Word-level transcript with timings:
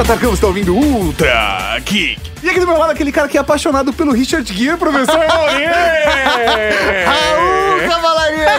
eu 0.00 0.04
sou 0.04 0.04
o 0.04 0.06
Tatarcão, 0.06 0.30
você 0.30 0.36
está 0.36 0.46
ouvindo 0.46 0.74
Ultra 0.74 1.78
Geek. 1.84 2.18
E 2.42 2.48
aqui 2.48 2.58
do 2.58 2.66
meu 2.66 2.78
lado, 2.78 2.90
aquele 2.90 3.12
cara 3.12 3.28
que 3.28 3.36
é 3.36 3.40
apaixonado 3.40 3.92
pelo 3.92 4.12
Richard 4.12 4.50
Gere, 4.50 4.78
professor 4.78 5.18
Mauri! 5.18 5.64
Cavalaria 7.88 8.58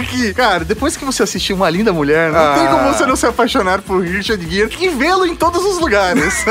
Geek! 0.00 0.34
Cara, 0.34 0.64
depois 0.64 0.96
que 0.96 1.04
você 1.04 1.22
assistir 1.22 1.52
Uma 1.52 1.68
Linda 1.70 1.92
Mulher, 1.92 2.30
não 2.32 2.38
Ah. 2.40 2.54
tem 2.54 2.66
como 2.68 2.92
você 2.92 3.06
não 3.06 3.16
se 3.16 3.26
apaixonar 3.26 3.80
por 3.82 4.02
Richard 4.02 4.44
Gere 4.48 4.74
e 4.80 4.88
vê-lo 4.88 5.26
em 5.26 5.34
todos 5.34 5.64
os 5.64 5.78
lugares. 5.78 6.44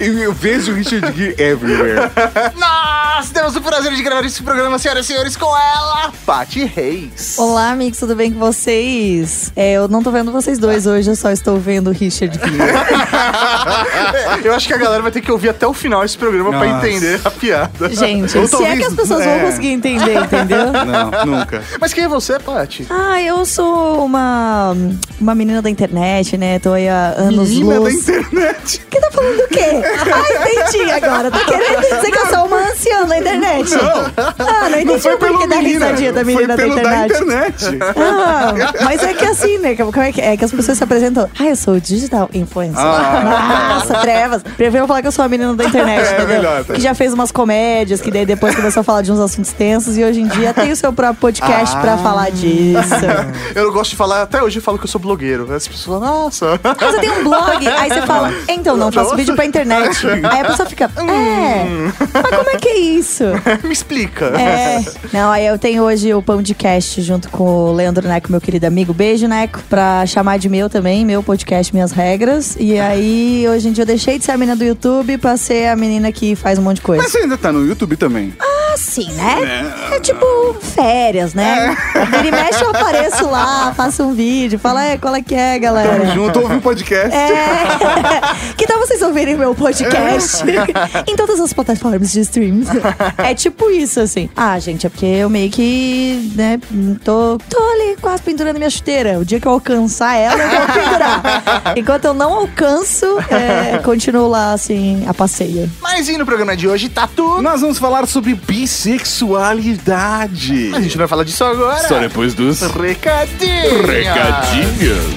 eu, 0.00 0.18
eu 0.18 0.32
vejo 0.32 0.72
o 0.72 0.74
Richard 0.74 1.12
Gere 1.16 1.34
everywhere. 1.40 2.10
Nós 2.56 3.30
temos 3.30 3.54
o 3.56 3.60
prazer 3.60 3.92
de 3.94 4.02
gravar 4.02 4.24
esse 4.26 4.42
programa, 4.42 4.78
senhoras 4.78 5.04
e 5.04 5.08
senhores, 5.08 5.36
com 5.36 5.46
ela, 5.56 6.12
Paty 6.26 6.64
Reis. 6.64 7.36
Olá, 7.38 7.70
amigos, 7.70 7.98
tudo 7.98 8.14
bem 8.16 8.32
com 8.32 8.38
vocês? 8.38 9.52
É, 9.56 9.72
eu 9.74 9.88
não 9.88 10.02
tô 10.02 10.10
vendo 10.10 10.32
vocês 10.32 10.58
dois 10.58 10.86
hoje, 10.86 11.10
eu 11.10 11.16
só 11.16 11.30
estou 11.30 11.58
vendo 11.58 11.88
o 11.88 11.92
Richard 11.92 12.36
Gere. 12.38 12.54
Eu 14.44 14.54
acho 14.54 14.66
que 14.66 14.74
a 14.74 14.76
galera 14.76 15.02
vai 15.02 15.10
ter 15.10 15.20
que 15.20 15.30
ouvir 15.32 15.48
até 15.48 15.66
o 15.66 15.72
final 15.72 16.04
esse 16.04 16.16
programa 16.18 16.50
pra 16.50 16.66
Nossa. 16.66 16.88
entender 16.88 17.20
a 17.24 17.30
piada. 17.30 17.88
Gente, 17.90 18.30
se 18.32 18.38
é 18.38 18.46
talvez- 18.48 18.78
que 18.78 18.84
as 18.84 18.94
pessoas 18.94 19.20
é. 19.22 19.24
vão 19.38 19.46
conseguir 19.48 19.68
entender, 19.68 20.16
entendeu? 20.18 20.72
Não, 20.72 21.10
nunca. 21.38 21.62
Mas 21.80 21.92
quem 21.92 22.04
é 22.04 22.08
você, 22.08 22.38
Paty? 22.38 22.86
Ah, 22.90 23.20
eu 23.20 23.44
sou 23.44 24.04
uma, 24.04 24.76
uma 25.20 25.34
menina 25.34 25.60
da 25.62 25.70
internet, 25.70 26.36
né? 26.36 26.58
Tô 26.58 26.72
aí 26.72 26.88
há 26.88 27.14
anos 27.16 27.48
Menina 27.50 27.74
da 27.74 27.80
luz. 27.80 28.08
internet. 28.08 28.80
Que 28.90 29.00
tá 29.00 29.10
falando 29.10 29.36
do 29.36 29.48
quê? 29.48 29.64
Ah, 30.14 30.66
entendi 30.68 30.90
agora. 30.90 31.30
Tá 31.30 31.40
querendo 31.44 31.80
dizer 31.80 32.10
que 32.10 32.18
eu 32.18 32.26
sou 32.26 32.46
uma 32.46 32.58
anciã 32.70 33.04
da 33.06 33.18
internet? 33.18 33.70
Não. 33.74 34.12
Ah, 34.38 34.68
não 34.68 34.80
entendi 34.80 34.84
Não 34.84 34.98
foi 35.00 35.14
o 35.14 35.18
porquê 35.18 35.34
pelo 35.36 35.48
da 35.48 35.56
risadinha 35.56 36.12
da 36.12 36.24
menina 36.24 36.48
da 36.48 36.56
pelo 36.56 36.74
da 36.76 36.80
internet. 36.82 37.14
internet. 37.14 37.78
Ah, 37.96 38.54
mas 38.84 39.02
é 39.02 39.14
que 39.14 39.24
assim, 39.24 39.58
né? 39.58 39.74
Como 39.76 40.00
é 40.00 40.12
que, 40.12 40.20
é 40.20 40.36
que 40.36 40.44
as 40.44 40.50
pessoas 40.52 40.78
se 40.78 40.84
apresentam? 40.84 41.28
Ah, 41.38 41.44
eu 41.46 41.56
sou 41.56 41.78
digital 41.80 42.28
influencer. 42.32 42.78
Ah. 42.78 43.74
Nossa, 43.74 43.94
trevas. 44.00 44.42
Prefiro 44.42 44.86
falar 44.86 45.02
que 45.02 45.08
eu 45.08 45.12
sou 45.12 45.24
a 45.24 45.28
menina 45.28 45.54
da 45.54 45.64
internet, 45.64 46.00
É, 46.06 46.08
entendeu? 46.18 46.26
melhor, 46.36 46.64
tá. 46.64 46.74
Que 46.74 46.80
já 46.80 46.94
fez 46.94 47.12
umas 47.12 47.32
comédias, 47.32 48.00
que 48.00 48.10
daí 48.10 48.26
depois 48.26 48.54
começou 48.54 48.80
a 48.80 48.84
falar 48.84 49.02
de 49.02 49.10
uns 49.12 49.18
assuntos 49.20 49.52
tensos 49.52 49.96
e 49.96 50.04
hoje 50.04 50.20
em 50.20 50.28
dia 50.28 50.52
tem 50.54 50.70
o 50.70 50.76
seu 50.76 50.92
próprio 50.92 51.20
podcast 51.24 51.74
Ah. 51.76 51.80
pra 51.80 51.96
falar 51.98 52.30
disso. 52.30 52.94
Eu 53.54 53.72
gosto 53.72 53.90
de 53.92 53.96
falar, 53.96 54.22
até 54.22 54.42
hoje 54.42 54.58
eu 54.58 54.62
falo 54.62 54.76
que 54.78 54.84
eu 54.84 54.88
sou 54.88 55.00
blogueiro. 55.00 55.50
As 55.54 55.66
pessoas 55.66 55.84
falam, 56.00 56.00
nossa. 56.24 56.60
Ah, 56.62 56.74
você 56.74 56.98
tem 57.00 57.10
um 57.10 57.24
blog? 57.24 57.66
Aí 57.66 57.88
você 57.88 58.02
fala, 58.06 58.30
então 58.48 58.76
não, 58.76 58.92
faço 58.92 59.16
vídeo 59.16 59.34
pra 59.34 59.44
internet. 59.46 60.06
Aí 60.06 60.40
a 60.40 60.44
pessoa 60.44 60.68
fica, 60.68 60.90
é, 60.96 61.64
mas 62.12 62.36
como 62.36 62.50
é 62.50 62.56
que 62.56 62.68
é 62.68 62.78
isso? 62.78 63.24
Me 63.64 63.72
explica. 63.72 64.26
É. 64.38 64.84
Não, 65.12 65.30
aí 65.30 65.46
eu 65.46 65.58
tenho 65.58 65.82
hoje 65.82 66.12
o 66.12 66.20
podcast 66.22 67.00
junto 67.00 67.28
com 67.30 67.44
o 67.44 67.72
Leandro 67.72 68.06
Neco, 68.06 68.30
meu 68.30 68.40
querido 68.40 68.66
amigo. 68.66 68.92
Beijo, 68.92 69.26
Neco, 69.26 69.60
pra 69.70 70.04
chamar 70.06 70.38
de 70.38 70.48
meu 70.48 70.68
também, 70.68 71.04
meu 71.06 71.22
podcast, 71.22 71.72
minhas 71.72 71.92
regras. 71.92 72.56
E 72.58 72.78
aí, 72.78 73.46
hoje 73.48 73.68
em 73.68 73.72
dia, 73.72 73.82
eu 73.82 73.86
deixei 73.86 74.18
de 74.18 74.24
ser 74.24 74.32
a 74.32 74.36
menina 74.36 74.56
do 74.56 74.64
YouTube 74.64 75.16
pra 75.18 75.36
ser 75.36 75.68
a 75.68 75.76
menina 75.76 76.10
que 76.12 76.34
faz 76.36 76.58
um 76.58 76.62
monte 76.62 76.76
de 76.76 76.82
coisa. 76.82 77.02
Mas 77.02 77.12
você 77.12 77.18
ainda 77.18 77.38
tá 77.38 77.50
no 77.52 77.64
YouTube 77.64 77.96
também. 77.96 78.34
Assim, 78.74 79.08
né? 79.12 79.72
É 79.92 80.00
tipo 80.00 80.26
férias, 80.60 81.32
né? 81.32 81.76
Vira 82.10 82.26
e 82.26 82.30
mexe, 82.32 82.60
eu 82.60 82.70
apareço 82.70 83.24
lá, 83.30 83.72
faço 83.76 84.02
um 84.02 84.12
vídeo, 84.12 84.58
fala, 84.58 84.84
é, 84.84 84.98
qual 84.98 85.14
é 85.14 85.22
que 85.22 85.32
é, 85.32 85.56
galera? 85.60 86.00
Tamo 86.00 86.12
junto, 86.12 86.40
ouve 86.40 86.54
um 86.54 86.60
podcast. 86.60 87.16
É. 87.16 87.64
que 88.58 88.66
tal 88.66 88.80
vocês 88.80 89.00
ouvirem 89.00 89.36
meu 89.36 89.54
podcast 89.54 90.42
em 91.06 91.14
todas 91.14 91.38
as 91.38 91.52
plataformas 91.52 92.10
de 92.10 92.20
streams? 92.20 92.68
É 93.16 93.32
tipo 93.32 93.70
isso, 93.70 94.00
assim. 94.00 94.28
Ah, 94.36 94.58
gente, 94.58 94.88
é 94.88 94.90
porque 94.90 95.06
eu 95.06 95.30
meio 95.30 95.50
que, 95.52 96.32
né, 96.34 96.58
tô, 97.04 97.38
tô 97.48 97.62
ali 97.62 97.96
quase 98.00 98.22
pendurando 98.22 98.56
minha 98.56 98.70
chuteira. 98.70 99.20
O 99.20 99.24
dia 99.24 99.38
que 99.38 99.46
eu 99.46 99.52
alcançar 99.52 100.16
ela, 100.16 100.42
eu 100.42 100.48
vou 100.50 100.66
pendurar. 100.66 101.74
Enquanto 101.76 102.06
eu 102.06 102.14
não 102.14 102.34
alcanço, 102.34 103.06
é, 103.30 103.78
continuo 103.78 104.26
lá, 104.26 104.52
assim, 104.52 105.04
a 105.06 105.14
passeia. 105.14 105.70
Mas 105.80 106.08
e 106.08 106.18
no 106.18 106.26
programa 106.26 106.56
de 106.56 106.66
hoje, 106.66 106.88
tá 106.88 107.06
tudo. 107.06 107.40
Nós 107.40 107.60
vamos 107.60 107.78
falar 107.78 108.06
sobre 108.08 108.34
bissexualidade. 108.64 110.72
A 110.74 110.80
gente 110.80 110.96
vai 110.96 111.06
falar 111.06 111.24
disso 111.24 111.44
agora. 111.44 111.86
Só 111.86 111.98
depois 111.98 112.32
dos 112.34 112.60
Recadinhos. 112.62 113.86
recadinhos. 113.86 115.14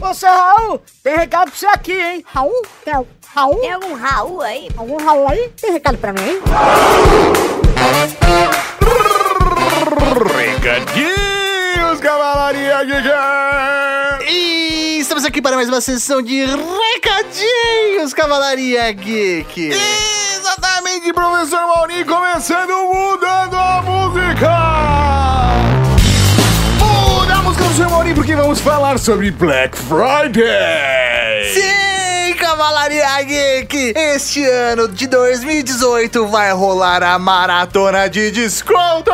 Ô, 0.00 0.14
seu 0.14 0.28
Raul, 0.28 0.80
tem 1.02 1.16
recado 1.16 1.50
pra 1.50 1.58
você 1.58 1.66
aqui, 1.66 1.92
hein? 1.92 2.24
Raul? 2.26 2.62
Tem 2.84 2.94
Raul? 3.34 3.60
Tem 3.60 3.72
algum 3.72 3.94
Raul 3.94 4.40
aí? 4.42 4.68
Algum 4.76 5.04
Raul 5.04 5.28
aí? 5.28 5.50
Tem 5.60 5.72
recado 5.72 5.96
pra 5.98 6.12
mim, 6.12 6.20
hein? 6.22 6.40
Recadinhos, 10.36 12.00
cavalaria 12.00 12.84
Geek. 12.84 13.08
Estamos 15.12 15.28
aqui 15.28 15.42
para 15.42 15.56
mais 15.56 15.68
uma 15.68 15.82
sessão 15.82 16.22
de 16.22 16.42
recadinhos, 16.42 18.14
Cavalaria 18.14 18.90
Geek. 18.92 19.68
Exatamente, 19.68 21.12
professor 21.12 21.66
Mauri, 21.66 22.02
começando 22.02 22.72
mudando 22.86 23.54
a 23.54 23.82
música. 23.82 24.48
Muda 26.78 27.34
a 27.34 27.42
música 27.42 27.62
Sr. 27.74 27.90
Mauri, 27.90 28.14
porque 28.14 28.34
vamos 28.34 28.58
falar 28.60 28.98
sobre 28.98 29.30
Black 29.30 29.76
Friday. 29.76 31.52
Sim, 31.52 31.81
Cavalaria 32.62 33.22
Geek! 33.24 33.92
Este 33.96 34.44
ano 34.44 34.86
de 34.86 35.08
2018 35.08 36.28
vai 36.28 36.52
rolar 36.52 37.02
a 37.02 37.18
maratona 37.18 38.08
de 38.08 38.30
desconto! 38.30 39.10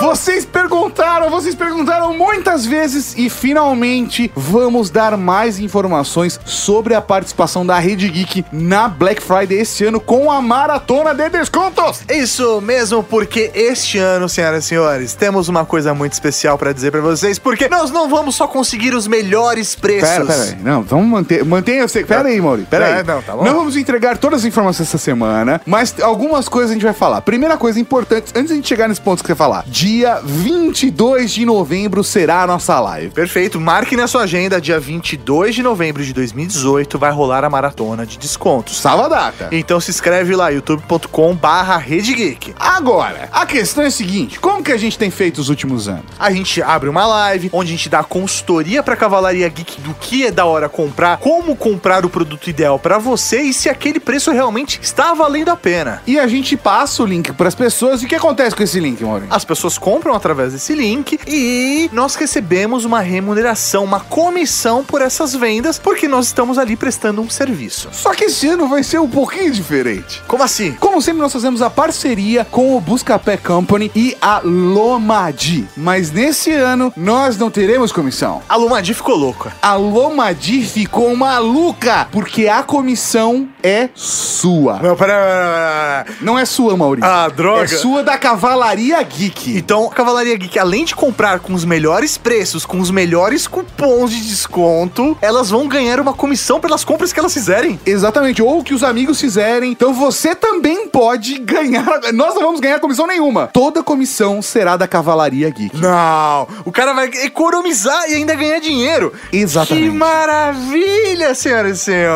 Vocês 0.00 0.44
perguntaram, 0.44 1.30
vocês 1.30 1.54
perguntaram 1.54 2.16
muitas 2.16 2.64
vezes 2.64 3.14
e 3.16 3.28
finalmente 3.28 4.30
vamos 4.34 4.88
dar 4.88 5.16
mais 5.16 5.58
informações 5.58 6.40
sobre 6.44 6.94
a 6.94 7.00
participação 7.00 7.66
da 7.66 7.78
Rede 7.78 8.08
Geek 8.08 8.44
na 8.52 8.88
Black 8.88 9.22
Friday 9.22 9.58
este 9.58 9.84
ano 9.84 10.00
com 10.00 10.30
a 10.30 10.40
maratona 10.40 11.14
de 11.14 11.28
descontos. 11.28 12.02
Isso 12.08 12.60
mesmo, 12.60 13.02
porque 13.02 13.50
este 13.54 13.98
ano, 13.98 14.28
senhoras 14.28 14.64
e 14.64 14.68
senhores, 14.68 15.14
temos 15.14 15.48
uma 15.48 15.64
coisa 15.64 15.92
muito 15.92 16.12
especial 16.12 16.56
pra 16.56 16.72
dizer 16.72 16.90
pra 16.90 17.00
vocês, 17.00 17.38
porque 17.38 17.68
nós 17.68 17.90
não 17.90 18.08
vamos 18.08 18.34
só 18.34 18.46
conseguir 18.46 18.94
os 18.94 19.06
melhores 19.06 19.74
preços. 19.74 20.08
Pera, 20.08 20.26
pera 20.26 20.42
aí. 20.42 20.56
Não, 20.62 20.82
vamos 20.82 21.06
manter. 21.06 21.44
Mantenha 21.44 21.86
você. 21.86 22.04
Pera 22.04 22.28
aí, 22.28 22.40
Mauri. 22.50 22.66
Pera 22.68 22.88
É, 22.88 22.94
aí. 22.98 23.04
não, 23.04 23.22
tá 23.22 23.36
bom. 23.36 23.44
Não 23.44 23.54
vamos 23.54 23.76
entregar 23.76 24.18
todas 24.18 24.40
as 24.40 24.44
informações 24.46 24.88
essa 24.88 24.98
semana, 24.98 25.60
mas 25.66 25.94
algumas 26.00 26.48
coisas 26.48 26.70
a 26.70 26.74
gente 26.74 26.82
vai 26.84 26.92
falar. 26.92 27.20
Primeira 27.20 27.56
coisa 27.56 27.78
importante, 27.78 28.32
antes 28.34 28.48
de 28.48 28.52
a 28.52 28.56
gente 28.56 28.68
chegar 28.68 28.88
nesse 28.88 29.00
ponto 29.00 29.22
que 29.22 29.26
você 29.28 29.34
falar, 29.34 29.64
dia 29.66 30.20
22 30.24 31.30
de 31.30 31.44
novembro 31.44 32.02
será 32.02 32.42
a 32.42 32.46
nossa 32.46 32.78
live. 32.80 33.10
Perfeito, 33.10 33.60
marque 33.60 33.96
na 33.96 34.06
sua 34.06 34.22
agenda, 34.22 34.60
dia 34.60 34.80
22 34.80 35.54
de 35.54 35.62
novembro 35.62 36.04
de 36.04 36.12
2018 36.12 36.98
vai 36.98 37.10
rolar 37.12 37.44
a 37.44 37.50
maratona 37.50 38.04
de 38.06 38.18
descontos. 38.18 38.80
Salva 38.80 39.06
a 39.06 39.08
data. 39.08 39.48
Então 39.52 39.80
se 39.80 39.90
inscreve 39.90 40.34
lá, 40.34 40.48
youtube.com 40.50 41.34
barra 41.34 41.78
Geek. 41.78 42.54
Agora, 42.58 43.28
a 43.32 43.46
questão 43.46 43.84
é 43.84 43.86
a 43.86 43.90
seguinte: 43.90 44.38
como 44.40 44.62
que 44.62 44.72
a 44.72 44.76
gente 44.76 44.98
tem 44.98 45.10
feito 45.10 45.38
os 45.38 45.48
últimos 45.48 45.88
anos? 45.88 46.04
A 46.18 46.30
gente 46.32 46.62
abre 46.62 46.88
uma 46.88 47.06
live 47.06 47.50
onde 47.52 47.72
a 47.72 47.76
gente 47.76 47.88
dá 47.88 48.02
consultoria 48.02 48.82
pra 48.82 48.96
Cavalaria 48.96 49.48
Geek 49.48 49.80
do 49.80 49.94
que 49.94 50.26
é 50.26 50.30
da 50.30 50.44
hora 50.44 50.68
comprar, 50.68 51.18
como 51.18 51.54
comprar 51.56 52.04
o 52.04 52.08
produto 52.10 52.39
ideal 52.48 52.78
pra 52.78 52.98
você 52.98 53.42
e 53.42 53.52
se 53.52 53.68
aquele 53.68 54.00
preço 54.00 54.30
realmente 54.30 54.78
está 54.82 55.12
valendo 55.12 55.50
a 55.50 55.56
pena. 55.56 56.02
E 56.06 56.18
a 56.18 56.26
gente 56.26 56.56
passa 56.56 57.02
o 57.02 57.06
link 57.06 57.32
pras 57.32 57.54
pessoas. 57.54 58.02
E 58.02 58.06
o 58.06 58.08
que 58.08 58.14
acontece 58.14 58.54
com 58.54 58.62
esse 58.62 58.78
link, 58.80 59.02
Mauri? 59.02 59.26
As 59.28 59.44
pessoas 59.44 59.76
compram 59.76 60.14
através 60.14 60.52
desse 60.52 60.74
link 60.74 61.18
e 61.26 61.90
nós 61.92 62.14
recebemos 62.14 62.84
uma 62.84 63.00
remuneração, 63.00 63.84
uma 63.84 64.00
comissão 64.00 64.84
por 64.84 65.02
essas 65.02 65.34
vendas, 65.34 65.78
porque 65.78 66.06
nós 66.06 66.26
estamos 66.26 66.58
ali 66.58 66.76
prestando 66.76 67.20
um 67.20 67.28
serviço. 67.28 67.88
Só 67.92 68.14
que 68.14 68.24
esse 68.24 68.46
ano 68.48 68.68
vai 68.68 68.82
ser 68.82 69.00
um 69.00 69.08
pouquinho 69.08 69.50
diferente. 69.50 70.22
Como 70.26 70.42
assim? 70.42 70.72
Como 70.72 71.02
sempre, 71.02 71.20
nós 71.20 71.32
fazemos 71.32 71.60
a 71.60 71.68
parceria 71.68 72.44
com 72.44 72.76
o 72.76 72.80
Buscapé 72.80 73.36
Company 73.36 73.90
e 73.94 74.16
a 74.20 74.40
Lomadi. 74.44 75.68
Mas 75.76 76.10
nesse 76.10 76.52
ano, 76.52 76.92
nós 76.96 77.36
não 77.36 77.50
teremos 77.50 77.92
comissão. 77.92 78.42
A 78.48 78.56
Lumadi 78.56 78.94
ficou 78.94 79.16
louca. 79.16 79.52
A 79.60 79.74
Lomadi 79.74 80.64
ficou 80.64 81.14
maluca, 81.16 82.08
porque 82.12 82.29
a 82.48 82.62
comissão 82.62 83.48
é 83.62 83.88
sua. 83.94 84.78
Não, 84.82 84.96
pera, 84.96 86.06
Não 86.20 86.38
é 86.38 86.44
sua, 86.44 86.76
Maurício. 86.76 87.10
Ah, 87.10 87.28
droga. 87.28 87.64
É 87.64 87.66
sua 87.66 88.02
da 88.02 88.16
Cavalaria 88.16 89.02
Geek. 89.02 89.56
Então, 89.56 89.86
a 89.86 89.90
Cavalaria 89.90 90.36
Geek, 90.36 90.58
além 90.58 90.84
de 90.84 90.94
comprar 90.94 91.40
com 91.40 91.52
os 91.52 91.64
melhores 91.64 92.16
preços, 92.16 92.64
com 92.64 92.78
os 92.80 92.90
melhores 92.90 93.46
cupons 93.46 94.10
de 94.10 94.20
desconto, 94.20 95.16
elas 95.20 95.50
vão 95.50 95.66
ganhar 95.68 96.00
uma 96.00 96.12
comissão 96.12 96.60
pelas 96.60 96.84
compras 96.84 97.12
que 97.12 97.18
elas 97.18 97.34
fizerem. 97.34 97.80
Exatamente, 97.84 98.42
ou 98.42 98.62
que 98.62 98.74
os 98.74 98.82
amigos 98.82 99.20
fizerem. 99.20 99.72
Então 99.72 99.92
você 99.92 100.34
também 100.34 100.88
pode 100.88 101.38
ganhar. 101.38 101.84
Nós 102.12 102.34
não 102.34 102.42
vamos 102.42 102.60
ganhar 102.60 102.80
comissão 102.80 103.06
nenhuma. 103.06 103.48
Toda 103.52 103.82
comissão 103.82 104.40
será 104.42 104.76
da 104.76 104.86
Cavalaria 104.86 105.50
Geek. 105.50 105.76
Não, 105.76 106.46
o 106.64 106.72
cara 106.72 106.92
vai 106.92 107.06
economizar 107.24 108.10
e 108.10 108.14
ainda 108.14 108.34
ganhar 108.34 108.60
dinheiro. 108.60 109.12
Exatamente. 109.32 109.90
Que 109.90 109.96
maravilha, 109.96 111.34
senhoras 111.34 111.78
e 111.78 111.80
senhores. 111.80 112.09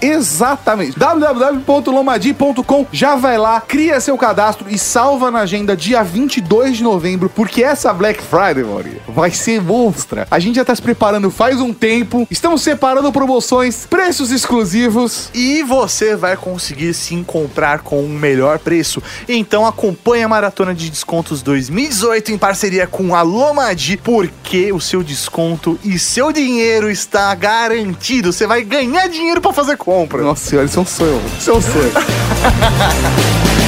Exatamente. 0.00 0.98
www.lomadi.com. 0.98 2.86
Já 2.92 3.16
vai 3.16 3.38
lá, 3.38 3.60
cria 3.60 4.00
seu 4.00 4.16
cadastro 4.16 4.70
e 4.70 4.78
salva 4.78 5.30
na 5.30 5.40
agenda 5.40 5.76
dia 5.76 6.02
22 6.02 6.78
de 6.78 6.82
novembro, 6.82 7.28
porque 7.28 7.62
essa 7.62 7.92
Black 7.92 8.22
Friday, 8.22 8.64
Mauri, 8.64 9.02
vai 9.08 9.30
ser 9.30 9.60
monstra. 9.60 10.26
A 10.30 10.38
gente 10.38 10.56
já 10.56 10.64
tá 10.64 10.74
se 10.74 10.82
preparando 10.82 11.30
faz 11.30 11.60
um 11.60 11.72
tempo. 11.72 12.26
Estamos 12.30 12.62
separando 12.62 13.12
promoções, 13.12 13.86
preços 13.86 14.30
exclusivos. 14.30 15.30
E 15.34 15.62
você 15.62 16.16
vai 16.16 16.36
conseguir 16.36 16.85
sim 16.92 17.22
comprar 17.22 17.80
com 17.80 18.02
um 18.02 18.08
melhor 18.08 18.58
preço. 18.58 19.02
Então 19.28 19.66
acompanhe 19.66 20.24
a 20.24 20.28
Maratona 20.28 20.74
de 20.74 20.90
Descontos 20.90 21.42
2018 21.42 22.32
em 22.32 22.38
parceria 22.38 22.86
com 22.86 23.14
a 23.14 23.22
Lomadi, 23.22 23.96
porque 23.96 24.72
o 24.72 24.80
seu 24.80 25.02
desconto 25.02 25.78
e 25.84 25.98
seu 25.98 26.32
dinheiro 26.32 26.90
está 26.90 27.34
garantido. 27.34 28.32
Você 28.32 28.46
vai 28.46 28.62
ganhar 28.62 29.08
dinheiro 29.08 29.40
para 29.40 29.52
fazer 29.52 29.76
compra. 29.76 30.22
Nossa 30.22 30.48
senhora, 30.48 30.66
isso 30.66 30.78
é 30.78 30.82
um 30.82 30.86
sonho. 30.86 31.22
Isso 31.38 31.50
é 31.50 31.54
um 31.54 31.62
sonho. 31.62 31.92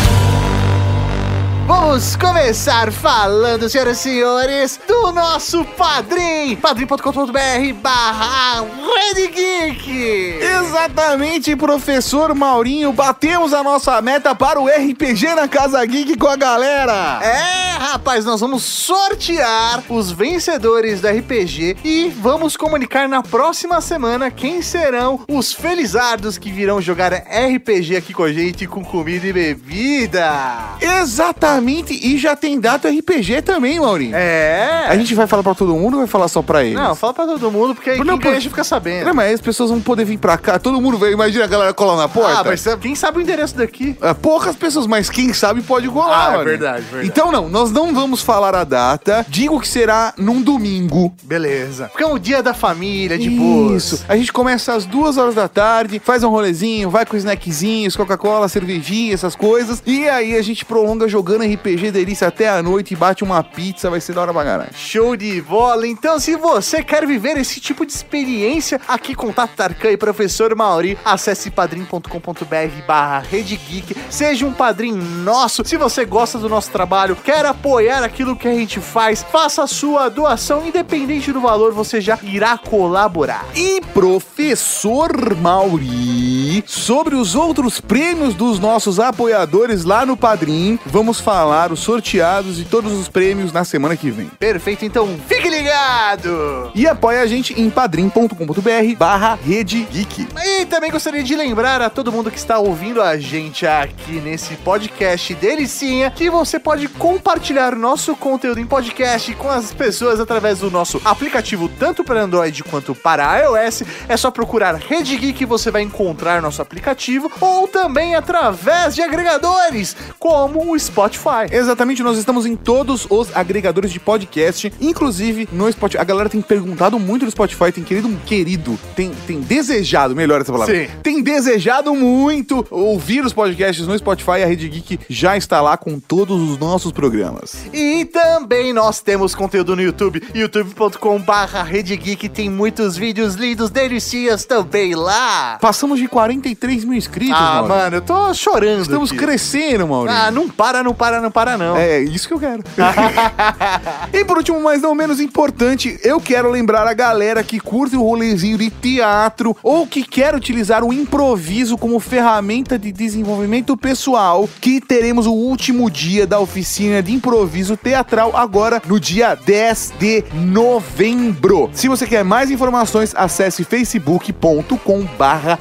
Vamos 1.69 2.17
começar 2.17 2.91
falando, 2.91 3.69
senhoras 3.69 3.99
e 3.99 4.03
senhores, 4.03 4.81
do 4.89 5.13
nosso 5.13 5.63
padrim, 5.77 6.57
padrim.com.br 6.57 7.75
barra 7.83 8.63
Red 8.63 9.27
Geek. 9.27 10.39
Exatamente, 10.63 11.55
professor 11.55 12.35
Maurinho. 12.35 12.91
Batemos 12.91 13.53
a 13.53 13.63
nossa 13.63 14.01
meta 14.01 14.35
para 14.35 14.59
o 14.59 14.67
RPG 14.67 15.35
na 15.35 15.47
Casa 15.47 15.85
Geek 15.85 16.17
com 16.17 16.29
a 16.29 16.37
galera. 16.37 17.21
É, 17.23 17.77
rapaz, 17.79 18.25
nós 18.25 18.41
vamos 18.41 18.63
sortear 18.63 19.85
os 19.91 20.11
vencedores 20.11 21.03
do 21.03 21.09
RPG 21.09 21.77
e 21.85 22.09
vamos 22.09 22.57
comunicar 22.57 23.07
na 23.07 23.23
próxima 23.23 23.83
semana 23.83 24.31
quem 24.31 24.63
serão 24.63 25.21
os 25.29 25.53
felizardos 25.53 26.39
que 26.39 26.51
virão 26.51 26.81
jogar 26.81 27.13
RPG 27.13 27.95
aqui 27.95 28.15
com 28.15 28.23
a 28.23 28.33
gente 28.33 28.67
com 28.67 28.83
comida 28.83 29.27
e 29.27 29.33
bebida. 29.35 30.33
Exatamente, 30.81 31.58
e 32.03 32.19
já 32.19 32.35
tem 32.37 32.59
data 32.59 32.89
RPG 32.89 33.43
também, 33.43 33.81
Maurinho. 33.81 34.15
É. 34.15 34.87
A 34.89 34.97
gente 34.97 35.15
vai 35.15 35.27
falar 35.27 35.43
pra 35.43 35.55
todo 35.55 35.75
mundo 35.75 35.95
ou 35.95 36.01
vai 36.01 36.07
falar 36.07 36.29
só 36.29 36.43
pra 36.43 36.65
eles? 36.65 36.79
Não, 36.79 36.95
fala 36.95 37.15
pra 37.15 37.27
todo 37.27 37.51
mundo, 37.51 37.75
porque 37.75 37.91
aí 37.91 37.99
Não, 37.99 38.19
quem 38.19 38.31
ganha 38.31 38.41
fica 38.41 38.65
sabendo. 38.65 39.07
Não, 39.07 39.15
mas 39.15 39.35
as 39.35 39.41
pessoas 39.41 39.71
vão 39.71 39.81
poder 39.81 40.05
vir 40.05 40.19
pra 40.19 40.37
cá. 40.39 40.59
Todo 40.59 40.81
mundo 40.81 40.99
vai. 40.99 41.13
Imagina 41.13 41.45
a 41.45 41.49
galera 41.49 41.75
colar 41.75 41.97
na 41.97 42.09
porta. 42.09 42.41
Ah, 42.41 42.45
mas 42.45 42.65
quem 42.81 42.95
sabe 42.95 43.19
o 43.19 43.21
endereço 43.21 43.57
daqui? 43.57 43.97
É, 44.01 44.15
poucas 44.15 44.57
pessoas, 44.57 44.87
mas 44.87 45.11
quem 45.11 45.33
sabe 45.33 45.63
pode 45.63 45.89
colar. 45.89 46.09
Ah, 46.09 46.25
é 46.25 46.37
Maurinho. 46.37 46.45
verdade, 46.45 46.83
verdade. 46.83 47.07
Então 47.09 47.33
não, 47.33 47.49
nós 47.49 47.71
não 47.71 47.95
vamos 47.95 48.23
falar 48.23 48.55
a 48.55 48.65
data. 48.65 49.25
Digo 49.29 49.61
que 49.61 49.69
será 49.69 50.15
num 50.17 50.41
domingo. 50.43 51.15
Beleza. 51.23 51.89
Porque 51.89 52.05
é 52.05 52.07
um 52.07 52.19
dia 52.19 52.43
da 52.43 52.55
família, 52.55 53.19
de 53.19 53.31
boas. 53.31 53.93
Isso. 53.93 54.05
A 54.09 54.17
gente 54.17 54.33
começa 54.33 54.73
às 54.75 54.85
duas 54.85 55.17
horas 55.17 55.35
da 55.35 55.49
tarde, 55.49 56.01
faz 56.05 56.23
um 56.23 56.31
rolezinho, 56.31 56.91
vai 56.91 57.05
com 57.05 57.17
snackzinhos, 57.17 57.97
Coca-Cola, 57.97 58.49
cervejinha, 58.49 59.15
essas 59.15 59.35
coisas. 59.35 59.83
E 59.87 60.09
aí 60.09 60.37
a 60.37 60.43
gente 60.43 60.65
prolonga 60.65 61.09
jogando 61.09 61.43
RPG 61.55 61.91
delícia 61.91 62.29
até 62.29 62.49
a 62.49 62.63
noite 62.63 62.95
e 62.95 62.97
bate 62.97 63.25
uma 63.25 63.43
pizza, 63.43 63.91
vai 63.91 64.01
ser 64.01 64.15
da 64.15 64.23
hora 64.23 64.33
pra 64.33 64.45
caralho. 64.45 64.71
Show 64.75 65.17
de 65.17 65.41
bola! 65.41 65.87
Então, 65.87 66.19
se 66.19 66.37
você 66.37 66.83
quer 66.83 67.07
viver 67.07 67.37
esse 67.37 67.61
tipo 67.61 67.85
de 67.85 67.93
experiência, 67.93 68.81
aqui 68.87 69.15
contato 69.15 69.55
Tarkan 69.57 69.91
e 69.91 69.97
Professor 69.97 70.55
Mauri, 70.55 70.99
acesse 71.05 71.51
padrim.com.br 71.51 72.87
barra 72.87 73.21
Rede 73.21 73.57
Geek, 73.57 73.97
seja 74.11 74.47
um 74.47 74.53
padrinho 74.53 75.03
nosso. 75.03 75.65
Se 75.65 75.77
você 75.77 76.05
gosta 76.05 76.39
do 76.39 76.49
nosso 76.49 76.71
trabalho, 76.71 77.17
quer 77.17 77.45
apoiar 77.47 78.03
aquilo 78.03 78.37
que 78.37 78.49
a 78.49 78.55
gente 78.55 78.81
faz, 78.81 79.23
faça 79.23 79.63
a 79.63 79.67
sua 79.67 80.09
doação, 80.09 80.67
independente 80.67 81.33
do 81.33 81.41
valor, 81.41 81.73
você 81.73 82.01
já 82.01 82.19
irá 82.23 82.57
colaborar. 82.59 83.47
E 83.55 83.81
professor 83.93 85.35
Mauri, 85.37 86.38
sobre 86.67 87.15
os 87.15 87.35
outros 87.35 87.81
prêmios 87.81 88.35
dos 88.35 88.59
nossos 88.59 88.99
apoiadores 88.99 89.85
lá 89.85 90.05
no 90.07 90.17
Padrim, 90.17 90.79
vamos 90.87 91.21
falar 91.21 91.73
os 91.73 91.81
sorteados 91.81 92.61
e 92.61 92.65
todos 92.65 92.93
os 92.93 93.09
prêmios 93.09 93.53
na 93.53 93.65
semana 93.65 93.97
que 93.97 94.11
vem. 94.11 94.31
Perfeito, 94.39 94.85
então 94.85 95.19
fique 95.27 95.49
ligado! 95.49 96.71
E 96.75 96.87
apoia 96.87 97.23
a 97.23 97.27
gente 97.27 97.59
em 97.61 97.69
padrim.com.br 97.71 98.97
barra 98.97 99.39
Rede 99.45 99.85
Geek. 99.85 100.29
E 100.45 100.67
também 100.67 100.91
gostaria 100.91 101.23
de 101.23 101.35
lembrar 101.35 101.83
a 101.83 101.91
todo 101.91 102.13
mundo 102.13 102.31
que 102.31 102.39
está 102.39 102.59
ouvindo 102.59 103.03
a 103.03 103.19
gente 103.19 103.67
aqui 103.67 104.21
nesse 104.21 104.55
podcast 104.57 105.35
delicinha 105.35 106.11
que 106.11 106.31
você 106.31 106.59
pode 106.59 106.89
compartilhar 106.89 107.75
nosso 107.77 108.15
conteúdo 108.17 108.61
em 108.61 108.67
podcast 108.67 109.35
com 109.35 109.49
as 109.49 109.73
pessoas 109.73 110.21
através 110.21 110.61
do 110.61 110.71
nosso 110.71 111.01
aplicativo, 111.05 111.69
tanto 111.69 112.05
para 112.05 112.23
Android 112.23 112.63
quanto 112.65 112.95
para 112.95 113.39
iOS. 113.39 113.83
É 114.09 114.17
só 114.17 114.31
procurar 114.31 114.75
Rede 114.77 115.17
Geek, 115.17 115.45
você 115.45 115.71
vai 115.71 115.83
encontrar 115.83 116.38
nosso 116.41 116.63
aplicativo, 116.63 117.31
ou 117.41 117.69
também 117.69 118.15
através 118.15 118.95
de 118.95 119.03
agregadores, 119.03 119.97
como 120.19 120.73
o 120.73 120.79
Spotify. 120.79 121.47
Exatamente, 121.51 122.03
nós 122.03 122.19
estamos 122.19 122.47
em 122.47 122.57
todos 122.57 123.07
os 123.09 123.35
agregadores 123.35 123.93
de 123.93 124.01
podcast, 124.01 124.73
inclusive 124.81 125.49
no 125.53 125.71
Spotify. 125.71 126.01
A 126.01 126.05
galera 126.05 126.29
tem 126.29 126.41
perguntado 126.41 126.99
muito 126.99 127.25
no 127.25 127.31
Spotify, 127.31 127.73
tem 127.73 127.85
querido, 127.85 128.09
querido, 128.27 128.79
tem, 128.95 129.11
tem 129.27 129.41
desejado, 129.41 130.15
melhor 130.15 130.41
essa 130.41 130.53
palavra. 130.53 130.75
Sim. 130.75 130.91
Tem 131.03 131.23
desejado 131.23 131.95
muito 131.95 132.67
ouvir 132.71 133.25
os 133.25 133.33
podcasts 133.33 133.87
no 133.87 133.97
Spotify. 133.97 134.43
A 134.43 134.47
Rede 134.47 134.69
Geek 134.69 135.01
já 135.09 135.37
está 135.37 135.61
lá 135.61 135.77
com 135.77 135.99
todos 135.99 136.41
os 136.51 136.59
nossos 136.59 136.93
programas. 136.93 137.57
E 137.73 138.05
também 138.07 138.73
nós 138.73 139.01
temos 139.01 139.35
conteúdo 139.35 139.75
no 139.77 139.83
YouTube, 139.83 140.23
youtube.com 140.35 141.19
barra 141.21 141.63
Rede 141.63 141.97
Geek, 141.97 142.29
tem 142.29 142.51
muitos 142.51 142.97
vídeos 142.97 143.35
lindos, 143.35 143.71
delicias 143.71 144.45
também 144.45 144.95
lá. 144.95 145.59
Passamos 145.61 145.99
de 145.99 146.09
43 146.29 146.85
mil 146.85 146.99
inscritos, 146.99 147.35
Ah, 147.35 147.55
Mauro. 147.55 147.69
mano, 147.69 147.97
eu 147.97 148.01
tô 148.03 148.35
chorando. 148.35 148.83
Estamos 148.83 149.11
aqui. 149.11 149.19
crescendo, 149.19 149.89
Maurício. 149.89 150.21
Ah, 150.21 150.31
não 150.31 150.47
para, 150.47 150.83
não 150.83 150.93
para, 150.93 151.23
não 151.23 151.31
para, 151.31 151.57
não. 151.57 151.75
É 151.75 152.01
isso 152.01 152.29
que 152.29 152.35
eu 152.35 152.39
quero. 152.39 152.63
e 154.13 154.23
por 154.27 154.37
último, 154.37 154.61
mas 154.61 154.83
não 154.83 154.95
menos 154.95 155.21
importante, 155.21 155.99
eu 156.03 156.21
quero 156.21 156.51
lembrar 156.51 156.87
a 156.87 156.93
galera 156.93 157.43
que 157.43 157.59
curte 157.59 157.97
o 157.97 158.03
rolezinho 158.03 158.59
de 158.59 158.69
teatro 158.69 159.57
ou 159.63 159.87
que 159.87 160.03
quer 160.03 160.35
utilizar 160.35 160.85
o 160.85 160.93
improviso 160.93 161.79
como 161.79 161.99
ferramenta 161.99 162.79
de 162.79 162.93
desenvolvimento 162.93 163.75
pessoal, 163.75 164.47
que 164.61 164.83
teremos 164.83 165.27
o 165.27 165.33
último 165.33 165.91
dia 165.91 166.27
da 166.27 166.39
oficina 166.39 167.03
de 167.03 167.15
improviso 167.15 167.75
teatral 167.75 168.37
agora 168.37 168.83
no 168.87 169.01
dia 169.01 169.35
10 169.35 169.95
de 169.99 170.25
novembro. 170.35 171.71
Se 171.73 171.89
você 171.89 172.07
quer 172.07 172.23
mais 172.23 172.51
informações, 172.51 173.15
acesse 173.17 173.65
facebook.com 173.65 175.05
barra 175.19 175.57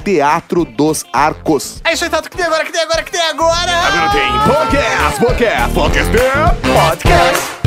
teatro 0.58 0.64
dos 0.64 1.04
arcos. 1.12 1.80
É 1.84 1.92
isso 1.92 2.04
aí, 2.04 2.10
Tato, 2.10 2.30
que 2.30 2.36
tem 2.36 2.46
agora, 2.46 2.64
que 2.64 2.72
tem 2.72 2.80
agora, 2.80 3.02
que 3.02 3.12
tem 3.12 3.20
agora. 3.20 3.72
Agora 3.72 4.10
tem 4.10 4.28
podcast, 4.54 5.20
podcast, 5.20 5.74
podcast, 5.74 6.10
Podcast. 6.62 7.58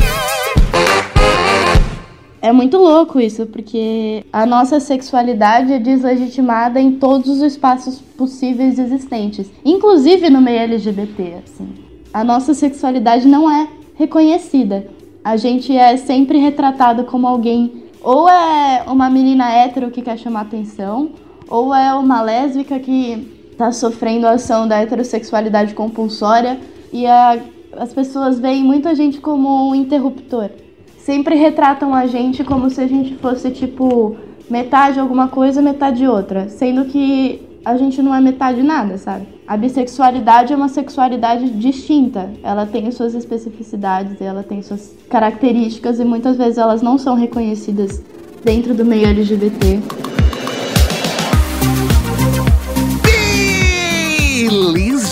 É 2.40 2.50
muito 2.50 2.76
louco 2.76 3.20
isso, 3.20 3.46
porque 3.46 4.24
a 4.32 4.44
nossa 4.44 4.80
sexualidade 4.80 5.72
é 5.72 5.78
deslegitimada 5.78 6.80
em 6.80 6.92
todos 6.92 7.28
os 7.30 7.40
espaços 7.40 8.00
possíveis 8.00 8.78
e 8.78 8.82
existentes, 8.82 9.48
inclusive 9.64 10.28
no 10.28 10.40
meio 10.40 10.58
LGBT. 10.60 11.34
Assim. 11.44 11.72
A 12.12 12.24
nossa 12.24 12.52
sexualidade 12.52 13.28
não 13.28 13.48
é 13.48 13.68
reconhecida. 13.94 14.88
A 15.22 15.36
gente 15.36 15.74
é 15.76 15.96
sempre 15.96 16.38
retratado 16.38 17.04
como 17.04 17.28
alguém, 17.28 17.84
ou 18.02 18.28
é 18.28 18.82
uma 18.88 19.08
menina 19.08 19.48
hétero 19.52 19.92
que 19.92 20.02
quer 20.02 20.18
chamar 20.18 20.40
atenção, 20.40 21.12
ou 21.52 21.74
é 21.74 21.92
uma 21.94 22.22
lésbica 22.22 22.78
que 22.78 23.28
está 23.52 23.70
sofrendo 23.70 24.26
a 24.26 24.32
ação 24.32 24.66
da 24.66 24.80
heterossexualidade 24.80 25.74
compulsória, 25.74 26.58
e 26.92 27.06
a- 27.06 27.38
as 27.76 27.92
pessoas 27.92 28.38
veem 28.40 28.64
muita 28.64 28.94
gente 28.94 29.20
como 29.20 29.70
um 29.70 29.74
interruptor 29.74 30.50
sempre 30.98 31.34
retratam 31.34 31.92
a 31.92 32.06
gente 32.06 32.44
como 32.44 32.70
se 32.70 32.80
a 32.80 32.86
gente 32.86 33.16
fosse 33.16 33.50
tipo 33.50 34.16
metade 34.48 35.00
alguma 35.00 35.26
coisa, 35.28 35.60
metade 35.60 36.06
outra, 36.06 36.48
sendo 36.48 36.84
que 36.84 37.42
a 37.64 37.76
gente 37.76 38.00
não 38.00 38.14
é 38.14 38.20
metade 38.20 38.62
nada, 38.62 38.96
sabe? 38.98 39.26
A 39.46 39.56
bissexualidade 39.56 40.52
é 40.52 40.56
uma 40.56 40.68
sexualidade 40.68 41.50
distinta. 41.50 42.30
Ela 42.42 42.66
tem 42.66 42.90
suas 42.92 43.14
especificidades, 43.14 44.20
ela 44.20 44.42
tem 44.42 44.62
suas 44.62 44.94
características 45.08 45.98
e 45.98 46.04
muitas 46.04 46.36
vezes 46.36 46.58
elas 46.58 46.82
não 46.82 46.96
são 46.98 47.14
reconhecidas 47.14 48.02
dentro 48.44 48.74
do 48.74 48.84
meio 48.84 49.06
LGBT. 49.06 49.80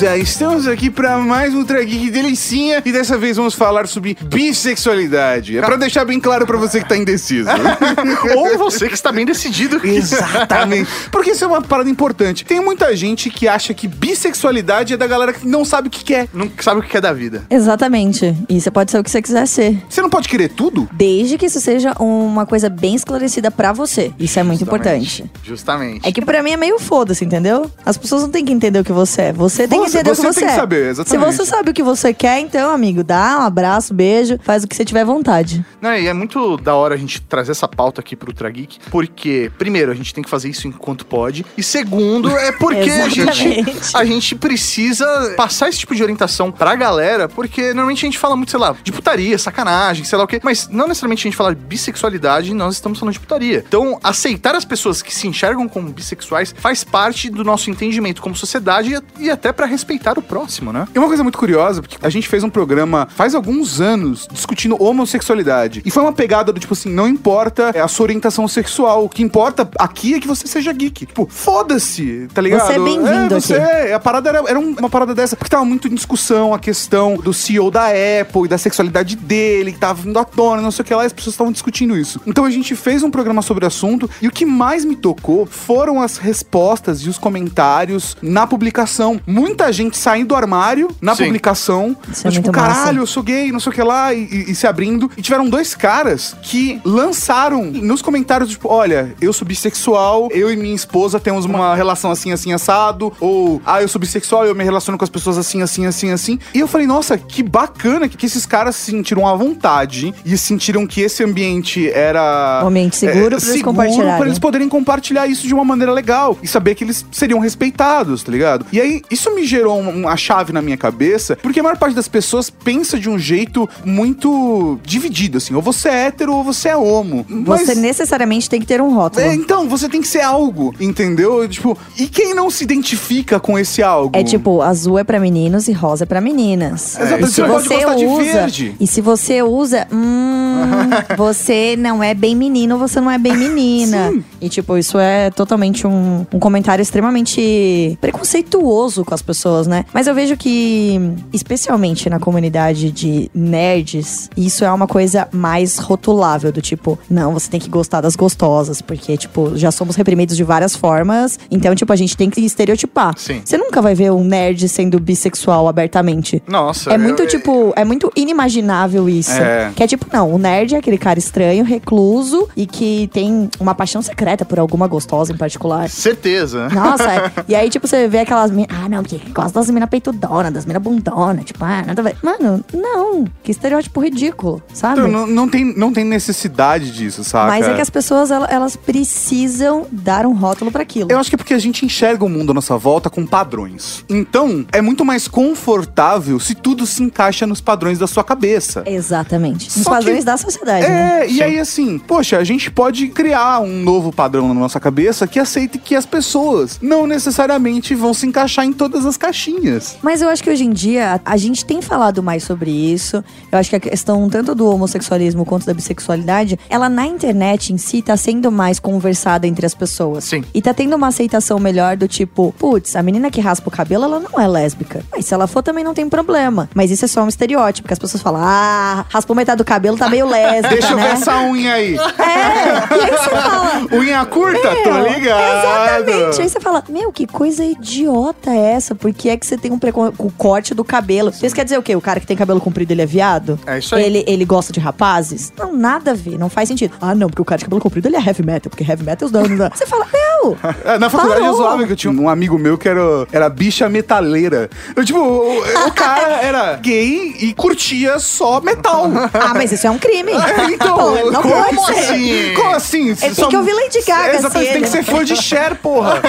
Beleza? 0.01 0.17
Estamos 0.17 0.67
aqui 0.67 0.89
para 0.89 1.19
mais 1.19 1.55
um 1.55 1.63
Trageek 1.63 2.11
Delicinha 2.11 2.83
e 2.87 2.91
dessa 2.91 3.19
vez 3.19 3.37
vamos 3.37 3.55
falar 3.55 3.87
sobre 3.87 4.17
bissexualidade. 4.23 5.59
É 5.59 5.61
pra 5.61 5.77
deixar 5.77 6.07
bem 6.07 6.19
claro 6.19 6.47
pra 6.47 6.57
você 6.57 6.81
que 6.81 6.89
tá 6.89 6.97
indeciso. 6.97 7.51
Ou 8.35 8.57
você 8.57 8.89
que 8.89 8.95
está 8.95 9.13
bem 9.13 9.27
decidido. 9.27 9.79
Exatamente. 9.87 10.91
Porque 11.13 11.33
isso 11.33 11.45
é 11.45 11.47
uma 11.47 11.61
parada 11.61 11.91
importante. 11.91 12.47
Tem 12.47 12.61
muita 12.61 12.97
gente 12.97 13.29
que 13.29 13.47
acha 13.47 13.75
que 13.75 13.87
bissexualidade 13.87 14.95
é 14.95 14.97
da 14.97 15.07
galera 15.07 15.35
que 15.35 15.47
não 15.47 15.67
sabe 15.67 15.89
o 15.89 15.91
que 15.91 16.03
quer. 16.03 16.29
Não 16.33 16.51
sabe 16.61 16.81
o 16.81 16.83
que 16.83 16.97
é 16.97 17.01
da 17.01 17.13
vida. 17.13 17.45
Exatamente. 17.51 18.35
E 18.49 18.59
você 18.59 18.71
pode 18.71 18.91
ser 18.91 18.99
o 18.99 19.05
que 19.05 19.11
você 19.11 19.21
quiser 19.21 19.47
ser. 19.47 19.83
Você 19.87 20.01
não 20.01 20.09
pode 20.09 20.31
querer 20.31 20.49
tudo? 20.49 20.89
Desde 20.93 21.37
que 21.37 21.45
isso 21.45 21.61
seja 21.61 21.93
uma 22.01 22.47
coisa 22.47 22.71
bem 22.71 22.95
esclarecida 22.95 23.51
pra 23.51 23.71
você. 23.73 24.13
Isso 24.19 24.39
é 24.39 24.43
muito 24.43 24.61
Justamente. 24.61 24.63
importante. 24.63 25.31
Justamente. 25.43 26.09
É 26.09 26.13
que 26.13 26.23
pra 26.23 26.43
mim 26.43 26.53
é 26.53 26.57
meio 26.57 26.79
foda-se, 26.79 27.23
entendeu? 27.23 27.71
As 27.85 27.99
pessoas 27.99 28.23
não 28.23 28.31
têm 28.31 28.45
que 28.47 28.53
entender 28.53 28.79
o 28.79 28.85
que 28.85 28.93
você 28.93 29.23
é. 29.23 29.33
Você 29.33 29.69
tem 29.69 29.85
que 29.85 29.90
Você- 29.91 29.99
o 30.01 30.05
você 30.05 30.11
que 30.23 30.33
você 30.35 30.41
tem 30.41 30.49
que 30.49 30.55
saber, 30.55 30.85
Se 30.85 30.91
exatamente. 31.03 31.37
você 31.37 31.45
sabe 31.47 31.71
o 31.71 31.75
que 31.75 31.83
você 31.83 32.15
quer, 32.15 32.39
então, 32.41 32.71
amigo, 32.73 33.03
dá 33.05 33.39
um 33.41 33.43
abraço, 33.43 33.93
beijo, 33.95 34.39
faz 34.43 34.65
o 34.65 34.69
que 34.69 34.75
você 34.77 34.85
tiver 34.85 35.05
vontade. 35.05 35.65
Não, 35.81 35.95
e 35.95 36.07
é 36.07 36.13
muito 36.13 36.57
da 36.59 36.75
hora 36.75 36.95
a 36.95 36.99
gente 36.99 37.21
trazer 37.23 37.53
essa 37.53 37.67
pauta 37.69 38.01
aqui 38.01 38.15
pro 38.17 38.33
Trageek, 38.33 38.79
porque, 38.91 39.51
primeiro, 39.59 39.91
a 39.93 39.95
gente 39.95 40.13
tem 40.15 40.23
que 40.23 40.31
fazer 40.31 40.49
isso 40.49 40.67
enquanto 40.69 41.05
pode, 41.07 41.45
e 41.57 41.63
segundo, 41.63 42.31
é 42.37 42.53
porque 42.53 42.91
a 42.91 43.09
gente, 43.09 43.73
a 43.95 44.05
gente 44.05 44.35
precisa 44.35 45.35
passar 45.37 45.69
esse 45.69 45.79
tipo 45.79 45.95
de 45.95 46.03
orientação 46.03 46.51
pra 46.53 46.75
galera, 46.75 47.29
porque 47.29 47.69
normalmente 47.69 48.05
a 48.05 48.09
gente 48.09 48.19
fala 48.19 48.37
muito, 48.37 48.51
sei 48.51 48.61
lá, 48.61 48.75
de 48.83 48.93
putaria, 48.93 49.39
sacanagem, 49.39 50.05
sei 50.05 50.17
lá 50.19 50.25
o 50.25 50.27
quê, 50.27 50.41
mas 50.43 50.69
não 50.69 50.87
necessariamente 50.87 51.27
a 51.27 51.31
gente 51.31 51.37
fala 51.37 51.55
de 51.55 51.61
bissexualidade, 51.63 52.53
nós 52.55 52.75
estamos 52.75 52.99
falando 52.99 53.13
de 53.15 53.21
putaria. 53.21 53.65
Então, 53.67 53.99
aceitar 54.03 54.55
as 54.55 54.65
pessoas 54.65 55.03
que 55.03 55.15
se 55.15 55.27
enxergam 55.27 55.69
como 55.69 55.91
bissexuais 55.91 56.55
faz 56.59 56.85
parte 56.85 57.29
do 57.31 57.43
nosso 57.45 57.71
entendimento 57.71 58.21
como 58.23 58.35
sociedade 58.37 58.95
e 58.95 59.01
e 59.21 59.31
até 59.31 59.53
pra 59.53 59.67
respeitar 59.81 60.19
o 60.19 60.23
próximo, 60.23 60.73
né? 60.73 60.87
E 60.95 60.99
uma 60.99 61.09
coisa 61.09 61.23
muito 61.23 61.39
curiosa, 61.39 61.81
porque 61.81 61.97
a 62.01 62.09
gente 62.11 62.29
fez 62.29 62.45
um 62.45 62.51
programa 62.51 63.09
faz 63.15 63.35
alguns 63.35 63.81
anos 63.81 64.29
discutindo 64.31 64.77
homossexualidade. 64.83 65.83
E 65.85 65.91
foi 65.91 66.03
uma 66.03 66.13
pegada 66.13 66.53
do 66.53 66.61
tipo 66.61 66.73
assim, 66.75 66.91
não 66.91 67.09
importa 67.09 67.71
a 67.71 67.89
sua 67.89 68.05
orientação 68.05 68.47
sexual, 68.47 69.05
o 69.05 69.09
que 69.09 69.23
importa 69.23 69.69
aqui 69.79 70.15
é 70.15 70.21
que 70.21 70.29
você 70.29 70.47
seja 70.47 70.73
geek. 70.73 71.07
Tipo, 71.07 71.27
foda-se, 71.31 72.29
tá 72.35 72.41
ligado? 72.43 72.67
Você 72.67 72.73
é 72.75 72.79
bem-vindo 72.79 73.41
você 73.41 73.55
aqui. 73.55 73.63
é. 73.89 73.95
A 73.95 74.01
parada 74.01 74.29
era, 74.29 74.39
era 74.49 74.59
um- 74.59 74.75
uma 74.79 74.91
parada 74.91 75.15
dessa, 75.15 75.35
porque 75.37 75.51
tava 75.51 75.65
muito 75.65 75.89
em 75.89 75.95
discussão 75.95 76.53
a 76.55 76.59
questão 76.59 77.17
do 77.17 77.33
CEO 77.33 77.71
da 77.71 77.87
Apple 78.21 78.45
e 78.45 78.49
da 78.49 78.59
sexualidade 78.59 79.17
dele, 79.17 79.73
que 79.73 79.79
tava 79.79 80.03
vindo 80.03 80.19
à 80.19 80.25
tona, 80.25 80.63
não 80.63 80.71
sei 80.71 80.83
o 80.83 80.87
que 80.87 80.95
lá, 80.95 81.03
e 81.03 81.07
as 81.07 81.13
pessoas 81.13 81.35
estavam 81.35 81.53
discutindo 81.53 81.97
isso. 81.97 82.21
Então 82.27 82.45
a 82.45 82.51
gente 82.51 82.75
fez 82.77 83.03
um 83.03 83.11
programa 83.11 83.43
sobre 83.43 83.65
o 83.65 83.69
assunto, 83.69 84.09
e 84.21 84.29
o 84.29 84.31
que 84.31 84.45
mais 84.45 84.85
me 84.85 84.97
tocou 84.97 85.47
foram 85.47 86.01
as 86.03 86.19
respostas 86.19 87.01
e 87.01 87.09
os 87.09 87.19
comentários 87.19 88.17
na 88.23 88.47
publicação. 88.47 89.21
Muita 89.27 89.70
gente 89.73 89.97
saindo 89.97 90.29
do 90.29 90.37
armário 90.37 90.89
na 91.01 91.15
Sim. 91.15 91.25
publicação. 91.25 91.97
Isso 92.11 92.27
é 92.27 92.31
tipo, 92.31 92.47
muito 92.47 92.59
massa. 92.61 92.75
caralho, 92.81 93.03
eu 93.03 93.07
sou 93.07 93.23
gay, 93.23 93.51
não 93.53 93.59
sei 93.61 93.71
o 93.73 93.75
que 93.75 93.83
lá, 93.83 94.13
e, 94.15 94.21
e- 94.25 94.51
e 94.51 94.55
se 94.55 94.67
abrindo. 94.67 95.11
E 95.17 95.23
tiveram 95.23 95.49
dois 95.49 95.75
caras 95.75 96.37
que 96.43 96.81
lançaram 96.85 97.65
nos 97.65 98.03
comentários, 98.03 98.51
tipo, 98.51 98.69
olha, 98.69 99.15
eu 99.21 99.33
sou 99.33 99.47
bissexual, 99.47 100.29
eu 100.33 100.51
e 100.53 100.57
minha 100.57 100.75
esposa 100.75 101.19
temos 101.19 101.45
uma 101.45 101.75
relação 101.75 102.11
assim, 102.11 102.33
assim, 102.33 102.53
assado. 102.53 103.13
Ou, 103.21 103.61
ah, 103.67 103.83
eu 103.83 103.89
sou 103.89 103.99
bissexual, 104.01 104.47
eu 104.47 104.55
me 104.55 104.63
relaciono 104.65 104.97
com 104.99 105.05
as 105.05 105.11
pessoas 105.11 105.37
assim, 105.39 105.63
assim, 105.63 105.87
assim, 105.87 106.11
assim. 106.11 106.39
E 106.55 106.61
eu 106.61 106.69
falei, 106.69 106.87
nossa, 106.87 107.19
que 107.19 107.43
bacana 107.43 108.09
que, 108.09 108.17
que 108.17 108.27
esses 108.27 108.47
caras 108.47 108.77
se 108.77 108.91
sentiram 108.91 109.27
à 109.27 109.35
vontade 109.35 110.15
e 110.25 110.37
sentiram 110.39 110.87
que 110.87 111.01
esse 111.01 111.25
ambiente 111.25 111.91
era. 111.91 112.61
Um 112.65 112.69
ambiente 112.69 112.97
seguro 112.97 113.19
pra 113.27 113.27
eles 113.37 113.43
seguro 113.45 113.65
compartilharem. 113.65 114.17
pra 114.19 114.27
eles 114.27 114.39
poderem 114.39 114.69
compartilhar 114.69 115.27
isso 115.27 115.47
de 115.47 115.55
uma 115.55 115.65
maneira 115.65 115.93
legal 115.93 116.39
e 116.43 116.47
saber 116.49 116.75
que 116.75 116.85
eles 116.85 117.05
seriam 117.11 117.39
respeitados, 117.41 118.23
tá 118.23 118.31
ligado? 118.33 118.67
E 118.73 118.81
aí, 118.81 119.03
isso 119.11 119.35
me 119.35 119.45
gerou 119.51 119.79
um- 119.81 119.91
uma 120.01 120.17
chave 120.17 120.53
na 120.53 120.63
minha 120.63 120.77
cabeça, 120.77 121.37
porque 121.43 121.61
a 121.61 121.63
maior 121.63 121.77
parte 121.77 121.95
das 121.95 122.09
pessoas 122.09 122.49
pensa 122.51 122.99
de 122.99 123.09
um 123.09 123.19
jeito 123.19 123.69
muito 123.85 124.79
dividido, 124.85 125.39
assim, 125.39 125.55
ou 125.55 125.63
você 125.63 125.89
é 125.89 126.07
hétero 126.07 126.35
ou 126.35 126.43
você 126.45 126.69
é 126.71 126.77
homo. 126.77 127.25
Mas- 127.29 127.63
Você 127.67 127.75
necessariamente 127.75 128.49
tem 128.49 128.61
que 128.61 128.67
ter 128.67 128.81
um 128.81 128.95
rótulo. 128.95 129.25
é, 129.25 129.35
então, 129.35 129.69
você 129.69 129.89
tem 129.89 130.01
que 130.01 130.09
ser 130.09 130.21
algo, 130.21 130.75
entendeu? 130.81 131.49
Tipo, 131.49 131.77
e 131.99 132.07
quem 132.07 132.35
não 132.35 132.51
se 132.51 132.65
identifica 132.65 133.39
com 133.41 133.59
esse 133.59 133.83
algo? 133.83 134.17
É 134.17 134.23
tipo, 134.23 134.63
azul 134.63 134.99
é 134.99 135.05
pra 135.05 135.19
meninos 135.21 135.69
e 135.69 135.73
rosa 135.73 136.05
é 136.05 136.07
pra 136.07 136.21
meninas. 136.21 136.97
Você 137.21 137.27
se 137.27 137.43
pode 137.43 138.05
você 138.05 138.07
usa, 138.07 138.23
verde. 138.33 138.75
e 138.81 138.87
se 138.87 139.01
você 139.01 139.43
usa, 139.43 139.87
hum, 139.93 140.61
você 141.17 141.77
não 141.77 142.03
é 142.03 142.15
bem 142.15 142.35
menino, 142.37 142.79
você 142.79 143.01
não 143.01 143.11
é 143.11 143.19
bem 143.19 143.37
menina. 143.37 144.11
Sim. 144.11 144.25
E 144.41 144.49
tipo, 144.49 144.77
isso 144.79 144.99
é 144.99 145.31
totalmente 145.31 145.87
um, 145.87 146.27
um 146.33 146.39
comentário 146.39 146.83
extremamente 146.83 147.99
preconceituoso 148.01 149.05
com 149.05 149.15
as 149.15 149.23
pessoas, 149.23 149.40
né? 149.67 149.85
Mas 149.93 150.07
eu 150.07 150.15
vejo 150.15 150.37
que, 150.37 150.99
especialmente 151.33 152.09
na 152.11 152.19
comunidade 152.19 152.91
de 152.91 153.31
nerds, 153.35 154.29
isso 154.37 154.65
é 154.65 154.73
uma 154.73 154.87
coisa 154.87 155.29
mais 155.33 155.79
rotulável, 155.79 156.53
do 156.53 156.61
tipo, 156.61 156.99
não, 157.09 157.33
você 157.33 157.51
tem 157.51 157.61
que 157.61 157.69
gostar 157.69 158.01
das 158.01 158.17
gostosas, 158.17 158.81
porque, 158.83 159.17
tipo, 159.17 159.57
já 159.57 159.71
somos 159.71 159.97
reprimidos 159.97 160.37
de 160.37 160.45
várias 160.45 160.75
formas, 160.77 161.39
então, 161.51 161.75
tipo, 161.75 161.93
a 161.93 161.97
gente 161.97 162.17
tem 162.17 162.29
que 162.31 162.41
estereotipar. 162.41 163.15
Sim. 163.17 163.43
Você 163.45 163.57
nunca 163.59 163.81
vai 163.83 163.95
ver 163.95 164.11
um 164.13 164.25
nerd 164.25 164.69
sendo 164.69 164.99
bissexual 165.01 165.69
abertamente. 165.69 166.43
Nossa. 166.47 166.91
É 166.93 166.99
muito, 166.99 167.23
eu- 167.23 167.27
tipo, 167.29 167.73
é 167.77 167.85
muito 167.85 168.11
inimaginável 168.17 169.09
isso. 169.09 169.31
É. 169.33 169.71
Que 169.75 169.83
é 169.83 169.87
tipo, 169.87 170.07
não, 170.13 170.33
o 170.33 170.39
nerd 170.39 170.75
é 170.75 170.79
aquele 170.79 170.99
cara 170.99 171.19
estranho, 171.19 171.65
recluso 171.65 172.49
e 172.57 172.67
que 172.67 173.09
tem 173.13 173.49
uma 173.59 173.75
paixão 173.75 174.03
secreta 174.03 174.45
por 174.45 174.59
alguma 174.59 174.87
gostosa 174.87 175.33
em 175.33 175.37
particular. 175.37 175.89
Certeza. 175.89 176.69
Nossa, 176.69 177.05
é. 177.13 177.33
e 177.49 177.55
aí, 177.55 177.69
tipo, 177.71 177.87
você 177.87 178.09
vê 178.09 178.21
aquelas. 178.21 178.51
Ah, 178.69 178.89
não, 178.89 179.03
porque 179.03 179.19
gosta 179.31 179.59
das 179.61 179.71
minas 179.71 179.89
peitudonas, 179.89 180.53
das 180.53 180.67
minas 180.67 180.83
bundonas. 180.83 181.45
Tipo, 181.45 181.65
ah, 181.65 181.83
nada 181.87 182.01
a 182.01 182.05
ver. 182.05 182.17
Mano, 182.23 182.65
não. 182.73 183.25
Que 183.43 183.51
estereótipo 183.51 184.01
ridículo, 184.01 184.63
sabe? 184.73 185.01
Então, 185.01 185.11
não, 185.11 185.27
não 185.27 185.49
tem, 185.49 185.65
não 185.77 185.93
tem 185.93 186.05
necessidade 186.05 186.91
disso, 186.93 187.25
saca? 187.25 187.47
Mas 187.49 187.67
é 187.67 187.75
que 187.75 187.81
as 187.81 187.91
pessoas, 187.91 188.31
ela- 188.31 188.47
elas 188.51 188.77
precisam 188.77 189.87
dar 189.91 190.27
um 190.27 190.33
rótulo 190.35 190.71
pra 190.71 190.83
aquilo. 190.83 191.11
Eu 191.11 191.19
acho 191.19 191.31
que 191.31 191.37
é 191.37 191.39
porque 191.39 191.55
a 191.55 191.59
gente 191.59 191.85
enxerga 191.85 192.25
o 192.25 192.29
mundo 192.29 192.51
à 192.51 192.55
nossa 192.55 192.77
volta 192.77 193.09
com 193.11 193.27
padrões. 193.27 194.05
Então, 194.09 194.65
é 194.73 194.81
muito 194.81 195.05
mais 195.05 195.27
confortável 195.29 196.39
se 196.41 196.55
tudo 196.55 196.87
se 196.87 197.03
encaixa 197.03 197.47
nos 197.47 197.61
padrões 197.61 197.99
da 197.99 198.07
sua 198.07 198.25
cabeça. 198.25 198.83
Exatamente. 198.87 199.67
Nos 199.67 199.85
Só 199.85 199.91
padrões 199.91 200.19
que- 200.21 200.25
da 200.25 200.37
sociedade, 200.37 200.87
né? 200.87 201.21
É, 201.27 201.31
e 201.31 201.43
aí 201.43 201.59
assim, 201.59 201.99
poxa, 201.99 202.39
a 202.39 202.45
gente 202.45 202.71
pode 202.71 203.09
criar 203.09 203.61
um 203.61 203.83
novo 203.83 204.13
padrão 204.13 204.49
na 204.49 204.55
nossa 204.55 204.79
cabeça 204.81 205.27
que 205.27 205.39
aceite 205.39 205.79
que 205.79 205.95
as 205.95 206.07
pessoas 206.07 206.79
não 206.83 207.07
necessariamente 207.07 207.95
vão 207.95 208.13
se 208.15 208.27
encaixar 208.27 208.65
em 208.65 208.73
todas 208.73 209.05
as 209.07 209.17
caixinhas. 209.21 209.99
Mas 210.03 210.23
eu 210.23 210.29
acho 210.29 210.43
que 210.43 210.51
hoje 210.51 210.65
em 210.65 210.71
dia 210.73 211.21
a 211.25 211.37
gente 211.37 211.65
tem 211.65 211.81
falado 211.83 212.23
mais 212.23 212.43
sobre 212.43 212.71
isso. 212.71 213.23
Eu 213.53 213.59
acho 213.59 213.71
que 213.71 213.77
a 213.77 213.81
questão 213.81 214.29
tanto 214.29 214.55
do 214.55 214.67
homossexualismo 214.69 215.45
quanto 215.45 215.67
da 215.67 215.75
bissexualidade, 215.75 216.59
ela 216.69 216.89
na 216.89 217.07
internet 217.07 217.73
em 217.73 217.79
si 217.79 218.03
tá 218.03 218.17
sendo 218.17 218.51
mais 218.51 218.79
conversada 218.81 219.47
entre 219.47 219.67
as 219.67 219.75
pessoas. 219.75 220.25
Sim. 220.25 220.43
E 220.55 220.63
tá 220.63 220.73
tendo 220.73 220.97
uma 220.97 221.09
aceitação 221.09 221.59
melhor 221.59 221.97
do 221.97 222.09
tipo, 222.09 222.53
putz, 222.59 222.97
a 222.97 223.03
menina 223.03 223.31
que 223.31 223.41
raspa 223.41 223.69
o 223.69 223.71
cabelo, 223.71 224.05
ela 224.05 224.19
não 224.19 224.41
é 224.41 224.49
lésbica. 224.49 225.05
Mas 225.13 225.27
se 225.27 225.35
ela 225.35 225.47
for 225.47 225.63
também 225.63 225.85
não 225.85 225.95
tem 225.95 226.09
problema. 226.09 226.69
Mas 226.75 226.91
isso 226.91 227.05
é 227.05 227.09
só 227.09 227.23
um 227.23 227.29
estereótipo, 227.29 227.87
que 227.87 227.93
as 227.93 227.99
pessoas 227.99 228.23
falam, 228.23 228.41
ah, 228.43 229.05
raspou 229.09 229.37
metade 229.37 229.59
do 229.59 229.65
cabelo, 229.65 229.97
tá 229.97 230.09
meio 230.09 230.27
lésbica, 230.29 230.69
Deixa 230.71 230.93
eu 230.93 230.97
né? 230.97 231.03
ver 231.03 231.13
essa 231.13 231.41
unha 231.43 231.75
aí. 231.75 231.97
É, 231.97 232.97
e 232.97 233.01
aí 233.01 233.11
você 233.11 233.31
fala, 233.31 233.81
Unha 233.93 234.25
curta, 234.25 234.77
tô 234.83 234.93
meu, 234.93 235.13
ligado. 235.13 236.09
Exatamente. 236.09 236.43
Aí 236.43 236.49
você 236.49 236.61
fala, 236.61 236.85
meu, 236.89 237.13
que 237.13 237.27
coisa 237.27 237.65
idiota 237.65 238.51
é 238.51 238.73
essa? 238.73 238.95
Por 238.95 239.10
que 239.13 239.29
é 239.29 239.37
que 239.37 239.47
você 239.47 239.57
tem 239.57 239.71
um 239.71 239.79
preconceito 239.79 240.17
com 240.17 240.27
o 240.27 240.33
corte 240.33 240.75
do 240.75 240.85
cabelo? 240.85 241.31
Isso 241.43 241.55
quer 241.55 241.65
dizer 241.65 241.79
o 241.79 241.83
quê? 241.83 241.95
O 241.97 242.01
cara 242.01 242.21
que 242.21 242.27
tem 242.27 242.37
cabelo 242.37 242.61
comprido, 242.61 242.91
ele 242.93 243.03
é 243.03 243.07
viado? 243.07 243.59
É 243.67 243.79
isso 243.79 243.95
aí. 243.95 244.05
Ele, 244.05 244.25
ele 244.27 244.45
gosta 244.45 244.73
de 244.73 244.81
rapazes? 244.81 245.53
Não, 245.59 245.73
nada 245.77 246.13
a 246.13 246.15
ver. 246.15 246.39
Não 246.39 246.49
faz 246.49 246.69
sentido. 246.69 246.95
Ah, 247.01 247.15
não, 247.15 247.29
porque 247.29 247.43
o 247.43 247.45
cara 247.45 247.59
de 247.59 247.65
cabelo 247.65 247.81
comprido, 247.81 248.07
ele 248.09 248.17
é 248.17 248.21
heavy 248.21 248.43
metal. 248.45 248.71
Porque 248.71 248.85
heavy 248.85 249.05
metal 249.05 249.25
é 249.25 249.27
os 249.27 249.33
danos 249.33 249.59
da... 249.59 249.71
Você 249.71 249.87
fala, 249.87 250.07
meu... 250.13 250.57
É, 250.85 250.99
Na 250.99 251.11
faculdade 251.11 251.41
eu 251.41 251.47
Parou. 251.53 251.57
zoava 251.59 251.87
que 251.87 251.93
eu 251.93 251.97
tinha 251.97 252.11
um 252.13 252.29
amigo 252.29 252.59
meu 252.59 252.79
que 252.79 252.89
era, 252.89 253.01
era 253.31 253.49
bicha 253.51 253.89
metaleira. 253.89 254.71
Eu, 254.97 255.05
tipo, 255.05 255.19
o, 255.19 255.59
o 255.61 255.93
cara 255.93 256.41
era 256.43 256.77
gay 256.77 257.35
e 257.39 257.53
curtia 257.53 258.19
só 258.19 258.61
metal. 258.61 259.11
Ah, 259.35 259.53
mas 259.55 259.73
isso 259.73 259.87
é 259.87 259.91
um 259.91 259.99
crime. 259.99 260.33
Então, 260.73 260.97
Pô, 260.97 261.31
não 261.31 261.43
como 261.43 261.55
pode 261.55 261.99
assim? 261.99 262.55
Como 262.55 262.71
assim? 262.75 263.09
Ele 263.23 263.35
tem 263.35 263.49
que 263.49 263.57
ouvir 263.57 263.73
Lady 263.73 264.03
Gaga, 264.07 264.35
Exatamente, 264.35 264.69
assim, 264.69 264.73
tem 264.73 264.83
que 264.83 264.89
ser 264.89 265.03
fã 265.03 265.25
de 265.25 265.37
Cher, 265.37 265.77
porra. 265.77 266.21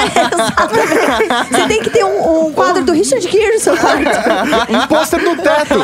Exatamente. 0.51 1.51
Você 1.51 1.67
tem 1.67 1.81
que 1.83 1.89
ter 1.89 2.03
um, 2.05 2.47
um 2.47 2.53
quadro 2.53 2.70
do 2.79 2.93
Richard 2.93 3.27
Gere 3.27 3.55
no 3.55 3.59
seu 3.59 3.75
quarto. 3.77 4.71
um 4.71 4.87
pôster 4.87 5.21
no 5.21 5.35
teto. 5.35 5.75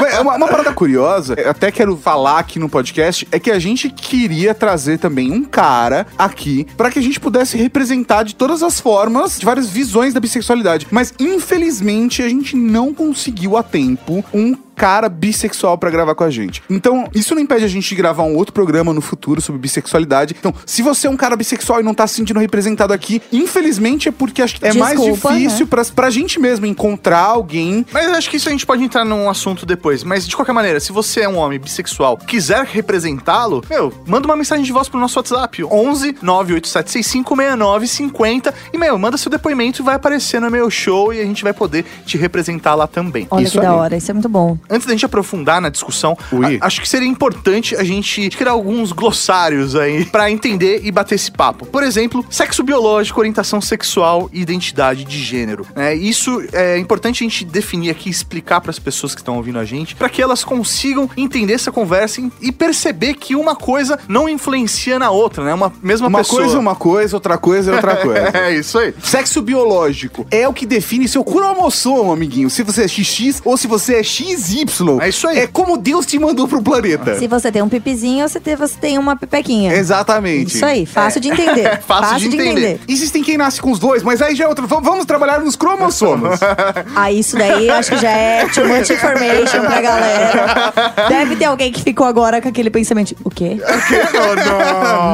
Mas 0.00 0.18
uma, 0.18 0.36
uma 0.36 0.48
parada 0.48 0.72
curiosa, 0.72 1.34
eu 1.38 1.50
até 1.50 1.70
quero 1.70 1.96
falar 1.96 2.38
aqui 2.38 2.58
no 2.58 2.68
podcast, 2.68 3.26
é 3.30 3.38
que 3.38 3.50
a 3.50 3.58
gente 3.58 3.88
queria 3.88 4.54
trazer 4.54 4.98
também 4.98 5.30
um 5.30 5.44
cara 5.44 6.06
aqui 6.18 6.66
pra 6.76 6.90
que 6.90 6.98
a 6.98 7.02
gente 7.02 7.20
pudesse 7.20 7.56
representar 7.56 8.24
de 8.24 8.34
todas 8.34 8.62
as 8.62 8.80
formas, 8.80 9.38
de 9.38 9.44
várias 9.44 9.68
visões 9.68 10.12
da 10.12 10.20
bissexualidade. 10.20 10.86
Mas 10.90 11.14
infelizmente 11.20 12.22
a 12.22 12.28
gente 12.28 12.56
não 12.56 12.92
conseguiu 12.92 13.56
a 13.56 13.62
tempo 13.62 14.24
um 14.34 14.56
cara 14.82 15.08
bissexual 15.08 15.78
pra 15.78 15.90
gravar 15.90 16.16
com 16.16 16.24
a 16.24 16.30
gente. 16.30 16.60
Então, 16.68 17.08
isso 17.14 17.36
não 17.36 17.40
impede 17.40 17.64
a 17.64 17.68
gente 17.68 17.88
de 17.88 17.94
gravar 17.94 18.24
um 18.24 18.34
outro 18.34 18.52
programa 18.52 18.92
no 18.92 19.00
futuro 19.00 19.40
sobre 19.40 19.60
bissexualidade. 19.60 20.34
Então, 20.36 20.52
se 20.66 20.82
você 20.82 21.06
é 21.06 21.10
um 21.10 21.16
cara 21.16 21.36
bissexual 21.36 21.78
e 21.78 21.84
não 21.84 21.94
tá 21.94 22.04
se 22.08 22.14
sentindo 22.14 22.40
representado 22.40 22.92
aqui, 22.92 23.22
infelizmente 23.30 24.08
é 24.08 24.12
porque 24.12 24.42
acho 24.42 24.58
que 24.58 24.66
é 24.66 24.72
mais 24.72 24.98
Desculpa, 24.98 25.34
difícil 25.34 25.66
né? 25.66 25.70
pra, 25.70 25.84
pra 25.84 26.10
gente 26.10 26.40
mesmo 26.40 26.66
encontrar 26.66 27.20
alguém. 27.20 27.86
Mas 27.92 28.08
acho 28.08 28.28
que 28.28 28.38
isso 28.38 28.48
a 28.48 28.50
gente 28.52 28.66
pode 28.66 28.82
entrar 28.82 29.04
num 29.04 29.30
assunto 29.30 29.64
depois. 29.64 30.02
Mas 30.02 30.26
de 30.26 30.34
qualquer 30.34 30.52
maneira, 30.52 30.80
se 30.80 30.90
você 30.90 31.20
é 31.20 31.28
um 31.28 31.36
homem 31.36 31.60
bissexual, 31.60 32.16
quiser 32.16 32.64
representá-lo, 32.64 33.62
meu, 33.70 33.94
manda 34.04 34.26
uma 34.26 34.34
mensagem 34.34 34.64
de 34.64 34.72
voz 34.72 34.88
pro 34.88 34.98
nosso 34.98 35.16
WhatsApp: 35.16 35.62
11 35.62 36.16
98765 36.20 37.36
6950. 37.36 38.52
E, 38.72 38.78
meu, 38.78 38.98
manda 38.98 39.16
seu 39.16 39.30
depoimento 39.30 39.80
e 39.80 39.84
vai 39.84 39.94
aparecer 39.94 40.40
no 40.40 40.50
meu 40.50 40.68
show 40.68 41.14
e 41.14 41.20
a 41.20 41.24
gente 41.24 41.44
vai 41.44 41.52
poder 41.52 41.84
te 42.04 42.18
representar 42.18 42.74
lá 42.74 42.88
também. 42.88 43.28
Olha 43.30 43.44
Isso 43.44 43.52
que 43.52 43.60
da 43.60 43.70
aí. 43.70 43.76
hora, 43.76 43.96
isso 43.96 44.10
é 44.10 44.14
muito 44.14 44.28
bom. 44.28 44.58
Antes 44.72 44.86
da 44.86 44.92
gente 44.92 45.04
aprofundar 45.04 45.60
na 45.60 45.68
discussão, 45.68 46.16
a- 46.60 46.66
acho 46.66 46.80
que 46.80 46.88
seria 46.88 47.06
importante 47.08 47.76
a 47.76 47.84
gente 47.84 48.30
criar 48.30 48.52
alguns 48.52 48.90
glossários 48.92 49.76
aí 49.76 50.04
pra 50.10 50.30
entender 50.30 50.80
e 50.82 50.90
bater 50.90 51.14
esse 51.16 51.30
papo. 51.30 51.66
Por 51.66 51.82
exemplo, 51.82 52.24
sexo 52.30 52.62
biológico, 52.62 53.20
orientação 53.20 53.60
sexual 53.60 54.28
e 54.32 54.40
identidade 54.40 55.04
de 55.04 55.18
gênero. 55.22 55.66
né? 55.76 55.94
isso 55.94 56.42
é 56.52 56.78
importante 56.78 57.22
a 57.22 57.28
gente 57.28 57.44
definir 57.44 57.90
aqui, 57.90 58.08
explicar 58.08 58.60
pras 58.60 58.78
pessoas 58.78 59.14
que 59.14 59.20
estão 59.20 59.36
ouvindo 59.36 59.58
a 59.58 59.64
gente, 59.64 59.94
pra 59.94 60.08
que 60.08 60.22
elas 60.22 60.42
consigam 60.42 61.08
entender 61.16 61.52
essa 61.52 61.70
conversa 61.70 62.20
e- 62.40 62.50
perceber 62.52 63.14
que 63.14 63.34
uma 63.36 63.54
coisa 63.54 63.98
não 64.08 64.28
influencia 64.28 64.98
na 64.98 65.10
outra, 65.10 65.44
né? 65.44 65.52
Uma 65.54 65.72
mesma 65.82 66.08
Uma 66.08 66.18
pessoa. 66.20 66.40
coisa 66.42 66.56
é 66.56 66.58
uma 66.60 66.74
coisa, 66.74 67.16
outra 67.16 67.36
coisa 67.36 67.70
é 67.70 67.74
outra 67.74 67.96
coisa. 67.96 68.30
É 68.42 68.54
isso 68.54 68.78
aí. 68.78 68.94
Sexo 69.02 69.42
biológico 69.42 70.26
é 70.30 70.46
o 70.48 70.52
que 70.52 70.64
define 70.64 71.06
seu 71.08 71.22
cromossomo, 71.24 72.12
amiguinho. 72.12 72.48
Se 72.48 72.62
você 72.62 72.84
é 72.84 72.88
XX 72.88 73.40
ou 73.44 73.56
se 73.56 73.66
você 73.66 73.96
é 73.96 74.02
XY. 74.02 74.51
É 75.00 75.08
isso 75.08 75.26
aí. 75.26 75.38
É 75.38 75.46
como 75.46 75.76
Deus 75.76 76.04
te 76.06 76.18
mandou 76.18 76.46
pro 76.46 76.62
planeta. 76.62 77.18
Se 77.18 77.26
você 77.26 77.50
tem 77.50 77.62
um 77.62 77.68
pipizinho, 77.68 78.28
você 78.28 78.38
tem, 78.40 78.56
você 78.56 78.74
tem 78.80 78.98
uma 78.98 79.16
pepequinha. 79.16 79.72
Exatamente. 79.74 80.54
Isso 80.56 80.64
aí, 80.64 80.84
fácil 80.86 81.20
de 81.20 81.28
entender. 81.28 81.80
Fácil 81.86 82.18
de 82.30 82.36
entender. 82.36 82.80
Existem 82.88 83.22
quem 83.22 83.36
nasce 83.36 83.60
com 83.60 83.70
os 83.70 83.78
dois, 83.78 84.02
mas 84.02 84.20
aí 84.22 84.34
já 84.34 84.44
é 84.44 84.48
outra. 84.48 84.66
V- 84.66 84.80
Vamos 84.82 85.04
trabalhar 85.04 85.40
nos 85.40 85.56
cromossomos. 85.56 86.38
Ah, 86.94 87.10
isso 87.10 87.36
daí 87.36 87.68
acho 87.70 87.90
que 87.92 87.96
já 87.98 88.10
é 88.10 88.46
too 88.48 88.66
much 88.68 88.90
information 88.90 89.60
pra 89.60 89.80
galera. 89.80 90.72
Deve 91.08 91.36
ter 91.36 91.44
alguém 91.46 91.72
que 91.72 91.82
ficou 91.82 92.06
agora 92.06 92.40
com 92.40 92.48
aquele 92.48 92.70
pensamento: 92.70 93.14
o 93.24 93.30
quê? 93.30 93.58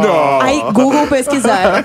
não. 0.03 0.41
Aí, 0.41 0.61
Google 0.73 1.07
pesquisar. 1.07 1.83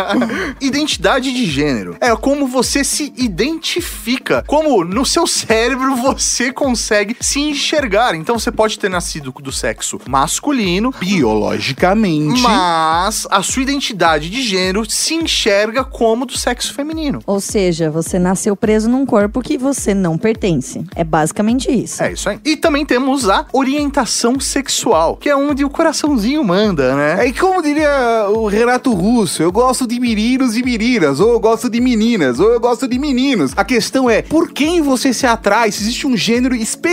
Identidade 0.60 1.32
de 1.32 1.46
gênero. 1.46 1.96
É 2.00 2.14
como 2.16 2.46
você 2.46 2.82
se 2.84 3.12
identifica. 3.16 4.42
Como 4.46 4.84
no 4.84 5.04
seu 5.04 5.26
cérebro 5.26 5.96
você 5.96 6.52
consegue 6.52 6.95
se 7.20 7.40
enxergar. 7.40 8.14
Então 8.14 8.38
você 8.38 8.50
pode 8.50 8.78
ter 8.78 8.88
nascido 8.88 9.32
do 9.42 9.52
sexo 9.52 10.00
masculino, 10.08 10.92
Biologicamente. 10.98 12.40
mas 12.40 13.26
a 13.30 13.42
sua 13.42 13.62
identidade 13.62 14.30
de 14.30 14.42
gênero 14.42 14.88
se 14.90 15.14
enxerga 15.14 15.84
como 15.84 16.26
do 16.26 16.36
sexo 16.36 16.74
feminino. 16.74 17.20
Ou 17.26 17.40
seja, 17.40 17.90
você 17.90 18.18
nasceu 18.18 18.56
preso 18.56 18.88
num 18.88 19.04
corpo 19.06 19.40
que 19.40 19.58
você 19.58 19.94
não 19.94 20.16
pertence. 20.18 20.84
É 20.94 21.04
basicamente 21.04 21.70
isso. 21.70 22.02
É 22.02 22.12
isso 22.12 22.28
aí. 22.28 22.38
E 22.44 22.56
também 22.56 22.84
temos 22.84 23.28
a 23.28 23.46
orientação 23.52 24.38
sexual, 24.40 25.16
que 25.16 25.28
é 25.28 25.36
onde 25.36 25.64
o 25.64 25.70
coraçãozinho 25.70 26.42
manda, 26.42 26.94
né? 26.94 27.24
É 27.24 27.28
e 27.28 27.32
como 27.32 27.62
diria 27.62 28.26
o 28.30 28.46
Renato 28.46 28.92
Russo, 28.92 29.42
eu 29.42 29.52
gosto 29.52 29.86
de 29.86 29.98
meninos 30.00 30.56
e 30.56 30.62
meninas, 30.62 31.20
ou 31.20 31.32
eu 31.32 31.40
gosto 31.40 31.68
de 31.68 31.80
meninas, 31.80 32.40
ou 32.40 32.50
eu 32.50 32.60
gosto 32.60 32.88
de 32.88 32.98
meninos. 32.98 33.52
A 33.56 33.64
questão 33.64 34.08
é, 34.08 34.22
por 34.22 34.50
quem 34.50 34.80
você 34.80 35.12
se 35.12 35.26
atrai? 35.26 35.70
Se 35.72 35.82
existe 35.82 36.06
um 36.06 36.16
gênero 36.16 36.54
específico 36.54 36.85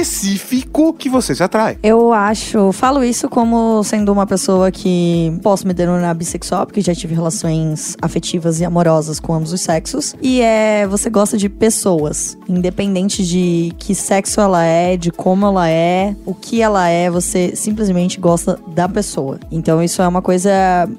que 1.03 1.09
você 1.09 1.35
se 1.35 1.43
atrai. 1.43 1.77
Eu 1.83 2.13
acho, 2.13 2.71
falo 2.71 3.03
isso 3.03 3.29
como 3.29 3.83
sendo 3.83 4.11
uma 4.11 4.25
pessoa 4.25 4.71
que 4.71 5.37
posso 5.43 5.67
me 5.67 5.73
denominar 5.73 6.13
bissexual, 6.13 6.65
porque 6.65 6.81
já 6.81 6.95
tive 6.95 7.13
relações 7.13 7.95
afetivas 8.01 8.59
e 8.59 8.65
amorosas 8.65 9.19
com 9.19 9.33
ambos 9.33 9.53
os 9.53 9.61
sexos. 9.61 10.15
E 10.21 10.41
é, 10.41 10.87
você 10.87 11.09
gosta 11.09 11.37
de 11.37 11.49
pessoas, 11.49 12.37
independente 12.47 13.25
de 13.25 13.73
que 13.77 13.93
sexo 13.93 14.39
ela 14.39 14.63
é, 14.63 14.97
de 14.97 15.11
como 15.11 15.45
ela 15.45 15.69
é, 15.69 16.15
o 16.25 16.33
que 16.33 16.61
ela 16.61 16.87
é, 16.87 17.09
você 17.09 17.55
simplesmente 17.55 18.19
gosta 18.19 18.59
da 18.67 18.87
pessoa. 18.87 19.39
Então 19.51 19.83
isso 19.83 20.01
é 20.01 20.07
uma 20.07 20.21
coisa 20.21 20.51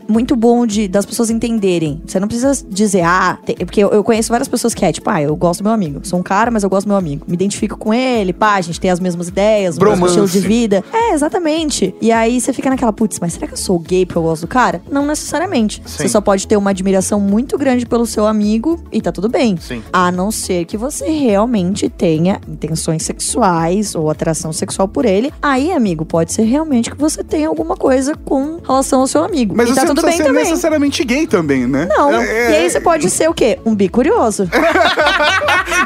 muito 0.06 0.36
bom 0.36 0.66
de 0.66 0.86
das 0.86 1.06
pessoas 1.06 1.30
entenderem. 1.30 2.02
Você 2.06 2.20
não 2.20 2.28
precisa 2.28 2.64
dizer, 2.68 3.02
ah, 3.02 3.38
porque 3.58 3.80
eu, 3.82 3.90
eu 3.90 4.04
conheço 4.04 4.30
várias 4.30 4.48
pessoas 4.48 4.74
que 4.74 4.84
é 4.84 4.92
tipo, 4.92 5.08
ah, 5.10 5.20
eu 5.22 5.34
gosto 5.34 5.60
do 5.60 5.64
meu 5.64 5.72
amigo. 5.72 6.00
Sou 6.04 6.18
um 6.18 6.22
cara, 6.22 6.50
mas 6.50 6.62
eu 6.62 6.70
gosto 6.70 6.86
do 6.86 6.90
meu 6.90 6.96
amigo. 6.98 7.24
Me 7.26 7.34
identifico 7.34 7.76
com 7.76 7.92
ele, 7.92 8.32
pá, 8.32 8.54
a 8.54 8.60
gente 8.60 8.80
tem 8.84 8.90
as 8.90 9.00
mesmas 9.00 9.28
ideias, 9.28 9.78
o 9.78 9.82
mesmo 9.82 10.06
estilo 10.06 10.28
de 10.28 10.40
vida. 10.40 10.84
É, 10.92 11.14
exatamente. 11.14 11.94
E 12.02 12.12
aí 12.12 12.38
você 12.38 12.52
fica 12.52 12.68
naquela, 12.68 12.92
putz, 12.92 13.18
mas 13.18 13.32
será 13.32 13.46
que 13.46 13.54
eu 13.54 13.56
sou 13.56 13.78
gay 13.78 14.04
porque 14.04 14.18
eu 14.18 14.22
gosto 14.22 14.42
do 14.42 14.46
cara? 14.46 14.82
Não 14.90 15.06
necessariamente. 15.06 15.80
Você 15.86 16.06
só 16.06 16.20
pode 16.20 16.46
ter 16.46 16.58
uma 16.58 16.68
admiração 16.68 17.18
muito 17.18 17.56
grande 17.56 17.86
pelo 17.86 18.04
seu 18.04 18.26
amigo 18.26 18.78
e 18.92 19.00
tá 19.00 19.10
tudo 19.10 19.26
bem. 19.26 19.56
Sim. 19.56 19.82
A 19.90 20.12
não 20.12 20.30
ser 20.30 20.66
que 20.66 20.76
você 20.76 21.08
realmente 21.08 21.88
tenha 21.88 22.38
intenções 22.46 23.02
sexuais 23.04 23.94
ou 23.94 24.10
atração 24.10 24.52
sexual 24.52 24.86
por 24.86 25.06
ele. 25.06 25.32
Aí, 25.40 25.72
amigo, 25.72 26.04
pode 26.04 26.30
ser 26.34 26.42
realmente 26.42 26.90
que 26.90 26.98
você 26.98 27.24
tenha 27.24 27.48
alguma 27.48 27.74
coisa 27.74 28.14
com 28.14 28.58
relação 28.66 29.00
ao 29.00 29.06
seu 29.06 29.24
amigo. 29.24 29.54
Mas 29.56 29.70
e 29.70 29.72
você 29.72 29.80
tá 29.80 29.86
não 29.86 29.94
tudo 29.94 30.04
bem 30.04 30.18
ser 30.18 30.24
também. 30.24 30.44
necessariamente 30.44 31.02
gay 31.04 31.26
também, 31.26 31.66
né? 31.66 31.86
Não. 31.88 32.10
É, 32.20 32.50
E 32.50 32.54
aí 32.56 32.70
você 32.70 32.80
pode 32.82 33.08
ser 33.08 33.30
o 33.30 33.32
quê? 33.32 33.58
Um 33.64 33.74
bicurioso. 33.74 34.46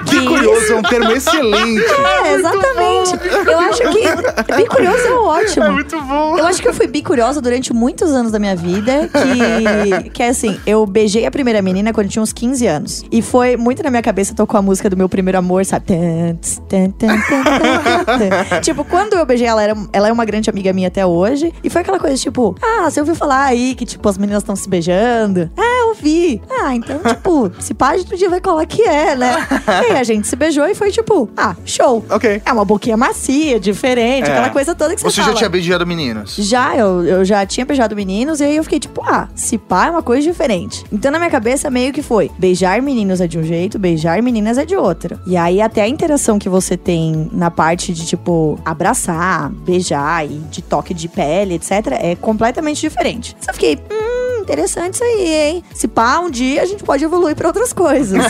Que 0.04 0.20
curioso, 0.26 0.72
é 0.72 0.76
um 0.76 0.82
termo 0.82 1.12
excelente. 1.14 1.84
É, 2.24 2.34
exatamente. 2.34 2.88
Eu 3.46 3.59
acho 3.61 3.79
que 3.79 4.57
bicurioso 4.57 5.07
é 5.07 5.12
ótimo. 5.12 5.64
É 5.64 5.70
muito 5.70 6.01
bom. 6.03 6.38
Eu 6.38 6.46
acho 6.46 6.61
que 6.61 6.68
eu 6.68 6.74
fui 6.74 6.87
bicuriosa 6.87 7.40
durante 7.40 7.72
muitos 7.72 8.11
anos 8.11 8.33
da 8.33 8.38
minha 8.38 8.57
vida. 8.57 9.09
Que, 10.03 10.11
que 10.11 10.22
é 10.22 10.29
assim, 10.29 10.59
eu 10.66 10.85
beijei 10.87 11.27
a 11.27 11.31
primeira 11.31 11.62
menina 11.62 11.92
quando 11.92 12.09
tinha 12.09 12.22
uns 12.22 12.33
15 12.33 12.66
anos. 12.66 13.05
E 13.11 13.22
foi 13.22 13.57
muito 13.57 13.83
na 13.83 13.90
minha 13.90 14.03
cabeça, 14.03 14.35
tocou 14.35 14.59
a 14.59 14.62
música 14.62 14.88
do 14.90 14.96
meu 14.96 15.09
primeiro 15.09 15.38
amor, 15.38 15.64
sabe? 15.64 15.87
Tipo, 18.62 18.85
quando 18.85 19.14
eu 19.14 19.24
beijei 19.27 19.46
ela, 19.46 19.62
era, 19.62 19.74
ela 19.92 20.09
é 20.09 20.12
uma 20.12 20.24
grande 20.24 20.51
amiga 20.51 20.72
minha 20.72 20.88
até 20.88 21.05
hoje. 21.05 21.53
E 21.62 21.70
foi 21.70 21.83
aquela 21.83 21.98
coisa, 21.98 22.16
tipo, 22.16 22.55
ah, 22.62 22.90
você 22.90 23.01
ouviu 23.01 23.14
falar 23.14 23.44
aí 23.44 23.74
que, 23.74 23.85
tipo, 23.85 24.09
as 24.09 24.18
meninas 24.18 24.42
estão 24.42 24.57
se 24.57 24.68
beijando? 24.68 25.51
Ah, 25.57 25.88
eu 25.88 25.94
vi. 25.94 26.40
Ah, 26.51 26.74
então, 26.74 26.98
tipo, 26.98 27.51
se 27.61 27.74
pá, 27.74 27.90
a 27.90 27.96
gente 27.96 28.09
podia 28.09 28.29
ver 28.29 28.40
qual 28.40 28.61
é 28.61 28.66
que 28.66 28.83
é, 28.83 29.14
né? 29.16 29.46
E 29.88 29.92
aí 29.92 29.96
a 29.96 30.03
gente 30.05 30.27
se 30.27 30.37
beijou 30.37 30.66
e 30.66 30.74
foi 30.74 30.90
tipo, 30.90 31.29
ah, 31.37 31.55
show. 31.64 32.05
Ok. 32.11 32.42
É 32.44 32.53
uma 32.53 32.64
boquinha 32.78 32.96
macia, 32.96 33.58
diferente, 33.60 34.28
É. 34.28 34.32
aquela 34.32 34.50
coisa 34.50 34.74
toda 34.74 34.94
que 34.94 35.00
você, 35.00 35.10
Você 35.10 35.16
já 35.16 35.24
fala. 35.24 35.36
tinha 35.36 35.48
beijado 35.50 35.86
meninos? 35.86 36.36
Já, 36.36 36.76
eu, 36.76 37.04
eu 37.04 37.24
já 37.24 37.44
tinha 37.44 37.66
beijado 37.66 37.94
meninos 37.96 38.40
e 38.40 38.44
aí 38.44 38.56
eu 38.56 38.62
fiquei 38.64 38.78
tipo, 38.78 39.02
ah, 39.04 39.28
se 39.34 39.58
pá 39.58 39.86
é 39.86 39.90
uma 39.90 40.02
coisa 40.02 40.22
diferente. 40.26 40.84
Então 40.92 41.10
na 41.10 41.18
minha 41.18 41.30
cabeça 41.30 41.68
meio 41.70 41.92
que 41.92 42.02
foi, 42.02 42.30
beijar 42.38 42.80
meninos 42.80 43.20
é 43.20 43.26
de 43.26 43.38
um 43.38 43.42
jeito, 43.42 43.78
beijar 43.78 44.22
meninas 44.22 44.56
é 44.58 44.64
de 44.64 44.76
outra. 44.76 45.20
E 45.26 45.36
aí 45.36 45.60
até 45.60 45.82
a 45.82 45.88
interação 45.88 46.38
que 46.38 46.48
você 46.48 46.76
tem 46.76 47.28
na 47.32 47.50
parte 47.50 47.92
de 47.92 48.06
tipo 48.06 48.58
abraçar, 48.64 49.50
beijar 49.50 50.24
e 50.24 50.38
de 50.50 50.62
toque 50.62 50.94
de 50.94 51.08
pele, 51.08 51.54
etc, 51.54 51.70
é 52.00 52.14
completamente 52.14 52.80
diferente. 52.80 53.36
Só 53.40 53.52
fiquei, 53.52 53.76
hum, 53.76 54.27
interessante 54.48 54.94
isso 54.94 55.04
aí, 55.04 55.34
hein? 55.34 55.64
Se 55.74 55.87
pá, 55.87 56.18
um 56.20 56.30
dia 56.30 56.62
a 56.62 56.64
gente 56.64 56.82
pode 56.82 57.04
evoluir 57.04 57.37
pra 57.37 57.48
outras 57.48 57.72
coisas. 57.72 58.24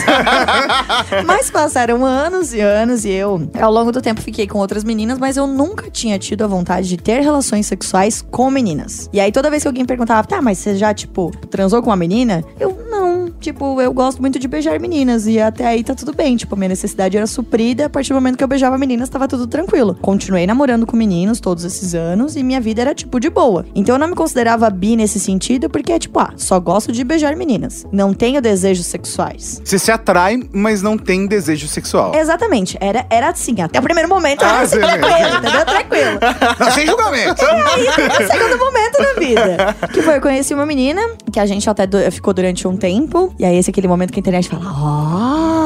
mas 1.24 1.48
passaram 1.48 2.04
anos 2.04 2.52
e 2.52 2.60
anos 2.60 3.04
e 3.04 3.10
eu, 3.10 3.48
ao 3.60 3.72
longo 3.72 3.92
do 3.92 4.02
tempo, 4.02 4.20
fiquei 4.20 4.46
com 4.46 4.58
outras 4.58 4.82
meninas, 4.82 5.18
mas 5.18 5.36
eu 5.36 5.46
nunca 5.46 5.88
tinha 5.88 6.18
tido 6.18 6.42
a 6.42 6.46
vontade 6.48 6.88
de 6.88 6.96
ter 6.96 7.20
relações 7.20 7.66
sexuais 7.66 8.20
com 8.20 8.50
meninas. 8.50 9.08
E 9.12 9.20
aí 9.20 9.30
toda 9.30 9.48
vez 9.48 9.62
que 9.62 9.68
alguém 9.68 9.84
perguntava, 9.84 10.26
tá, 10.26 10.42
mas 10.42 10.58
você 10.58 10.74
já, 10.74 10.92
tipo, 10.92 11.30
transou 11.48 11.80
com 11.80 11.90
uma 11.90 11.96
menina? 11.96 12.44
Eu, 12.58 12.76
não. 12.90 13.28
Tipo, 13.40 13.80
eu 13.80 13.92
gosto 13.92 14.20
muito 14.20 14.38
de 14.38 14.48
beijar 14.48 14.80
meninas 14.80 15.26
e 15.26 15.38
até 15.38 15.66
aí 15.66 15.84
tá 15.84 15.94
tudo 15.94 16.12
bem. 16.12 16.36
Tipo, 16.36 16.56
minha 16.56 16.70
necessidade 16.70 17.16
era 17.16 17.26
suprida. 17.26 17.86
A 17.86 17.88
partir 17.88 18.08
do 18.08 18.16
momento 18.16 18.36
que 18.36 18.42
eu 18.42 18.48
beijava 18.48 18.76
meninas, 18.76 19.08
tava 19.08 19.28
tudo 19.28 19.46
tranquilo. 19.46 19.96
Continuei 20.00 20.46
namorando 20.46 20.84
com 20.86 20.96
meninos 20.96 21.38
todos 21.38 21.64
esses 21.64 21.94
anos 21.94 22.34
e 22.34 22.42
minha 22.42 22.60
vida 22.60 22.80
era, 22.80 22.94
tipo, 22.94 23.20
de 23.20 23.30
boa. 23.30 23.64
Então 23.74 23.94
eu 23.94 23.98
não 23.98 24.08
me 24.08 24.14
considerava 24.14 24.68
bi 24.70 24.96
nesse 24.96 25.20
sentido 25.20 25.70
porque 25.70 25.92
é 25.92 25.98
tipo, 25.98 26.07
ah, 26.16 26.32
só 26.36 26.58
gosto 26.60 26.92
de 26.92 27.02
beijar 27.04 27.34
meninas. 27.36 27.86
Não 27.92 28.12
tenho 28.14 28.40
desejos 28.40 28.86
sexuais. 28.86 29.60
Você 29.64 29.78
se 29.78 29.90
atrai, 29.90 30.40
mas 30.52 30.82
não 30.82 30.96
tem 30.98 31.26
desejo 31.26 31.66
sexual. 31.68 32.14
Exatamente. 32.14 32.76
Era, 32.80 33.06
era 33.10 33.28
assim. 33.30 33.60
Até 33.60 33.78
o 33.78 33.82
primeiro 33.82 34.08
momento 34.08 34.42
Ah, 34.44 34.48
era 34.48 34.58
assim, 34.62 34.76
sim, 34.76 34.80
tranquilo, 34.80 35.36
entendeu? 35.38 35.64
Tranquilo. 35.66 36.18
Tá 36.58 36.70
sem 36.72 36.86
julgamento. 36.86 37.44
Aí 37.44 37.86
tem 37.92 38.26
o 38.26 38.30
segundo 38.30 38.58
momento 38.58 38.98
da 39.02 39.12
vida. 39.20 39.76
Que 39.92 40.02
foi, 40.02 40.16
eu 40.16 40.20
conheci 40.20 40.54
uma 40.54 40.66
menina, 40.66 41.00
que 41.32 41.38
a 41.40 41.46
gente 41.46 41.68
até 41.68 41.86
du- 41.86 41.98
ficou 42.12 42.32
durante 42.34 42.66
um 42.66 42.76
tempo. 42.76 43.32
E 43.38 43.44
aí 43.44 43.56
esse 43.56 43.70
é 43.70 43.72
aquele 43.72 43.88
momento 43.88 44.12
que 44.12 44.18
a 44.18 44.20
internet 44.20 44.48
fala, 44.48 44.64
Oh, 44.70 45.57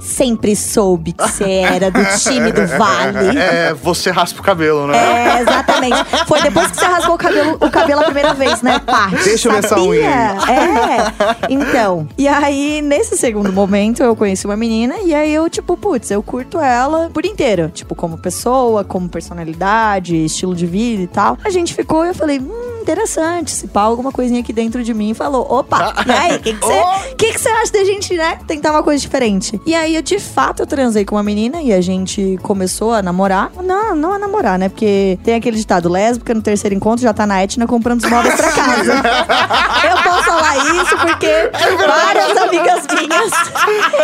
sempre 0.00 0.54
soube 0.56 1.12
que 1.12 1.22
você 1.22 1.44
era 1.44 1.90
do 1.90 2.04
time 2.18 2.52
do 2.52 2.66
Vale. 2.66 3.40
É, 3.40 3.74
você 3.74 4.10
raspa 4.10 4.40
o 4.40 4.42
cabelo, 4.42 4.86
né? 4.86 4.96
É, 4.96 5.40
exatamente. 5.40 5.96
Foi 6.26 6.40
depois 6.42 6.70
que 6.70 6.76
você 6.76 6.84
raspou 6.84 7.14
o 7.14 7.18
cabelo, 7.18 7.56
o 7.60 7.70
cabelo 7.70 8.00
a 8.00 8.04
primeira 8.04 8.34
vez, 8.34 8.60
né, 8.60 8.78
Paty? 8.78 9.24
Deixa 9.24 9.48
eu 9.48 9.52
ver 9.52 9.64
essa 9.64 9.80
unha 9.80 10.36
É. 10.48 11.48
Então, 11.48 12.08
e 12.18 12.28
aí, 12.28 12.82
nesse 12.82 13.16
segundo 13.16 13.52
momento, 13.52 14.02
eu 14.02 14.14
conheci 14.14 14.46
uma 14.46 14.56
menina 14.56 14.96
e 15.04 15.14
aí 15.14 15.32
eu, 15.32 15.48
tipo, 15.48 15.76
putz, 15.76 16.10
eu 16.10 16.22
curto 16.22 16.58
ela 16.60 17.10
por 17.12 17.24
inteiro. 17.24 17.70
Tipo, 17.70 17.94
como 17.94 18.18
pessoa, 18.18 18.84
como 18.84 19.08
personalidade, 19.08 20.24
estilo 20.24 20.54
de 20.54 20.66
vida 20.66 21.02
e 21.02 21.06
tal. 21.06 21.38
A 21.44 21.50
gente 21.50 21.74
ficou 21.74 22.04
e 22.04 22.08
eu 22.08 22.14
falei, 22.14 22.38
hum, 22.38 22.69
interessante. 22.80 23.50
Se 23.50 23.68
pá, 23.68 23.82
alguma 23.82 24.12
coisinha 24.12 24.40
aqui 24.40 24.52
dentro 24.52 24.82
de 24.82 24.94
mim 24.94 25.14
falou, 25.14 25.46
opa, 25.50 25.94
e 26.06 26.10
aí, 26.10 26.36
o 26.36 26.40
que 26.40 26.54
que 26.54 26.60
você 26.60 26.80
que 27.16 27.32
que 27.32 27.40
você 27.40 27.48
acha 27.48 27.72
da 27.72 27.84
gente, 27.84 28.14
né, 28.14 28.38
tentar 28.46 28.70
uma 28.70 28.82
coisa 28.82 29.00
diferente? 29.00 29.60
E 29.66 29.74
aí, 29.74 29.94
eu, 29.94 30.02
de 30.02 30.18
fato, 30.18 30.62
eu 30.62 30.66
transei 30.66 31.04
com 31.04 31.16
uma 31.16 31.22
menina 31.22 31.60
e 31.62 31.72
a 31.72 31.80
gente 31.80 32.38
começou 32.42 32.92
a 32.92 33.02
namorar. 33.02 33.50
Não, 33.62 33.94
não 33.94 34.12
a 34.12 34.18
namorar, 34.18 34.58
né? 34.58 34.68
Porque 34.68 35.18
tem 35.22 35.34
aquele 35.34 35.56
ditado, 35.56 35.88
lésbica 35.88 36.34
no 36.34 36.42
terceiro 36.42 36.74
encontro 36.74 37.02
já 37.02 37.12
tá 37.12 37.26
na 37.26 37.42
Etna 37.42 37.66
comprando 37.66 38.02
os 38.02 38.10
móveis 38.10 38.34
pra 38.34 38.52
casa. 38.52 38.92
eu 39.90 40.02
posso 40.02 40.24
falar 40.24 40.56
isso 40.56 40.96
porque 40.98 41.50
várias 41.86 42.36
amigas 42.36 42.86
minhas, 42.94 43.30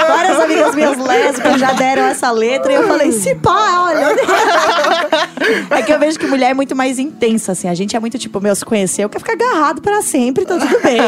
várias 0.08 0.40
amigas 0.40 0.74
minhas 0.74 0.98
lésbicas 0.98 1.60
já 1.60 1.72
deram 1.72 2.02
essa 2.04 2.30
letra 2.30 2.72
e 2.72 2.74
eu 2.76 2.86
falei, 2.86 3.12
se 3.12 3.34
pá, 3.34 3.86
olha. 3.86 4.06
É 5.70 5.82
que 5.82 5.92
eu 5.92 5.98
vejo 5.98 6.18
que 6.18 6.26
mulher 6.26 6.50
é 6.50 6.54
muito 6.54 6.74
mais 6.74 6.98
intensa, 6.98 7.52
assim. 7.52 7.68
A 7.68 7.74
gente 7.74 7.94
é 7.94 8.00
muito 8.00 8.18
tipo, 8.18 8.40
meu, 8.40 8.54
se 8.66 8.68
conheceu, 8.68 9.08
quer 9.08 9.18
ficar 9.20 9.32
agarrado 9.34 9.80
pra 9.80 10.02
sempre, 10.02 10.42
então 10.42 10.58
tudo 10.58 10.82
bem. 10.82 10.98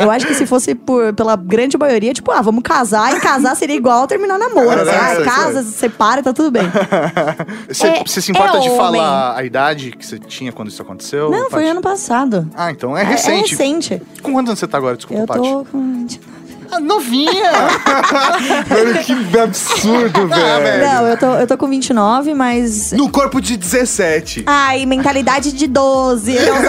Eu 0.00 0.10
acho 0.10 0.26
que 0.26 0.34
se 0.34 0.44
fosse 0.46 0.74
por, 0.74 1.14
pela 1.14 1.36
grande 1.36 1.78
maioria, 1.78 2.12
tipo, 2.12 2.30
ah, 2.32 2.40
vamos 2.42 2.62
casar, 2.62 3.16
e 3.16 3.20
casar 3.20 3.54
seria 3.56 3.76
igual 3.76 4.06
terminar 4.06 4.36
namoro. 4.38 4.70
Assim, 4.82 4.90
É, 4.90 4.98
ah, 4.98 5.12
isso 5.14 5.24
casa, 5.24 5.62
se 5.62 5.72
separa, 5.72 6.22
tá 6.22 6.32
tudo 6.32 6.50
bem. 6.50 6.62
Você, 7.68 7.86
É- 7.86 8.02
você 8.04 8.20
se 8.20 8.30
importa 8.32 8.56
é 8.58 8.60
de 8.60 8.68
homem. 8.68 8.76
falar 8.78 9.36
a 9.36 9.44
idade 9.44 9.92
que 9.92 10.04
você 10.04 10.18
tinha 10.18 10.52
quando 10.52 10.68
isso 10.68 10.82
aconteceu? 10.82 11.30
Não, 11.30 11.48
foi 11.50 11.68
ano 11.68 11.80
passado. 11.80 12.48
Ah, 12.54 12.70
então 12.70 12.96
é 12.96 13.02
É 13.02 13.04
recente. 13.04 13.50
recente. 13.52 14.02
Com 14.22 14.32
quantos 14.32 14.50
anos 14.50 14.58
você 14.58 14.66
tá 14.66 14.76
agora? 14.78 14.96
Desculpa, 14.96 15.36
Eu 15.36 15.42
tô 15.42 15.64
com 15.70 15.94
20. 15.94 16.20
Ah, 16.74 16.80
novinha! 16.80 17.52
Mano, 18.68 19.04
que 19.04 19.38
absurdo, 19.38 20.26
velho. 20.28 20.86
Não, 20.86 21.06
eu 21.06 21.16
tô, 21.18 21.26
eu 21.34 21.46
tô 21.46 21.56
com 21.58 21.68
29, 21.68 22.32
mas 22.32 22.92
No 22.92 23.10
corpo 23.10 23.40
de 23.40 23.56
17. 23.56 24.44
Ai, 24.46 24.86
mentalidade 24.86 25.52
de 25.52 25.66
12. 25.66 26.34
Eu 26.34 26.54
não- 26.54 26.62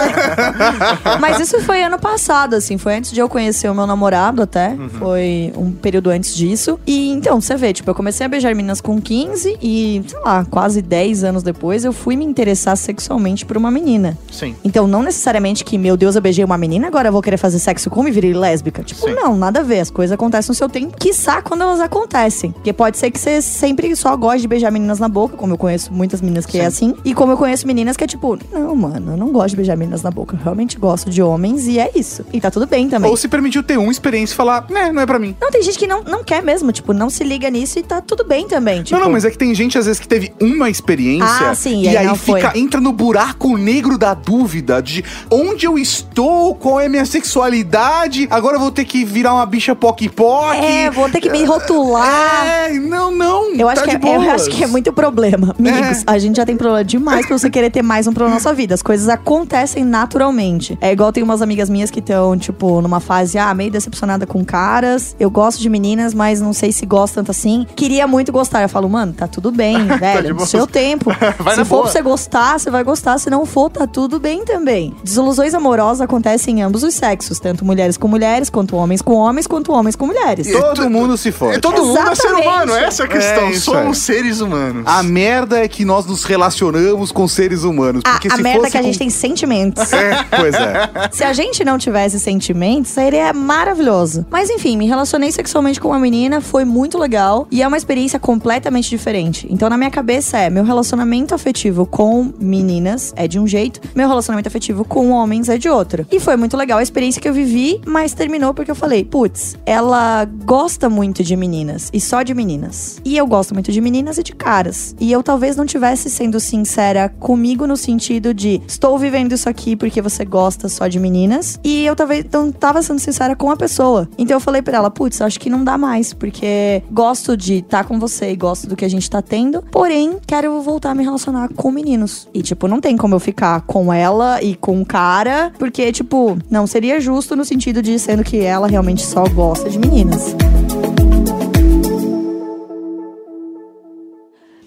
Mas 1.20 1.40
isso 1.40 1.60
foi 1.62 1.82
ano 1.82 1.98
passado, 1.98 2.54
assim. 2.54 2.76
Foi 2.76 2.94
antes 2.96 3.12
de 3.12 3.20
eu 3.20 3.28
conhecer 3.28 3.70
o 3.70 3.74
meu 3.74 3.86
namorado 3.86 4.42
até. 4.42 4.68
Uhum. 4.70 4.88
Foi 4.90 5.52
um 5.56 5.72
período 5.72 6.10
antes 6.10 6.34
disso. 6.34 6.78
E 6.86 7.10
então, 7.10 7.40
você 7.40 7.56
vê, 7.56 7.72
tipo, 7.72 7.88
eu 7.90 7.94
comecei 7.94 8.26
a 8.26 8.28
beijar 8.28 8.54
meninas 8.54 8.80
com 8.80 9.00
15 9.00 9.56
e, 9.62 10.04
sei 10.06 10.20
lá, 10.20 10.44
quase 10.50 10.82
10 10.82 11.24
anos 11.24 11.42
depois, 11.42 11.84
eu 11.84 11.92
fui 11.92 12.16
me 12.16 12.24
interessar 12.24 12.76
sexualmente 12.76 13.46
por 13.46 13.56
uma 13.56 13.70
menina. 13.70 14.18
Sim. 14.30 14.54
Então, 14.64 14.86
não 14.86 15.02
necessariamente 15.02 15.64
que, 15.64 15.78
meu 15.78 15.96
Deus, 15.96 16.14
eu 16.16 16.20
beijei 16.22 16.44
uma 16.44 16.58
menina, 16.58 16.88
agora 16.88 17.08
eu 17.08 17.12
vou 17.12 17.22
querer 17.22 17.36
fazer 17.38 17.58
sexo 17.58 17.88
com 17.88 18.06
e 18.06 18.10
virei 18.10 18.34
lésbica. 18.34 18.82
Tipo, 18.82 19.06
Sim. 19.06 19.14
não, 19.14 19.36
nada 19.36 19.60
a 19.60 19.62
ver. 19.62 19.80
As 19.80 19.90
coisas 19.94 20.12
acontecem 20.12 20.50
no 20.50 20.54
seu 20.54 20.68
tempo, 20.68 20.96
quiçá 20.98 21.40
quando 21.40 21.62
elas 21.62 21.80
acontecem. 21.80 22.50
Porque 22.52 22.72
pode 22.72 22.98
ser 22.98 23.10
que 23.10 23.18
você 23.18 23.40
sempre 23.40 23.94
só 23.96 24.14
goste 24.16 24.42
de 24.42 24.48
beijar 24.48 24.70
meninas 24.70 24.98
na 24.98 25.08
boca, 25.08 25.36
como 25.36 25.54
eu 25.54 25.58
conheço 25.58 25.92
muitas 25.92 26.20
meninas 26.20 26.44
que 26.44 26.58
é 26.58 26.66
assim. 26.66 26.94
E 27.04 27.14
como 27.14 27.32
eu 27.32 27.36
conheço 27.36 27.66
meninas 27.66 27.96
que 27.96 28.04
é 28.04 28.06
tipo, 28.06 28.38
não, 28.52 28.74
mano, 28.76 29.12
eu 29.12 29.16
não 29.16 29.30
gosto 29.32 29.50
de 29.50 29.56
beijar 29.56 29.76
meninas 29.76 30.02
na 30.02 30.10
boca. 30.10 30.36
Eu 30.36 30.40
realmente 30.42 30.76
gosto 30.78 31.08
de 31.08 31.22
homens 31.22 31.66
e 31.66 31.78
é 31.78 31.90
isso. 31.94 32.24
E 32.32 32.40
tá 32.40 32.50
tudo 32.50 32.66
bem 32.66 32.88
também. 32.88 33.10
Ou 33.10 33.16
se 33.16 33.28
permitiu 33.28 33.62
ter 33.62 33.78
uma 33.78 33.90
experiência 33.92 34.34
e 34.34 34.36
falar, 34.36 34.66
né, 34.68 34.90
não 34.92 35.00
é 35.02 35.06
pra 35.06 35.18
mim. 35.18 35.36
Não, 35.40 35.50
tem 35.50 35.62
gente 35.62 35.78
que 35.78 35.86
não, 35.86 36.02
não 36.02 36.24
quer 36.24 36.42
mesmo, 36.42 36.72
tipo, 36.72 36.92
não 36.92 37.08
se 37.08 37.22
liga 37.22 37.48
nisso 37.48 37.78
e 37.78 37.82
tá 37.82 38.00
tudo 38.00 38.24
bem 38.24 38.48
também. 38.48 38.82
Tipo, 38.82 38.98
Não, 38.98 39.06
não, 39.06 39.12
mas 39.12 39.24
é 39.24 39.30
que 39.30 39.38
tem 39.38 39.54
gente, 39.54 39.78
às 39.78 39.86
vezes, 39.86 40.00
que 40.00 40.08
teve 40.08 40.32
uma 40.40 40.68
experiência 40.68 41.50
Ah, 41.50 41.54
sim, 41.54 41.82
e 41.82 41.84
e 41.84 41.88
aí 41.88 41.96
aí 41.98 42.06
não 42.06 42.16
foi. 42.16 42.40
fica, 42.40 42.58
entra 42.58 42.80
no 42.80 42.92
buraco 42.92 43.56
negro 43.56 43.96
da 43.96 44.12
dúvida 44.14 44.82
de 44.82 45.04
onde 45.30 45.66
eu 45.66 45.78
estou, 45.78 46.54
qual 46.54 46.80
é 46.80 46.86
a 46.86 46.88
minha 46.88 47.04
sexualidade, 47.04 48.26
agora 48.30 48.56
eu 48.56 48.60
vou 48.60 48.70
ter 48.70 48.84
que 48.84 49.04
virar 49.04 49.34
uma 49.34 49.46
bicha 49.46 49.74
poc-poc. 49.84 50.54
É, 50.56 50.90
vou 50.90 51.10
ter 51.10 51.20
que 51.20 51.28
me 51.28 51.44
rotular. 51.44 52.46
É, 52.46 52.70
não, 52.72 53.10
não. 53.10 53.52
Eu 53.54 53.68
acho, 53.68 53.84
tá 53.84 53.98
que 53.98 54.06
é, 54.06 54.16
eu 54.16 54.30
acho 54.30 54.48
que 54.48 54.64
é 54.64 54.66
muito 54.66 54.90
problema. 54.94 55.54
Amigos, 55.58 56.02
a 56.06 56.18
gente 56.18 56.36
já 56.36 56.46
tem 56.46 56.56
problema 56.56 56.82
demais 56.82 57.26
pra 57.26 57.36
você 57.36 57.50
querer 57.50 57.70
ter 57.70 57.82
mais 57.82 58.06
um 58.06 58.12
problema 58.12 58.36
na 58.36 58.40
sua 58.40 58.54
vida. 58.54 58.74
As 58.74 58.82
coisas 58.82 59.08
acontecem 59.10 59.84
naturalmente. 59.84 60.78
É 60.80 60.90
igual 60.90 61.12
tem 61.12 61.22
umas 61.22 61.42
amigas 61.42 61.68
minhas 61.68 61.90
que 61.90 61.98
estão, 61.98 62.36
tipo, 62.38 62.80
numa 62.80 62.98
fase, 62.98 63.36
ah, 63.36 63.52
meio 63.52 63.70
decepcionada 63.70 64.26
com 64.26 64.42
caras. 64.42 65.14
Eu 65.20 65.30
gosto 65.30 65.60
de 65.60 65.68
meninas, 65.68 66.14
mas 66.14 66.40
não 66.40 66.54
sei 66.54 66.72
se 66.72 66.86
gosto 66.86 67.16
tanto 67.16 67.30
assim. 67.30 67.66
Queria 67.76 68.06
muito 68.06 68.32
gostar. 68.32 68.62
Eu 68.62 68.68
falo, 68.70 68.88
mano, 68.88 69.12
tá 69.12 69.28
tudo 69.28 69.52
bem, 69.52 69.76
de 69.86 69.98
velho. 69.98 70.34
boas. 70.34 70.48
seu 70.48 70.66
tempo. 70.66 71.10
Vai 71.38 71.56
se 71.56 71.64
for 71.66 71.82
pra 71.82 71.90
você 71.92 72.00
gostar, 72.00 72.58
você 72.58 72.70
vai 72.70 72.82
gostar. 72.82 73.18
Se 73.18 73.28
não 73.28 73.44
for, 73.44 73.68
tá 73.68 73.86
tudo 73.86 74.18
bem 74.18 74.44
também. 74.44 74.94
Desilusões 75.04 75.52
amorosas 75.52 76.00
acontecem 76.00 76.60
em 76.60 76.62
ambos 76.62 76.82
os 76.82 76.94
sexos. 76.94 77.38
Tanto 77.38 77.64
mulheres 77.64 77.96
com 77.98 78.08
mulheres, 78.08 78.48
quanto 78.48 78.76
homens 78.76 79.02
com 79.02 79.14
homens, 79.14 79.46
quanto 79.46 79.63
homens 79.72 79.96
com 79.96 80.06
mulheres. 80.06 80.50
Todo 80.50 80.88
mundo 80.90 81.16
se 81.16 81.32
fode. 81.32 81.56
É, 81.56 81.58
todo 81.60 81.84
mundo 81.84 81.98
é 81.98 82.14
ser 82.14 82.26
Exatamente. 82.28 82.46
humano, 82.48 82.74
essa 82.74 83.02
é 83.02 83.06
a 83.06 83.08
questão. 83.08 83.48
É 83.48 83.52
Somos 83.54 83.86
aí. 84.10 84.16
seres 84.16 84.40
humanos. 84.40 84.82
A 84.86 85.02
merda 85.02 85.58
é 85.58 85.68
que 85.68 85.84
nós 85.84 86.06
nos 86.06 86.24
relacionamos 86.24 87.10
com 87.12 87.26
seres 87.28 87.62
humanos. 87.64 88.02
A, 88.04 88.12
Porque 88.12 88.28
a 88.28 88.36
se 88.36 88.42
merda 88.42 88.66
é 88.66 88.70
que 88.70 88.76
a 88.76 88.80
com- 88.80 88.86
gente 88.86 88.98
tem 88.98 89.10
sentimentos. 89.10 89.92
É, 89.92 90.24
pois 90.36 90.54
é. 90.54 90.90
Se 91.12 91.24
a 91.24 91.32
gente 91.32 91.64
não 91.64 91.78
tivesse 91.78 92.18
sentimentos, 92.20 92.90
seria 92.90 93.32
maravilhoso. 93.32 94.26
Mas 94.30 94.50
enfim, 94.50 94.76
me 94.76 94.86
relacionei 94.86 95.30
sexualmente 95.32 95.80
com 95.80 95.88
uma 95.88 95.98
menina, 95.98 96.40
foi 96.40 96.64
muito 96.64 96.98
legal 96.98 97.46
e 97.50 97.62
é 97.62 97.68
uma 97.68 97.76
experiência 97.76 98.18
completamente 98.18 98.88
diferente. 98.90 99.46
Então, 99.50 99.68
na 99.70 99.76
minha 99.76 99.90
cabeça 99.90 100.38
é: 100.38 100.50
meu 100.50 100.64
relacionamento 100.64 101.34
afetivo 101.34 101.86
com 101.86 102.32
meninas 102.38 103.12
é 103.16 103.26
de 103.28 103.38
um 103.38 103.46
jeito, 103.46 103.80
meu 103.94 104.08
relacionamento 104.08 104.48
afetivo 104.48 104.84
com 104.84 105.10
homens 105.10 105.48
é 105.48 105.56
de 105.56 105.68
outro. 105.68 106.06
E 106.10 106.18
foi 106.20 106.36
muito 106.36 106.56
legal 106.56 106.78
a 106.78 106.82
experiência 106.82 107.20
que 107.20 107.28
eu 107.28 107.32
vivi, 107.34 107.80
mas 107.86 108.12
terminou 108.14 108.52
porque 108.52 108.70
eu 108.70 108.74
falei: 108.74 109.04
putz, 109.04 109.53
ela 109.66 110.24
gosta 110.44 110.88
muito 110.88 111.22
de 111.22 111.36
meninas 111.36 111.90
e 111.92 112.00
só 112.00 112.22
de 112.22 112.34
meninas. 112.34 113.00
E 113.04 113.16
eu 113.16 113.26
gosto 113.26 113.54
muito 113.54 113.72
de 113.72 113.80
meninas 113.80 114.18
e 114.18 114.22
de 114.22 114.32
caras. 114.32 114.94
E 115.00 115.10
eu 115.10 115.22
talvez 115.22 115.56
não 115.56 115.66
tivesse 115.66 116.10
sendo 116.10 116.38
sincera 116.40 117.08
comigo 117.08 117.66
no 117.66 117.76
sentido 117.76 118.34
de 118.34 118.60
estou 118.66 118.98
vivendo 118.98 119.32
isso 119.32 119.48
aqui 119.48 119.76
porque 119.76 120.02
você 120.02 120.24
gosta 120.24 120.68
só 120.68 120.86
de 120.86 120.98
meninas. 120.98 121.58
E 121.64 121.84
eu 121.86 121.96
talvez 121.96 122.24
não 122.32 122.52
tava 122.52 122.82
sendo 122.82 122.98
sincera 122.98 123.34
com 123.34 123.50
a 123.50 123.56
pessoa. 123.56 124.08
Então 124.18 124.36
eu 124.36 124.40
falei 124.40 124.62
pra 124.62 124.76
ela, 124.76 124.90
putz, 124.90 125.20
acho 125.20 125.40
que 125.40 125.48
não 125.48 125.64
dá 125.64 125.78
mais, 125.78 126.12
porque 126.12 126.82
gosto 126.90 127.36
de 127.36 127.58
estar 127.58 127.84
com 127.84 127.98
você 127.98 128.30
e 128.30 128.36
gosto 128.36 128.66
do 128.66 128.76
que 128.76 128.84
a 128.84 128.90
gente 128.90 129.08
tá 129.08 129.22
tendo. 129.22 129.62
Porém, 129.70 130.18
quero 130.26 130.60
voltar 130.60 130.90
a 130.90 130.94
me 130.94 131.04
relacionar 131.04 131.48
com 131.54 131.70
meninos. 131.70 132.28
E, 132.34 132.42
tipo, 132.42 132.68
não 132.68 132.80
tem 132.80 132.96
como 132.96 133.14
eu 133.14 133.20
ficar 133.20 133.62
com 133.62 133.92
ela 133.92 134.42
e 134.42 134.54
com 134.54 134.80
o 134.80 134.86
cara, 134.86 135.52
porque, 135.58 135.90
tipo, 135.92 136.36
não 136.50 136.66
seria 136.66 137.00
justo 137.00 137.34
no 137.36 137.44
sentido 137.44 137.82
de 137.82 137.98
sendo 137.98 138.22
que 138.22 138.38
ela 138.38 138.66
realmente 138.66 139.04
só 139.04 139.24
gosta 139.28 139.43
de 139.52 139.78
meninas. 139.78 140.34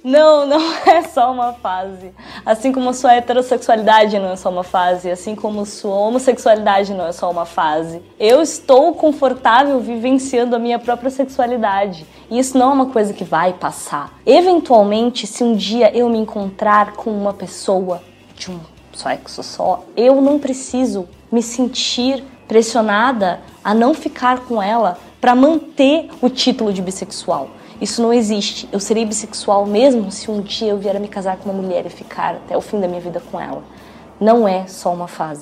Não, 0.04 0.46
não 0.46 0.62
é 0.86 1.02
só 1.02 1.32
uma 1.32 1.52
fase. 1.54 2.12
Assim 2.46 2.72
como 2.72 2.94
sua 2.94 3.16
heterossexualidade 3.16 4.20
não 4.20 4.30
é 4.30 4.36
só 4.36 4.52
uma 4.52 4.64
fase, 4.64 5.10
assim 5.10 5.34
como 5.36 5.66
sua 5.66 5.96
homossexualidade 5.96 6.94
não 6.94 7.08
é 7.08 7.12
só 7.12 7.32
uma 7.32 7.44
fase. 7.44 8.04
Eu 8.20 8.40
estou 8.40 8.94
confortável 8.94 9.80
vivenciando 9.80 10.56
a 10.56 10.60
minha 10.60 10.78
própria 10.78 11.10
sexualidade. 11.10 12.06
E 12.30 12.38
isso 12.38 12.56
não 12.56 12.70
é 12.70 12.74
uma 12.74 12.86
coisa 12.86 13.14
que 13.14 13.24
vai 13.24 13.54
passar. 13.54 14.14
Eventualmente, 14.28 15.26
se 15.26 15.44
um 15.44 15.56
dia 15.56 15.92
eu 15.98 16.08
me 16.08 16.20
encontrar 16.20 16.94
com 16.94 17.10
uma 17.10 17.34
pessoa 17.34 18.04
de 18.36 18.52
um 18.52 18.60
sexo 18.94 19.42
só, 19.42 19.84
eu 19.96 20.22
não 20.22 20.38
preciso 20.38 21.08
me 21.32 21.42
sentir 21.42 22.24
pressionada 22.48 23.40
a 23.64 23.74
não 23.74 23.94
ficar 23.94 24.40
com 24.42 24.62
ela 24.62 24.98
para 25.20 25.36
manter 25.36 26.10
o 26.22 26.30
título 26.30 26.72
de 26.72 26.82
bissexual. 26.82 27.50
Isso 27.80 28.02
não 28.02 28.12
existe. 28.12 28.68
Eu 28.72 28.80
serei 28.80 29.06
bissexual 29.06 29.66
mesmo 29.66 30.12
se 30.12 30.32
um 30.32 30.42
dia 30.42 30.70
eu 30.70 30.78
vier 30.78 30.96
a 30.96 31.00
me 31.00 31.08
casar 31.08 31.38
com 31.38 31.50
uma 31.50 31.62
mulher 31.62 31.86
e 31.86 31.90
ficar 31.90 32.36
até 32.36 32.58
o 32.58 32.62
fim 32.62 32.80
da 32.80 32.88
minha 32.88 33.02
vida 33.02 33.22
com 33.32 33.40
ela. 33.40 33.64
Não 34.20 34.48
é 34.48 34.66
só 34.66 34.92
uma 34.94 35.08
fase. 35.08 35.42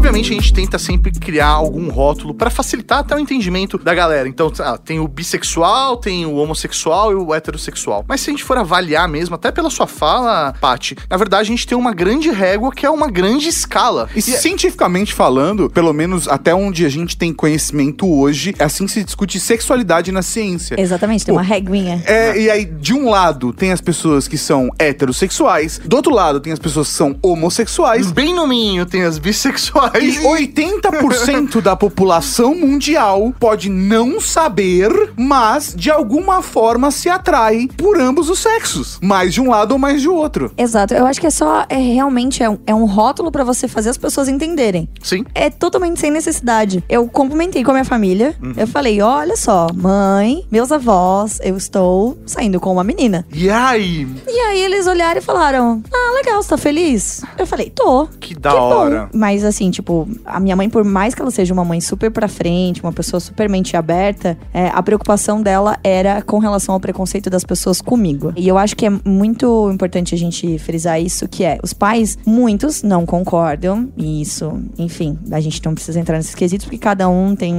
Obviamente 0.00 0.32
a 0.32 0.34
gente 0.34 0.54
tenta 0.54 0.78
sempre 0.78 1.12
criar 1.12 1.48
algum 1.48 1.90
rótulo 1.90 2.32
pra 2.32 2.48
facilitar 2.48 3.00
até 3.00 3.14
o 3.14 3.18
entendimento 3.18 3.76
da 3.76 3.94
galera. 3.94 4.26
Então, 4.26 4.50
ah, 4.60 4.78
tem 4.78 4.98
o 4.98 5.06
bissexual, 5.06 5.98
tem 5.98 6.24
o 6.24 6.36
homossexual 6.36 7.12
e 7.12 7.14
o 7.16 7.34
heterossexual. 7.34 8.02
Mas 8.08 8.22
se 8.22 8.30
a 8.30 8.32
gente 8.32 8.42
for 8.42 8.56
avaliar 8.56 9.06
mesmo, 9.06 9.34
até 9.34 9.52
pela 9.52 9.68
sua 9.68 9.86
fala, 9.86 10.54
Paty, 10.58 10.96
na 11.08 11.18
verdade 11.18 11.42
a 11.42 11.44
gente 11.44 11.66
tem 11.66 11.76
uma 11.76 11.92
grande 11.92 12.30
régua 12.30 12.72
que 12.72 12.86
é 12.86 12.90
uma 12.90 13.10
grande 13.10 13.50
escala. 13.50 14.08
E 14.16 14.22
cientificamente 14.22 15.12
falando, 15.12 15.68
pelo 15.68 15.92
menos 15.92 16.26
até 16.26 16.54
onde 16.54 16.86
a 16.86 16.88
gente 16.88 17.14
tem 17.14 17.30
conhecimento 17.30 18.10
hoje, 18.10 18.54
é 18.58 18.64
assim 18.64 18.86
que 18.86 18.92
se 18.92 19.04
discute 19.04 19.38
sexualidade 19.38 20.10
na 20.10 20.22
ciência. 20.22 20.80
Exatamente, 20.80 21.26
tem 21.26 21.34
uma 21.34 21.42
reguinha. 21.42 22.02
É, 22.06 22.40
e 22.40 22.50
aí, 22.50 22.64
de 22.64 22.94
um 22.94 23.10
lado, 23.10 23.52
tem 23.52 23.70
as 23.70 23.82
pessoas 23.82 24.26
que 24.26 24.38
são 24.38 24.70
heterossexuais, 24.78 25.78
do 25.84 25.94
outro 25.94 26.14
lado, 26.14 26.40
tem 26.40 26.54
as 26.54 26.58
pessoas 26.58 26.88
que 26.88 26.94
são 26.94 27.18
homossexuais. 27.20 28.10
Bem 28.10 28.32
no 28.32 28.46
minho 28.46 28.86
tem 28.86 29.02
as 29.02 29.18
bissexuais 29.18 29.89
Mas 29.92 30.16
E 30.16 30.20
80% 30.20 31.60
da 31.60 31.76
população 31.76 32.54
mundial 32.54 33.32
pode 33.38 33.68
não 33.68 34.20
saber, 34.20 34.90
mas 35.16 35.74
de 35.76 35.90
alguma 35.90 36.42
forma 36.42 36.90
se 36.90 37.08
atrai 37.08 37.68
por 37.76 38.00
ambos 38.00 38.28
os 38.28 38.38
sexos. 38.38 38.98
Mais 39.02 39.34
de 39.34 39.40
um 39.40 39.50
lado 39.50 39.72
ou 39.72 39.78
mais 39.78 40.00
de 40.00 40.08
outro. 40.08 40.52
Exato. 40.56 40.94
Eu 40.94 41.06
acho 41.06 41.20
que 41.20 41.26
é 41.26 41.30
só, 41.30 41.64
é 41.68 41.76
realmente, 41.76 42.42
é 42.42 42.50
um, 42.50 42.58
é 42.66 42.74
um 42.74 42.84
rótulo 42.84 43.30
pra 43.30 43.44
você 43.44 43.68
fazer 43.68 43.90
as 43.90 43.98
pessoas 43.98 44.28
entenderem. 44.28 44.88
Sim. 45.02 45.24
É 45.34 45.50
totalmente 45.50 46.00
sem 46.00 46.10
necessidade. 46.10 46.82
Eu 46.88 47.06
cumprimentei 47.08 47.62
com 47.64 47.70
a 47.70 47.74
minha 47.74 47.84
família. 47.84 48.34
Eu 48.56 48.66
falei: 48.66 49.00
olha 49.00 49.36
só, 49.36 49.68
mãe, 49.74 50.44
meus 50.50 50.70
avós, 50.72 51.38
eu 51.42 51.56
estou 51.56 52.18
saindo 52.26 52.60
com 52.60 52.72
uma 52.72 52.84
menina. 52.84 53.26
E 53.32 53.48
aí? 53.50 54.06
E 54.26 54.40
aí 54.40 54.60
eles 54.62 54.86
olharam 54.86 55.18
e 55.18 55.22
falaram: 55.22 55.82
Ah, 55.92 56.12
legal, 56.14 56.42
você 56.42 56.50
tá 56.50 56.56
feliz? 56.56 57.22
Eu 57.38 57.46
falei, 57.46 57.70
tô. 57.70 58.06
Que 58.18 58.34
da 58.34 58.54
hora. 58.54 59.08
bom. 59.12 59.18
Mas 59.18 59.44
assim, 59.44 59.70
tipo, 59.70 59.79
a 60.24 60.38
minha 60.40 60.56
mãe, 60.56 60.68
por 60.68 60.84
mais 60.84 61.14
que 61.14 61.22
ela 61.22 61.30
seja 61.30 61.52
uma 61.52 61.64
mãe 61.64 61.80
super 61.80 62.10
pra 62.10 62.28
frente, 62.28 62.82
uma 62.82 62.92
pessoa 62.92 63.20
super 63.20 63.48
mente 63.48 63.76
aberta, 63.76 64.36
é, 64.52 64.68
a 64.68 64.82
preocupação 64.82 65.42
dela 65.42 65.78
era 65.82 66.22
com 66.22 66.38
relação 66.38 66.74
ao 66.74 66.80
preconceito 66.80 67.28
das 67.30 67.44
pessoas 67.44 67.80
comigo. 67.80 68.32
E 68.36 68.46
eu 68.48 68.56
acho 68.58 68.76
que 68.76 68.86
é 68.86 68.90
muito 69.04 69.70
importante 69.72 70.14
a 70.14 70.18
gente 70.18 70.58
frisar 70.58 71.00
isso, 71.00 71.28
que 71.28 71.44
é, 71.44 71.58
os 71.62 71.72
pais, 71.72 72.18
muitos 72.26 72.82
não 72.82 73.04
concordam, 73.06 73.88
e 73.96 74.20
isso, 74.22 74.60
enfim, 74.78 75.18
a 75.30 75.40
gente 75.40 75.64
não 75.64 75.74
precisa 75.74 75.98
entrar 76.00 76.16
nesses 76.16 76.34
quesitos, 76.34 76.64
porque 76.66 76.78
cada 76.78 77.08
um 77.08 77.34
tem 77.36 77.54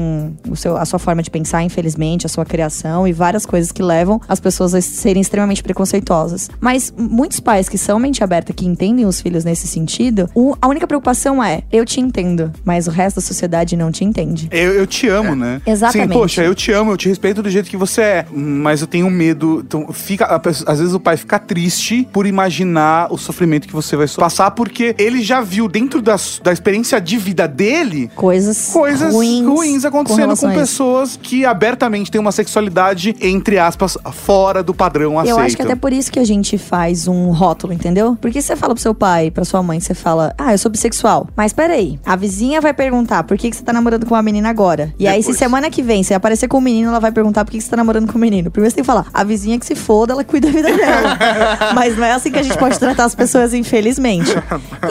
o 0.50 0.56
seu, 0.56 0.78
a 0.78 0.86
sua 0.86 1.00
forma 1.00 1.22
de 1.24 1.30
pensar, 1.32 1.64
infelizmente, 1.64 2.26
a 2.26 2.30
sua 2.30 2.46
criação 2.46 3.08
e 3.08 3.14
várias 3.14 3.46
coisas 3.46 3.72
que 3.72 3.82
levam 3.82 4.20
as 4.28 4.40
pessoas 4.40 4.74
a 4.74 4.82
serem 4.82 5.22
extremamente 5.22 5.64
preconceituosas. 5.64 6.50
Mas 6.60 6.94
muitos 6.98 7.40
pais 7.40 7.68
que 7.70 7.78
são 7.78 8.00
mente 8.00 8.24
aberta, 8.24 8.54
que 8.54 8.66
entendem 8.66 9.06
os 9.06 9.22
filhos 9.22 9.44
nesse 9.44 9.68
sentido, 9.68 10.30
o- 10.36 10.56
a 10.62 10.68
única 10.68 10.88
preocupação 10.88 11.44
é, 11.44 11.64
eu 11.72 11.86
te 11.86 12.00
entendo, 12.12 12.52
mas 12.66 12.88
o 12.88 12.92
resto 12.92 13.16
da 13.16 13.22
sociedade 13.22 13.76
não 13.78 13.92
te 13.92 14.04
entende. 14.04 14.48
Eu, 14.52 14.74
eu 14.74 14.86
te 14.86 15.08
amo, 15.08 15.36
né? 15.36 15.62
Exatamente. 15.66 16.10
Sim, 16.10 16.14
poxa, 16.14 16.44
eu 16.44 16.54
te 16.54 16.72
amo, 16.72 16.92
eu 16.92 16.98
te 16.98 17.08
respeito 17.08 17.42
do 17.42 17.50
jeito 17.50 17.70
que 17.70 17.78
você 17.78 18.02
é. 18.02 18.26
Mas 18.32 18.82
eu 18.82 18.88
tenho 18.88 19.10
medo. 19.10 19.64
Então, 19.66 19.92
fica, 19.94 20.38
pessoa- 20.40 20.72
às 20.72 20.80
vezes 20.80 20.94
o 20.94 21.00
pai 21.00 21.16
fica 21.18 21.40
triste 21.40 22.08
por 22.12 22.26
imaginar 22.28 23.08
o 23.12 23.18
sofrimento 23.18 23.68
que 23.68 23.74
você 23.74 23.96
vai 23.96 24.08
passar, 24.08 24.52
porque 24.52 24.94
ele 24.98 25.22
já 25.22 25.40
viu 25.42 25.68
dentro 25.68 26.02
da, 26.02 26.16
da 26.44 26.52
experiência 26.52 27.00
de 27.00 27.18
vida 27.18 27.48
dele 27.48 28.12
Coisas, 28.16 28.70
coisas 28.72 29.14
ruins, 29.14 29.46
ruins, 29.46 29.86
acontecendo 29.86 30.28
com, 30.28 30.34
isso. 30.34 30.60
pessoas 30.60 31.20
que 31.22 31.46
abertamente 31.46 32.12
têm 32.12 32.20
uma 32.20 32.32
sexualidade, 32.32 33.16
entre 33.22 33.58
aspas, 33.58 33.98
fora 34.12 34.62
do 34.62 34.74
padrão 34.74 35.18
aceito. 35.18 35.38
Eu 35.40 35.44
acho 35.44 35.56
que 35.56 35.62
até 35.62 35.76
por 35.76 35.94
isso 35.94 36.12
que 36.12 36.20
a 36.20 36.26
gente 36.26 36.58
faz 36.58 37.08
um 37.08 37.32
rótulo, 37.32 37.74
entendeu? 37.74 38.18
Porque 38.20 38.42
você 38.42 38.56
fala 38.56 38.74
pro 38.74 38.82
seu 38.82 38.94
pai, 38.94 39.32
pra 39.32 39.46
sua 39.46 39.64
mãe, 39.64 39.80
você 39.80 39.94
fala, 39.94 40.34
ah, 40.38 40.54
eu 40.54 40.58
sou 40.58 40.70
bissexual. 40.72 41.28
Mas 41.36 41.54
peraí, 41.54 42.00
a 42.06 42.16
vizinha 42.16 42.60
vai 42.62 42.74
perguntar 42.74 43.24
por 43.24 43.38
que, 43.38 43.50
que 43.50 43.56
você 43.56 43.64
tá 43.64 43.72
namorando 43.74 44.06
com 44.06 44.16
uma 44.16 44.22
menina 44.22 44.50
agora. 44.50 44.94
E 44.98 45.08
aí, 45.08 45.22
se 45.22 45.28
Depois. 45.28 45.38
semana 45.38 45.70
que 45.70 45.82
vem 45.82 46.04
você 46.04 46.14
aparecer 46.14 46.48
com 46.48 46.58
um 46.58 46.62
menino, 46.62 46.90
ela 46.90 47.00
vai 47.00 47.12
perguntar 47.12 47.46
por 47.46 47.52
que, 47.52 47.58
que 47.58 47.64
você 47.64 47.70
tá 47.70 47.78
namorando 47.78 48.12
com 48.12 48.18
o 48.18 48.22
menino. 48.22 48.50
Primeiro 48.52 48.72
você 48.72 48.76
tem 48.76 48.84
que 48.84 48.88
falar, 48.88 49.06
a 49.14 49.24
vizinha 49.24 49.60
que 49.60 49.66
se 49.66 49.76
foda, 49.76 50.14
ela 50.14 50.24
cuida 50.24 50.48
da 50.48 50.54
vida 50.54 50.76
dela. 50.76 51.18
Mas 51.76 51.98
não 51.98 52.04
é 52.06 52.12
assim 52.14 52.32
que 52.32 52.40
a 52.40 52.44
gente 52.44 52.58
pode 52.58 52.78
tratar 52.80 53.06
as 53.06 53.16
pessoas, 53.16 53.54
infelizmente. 53.54 54.32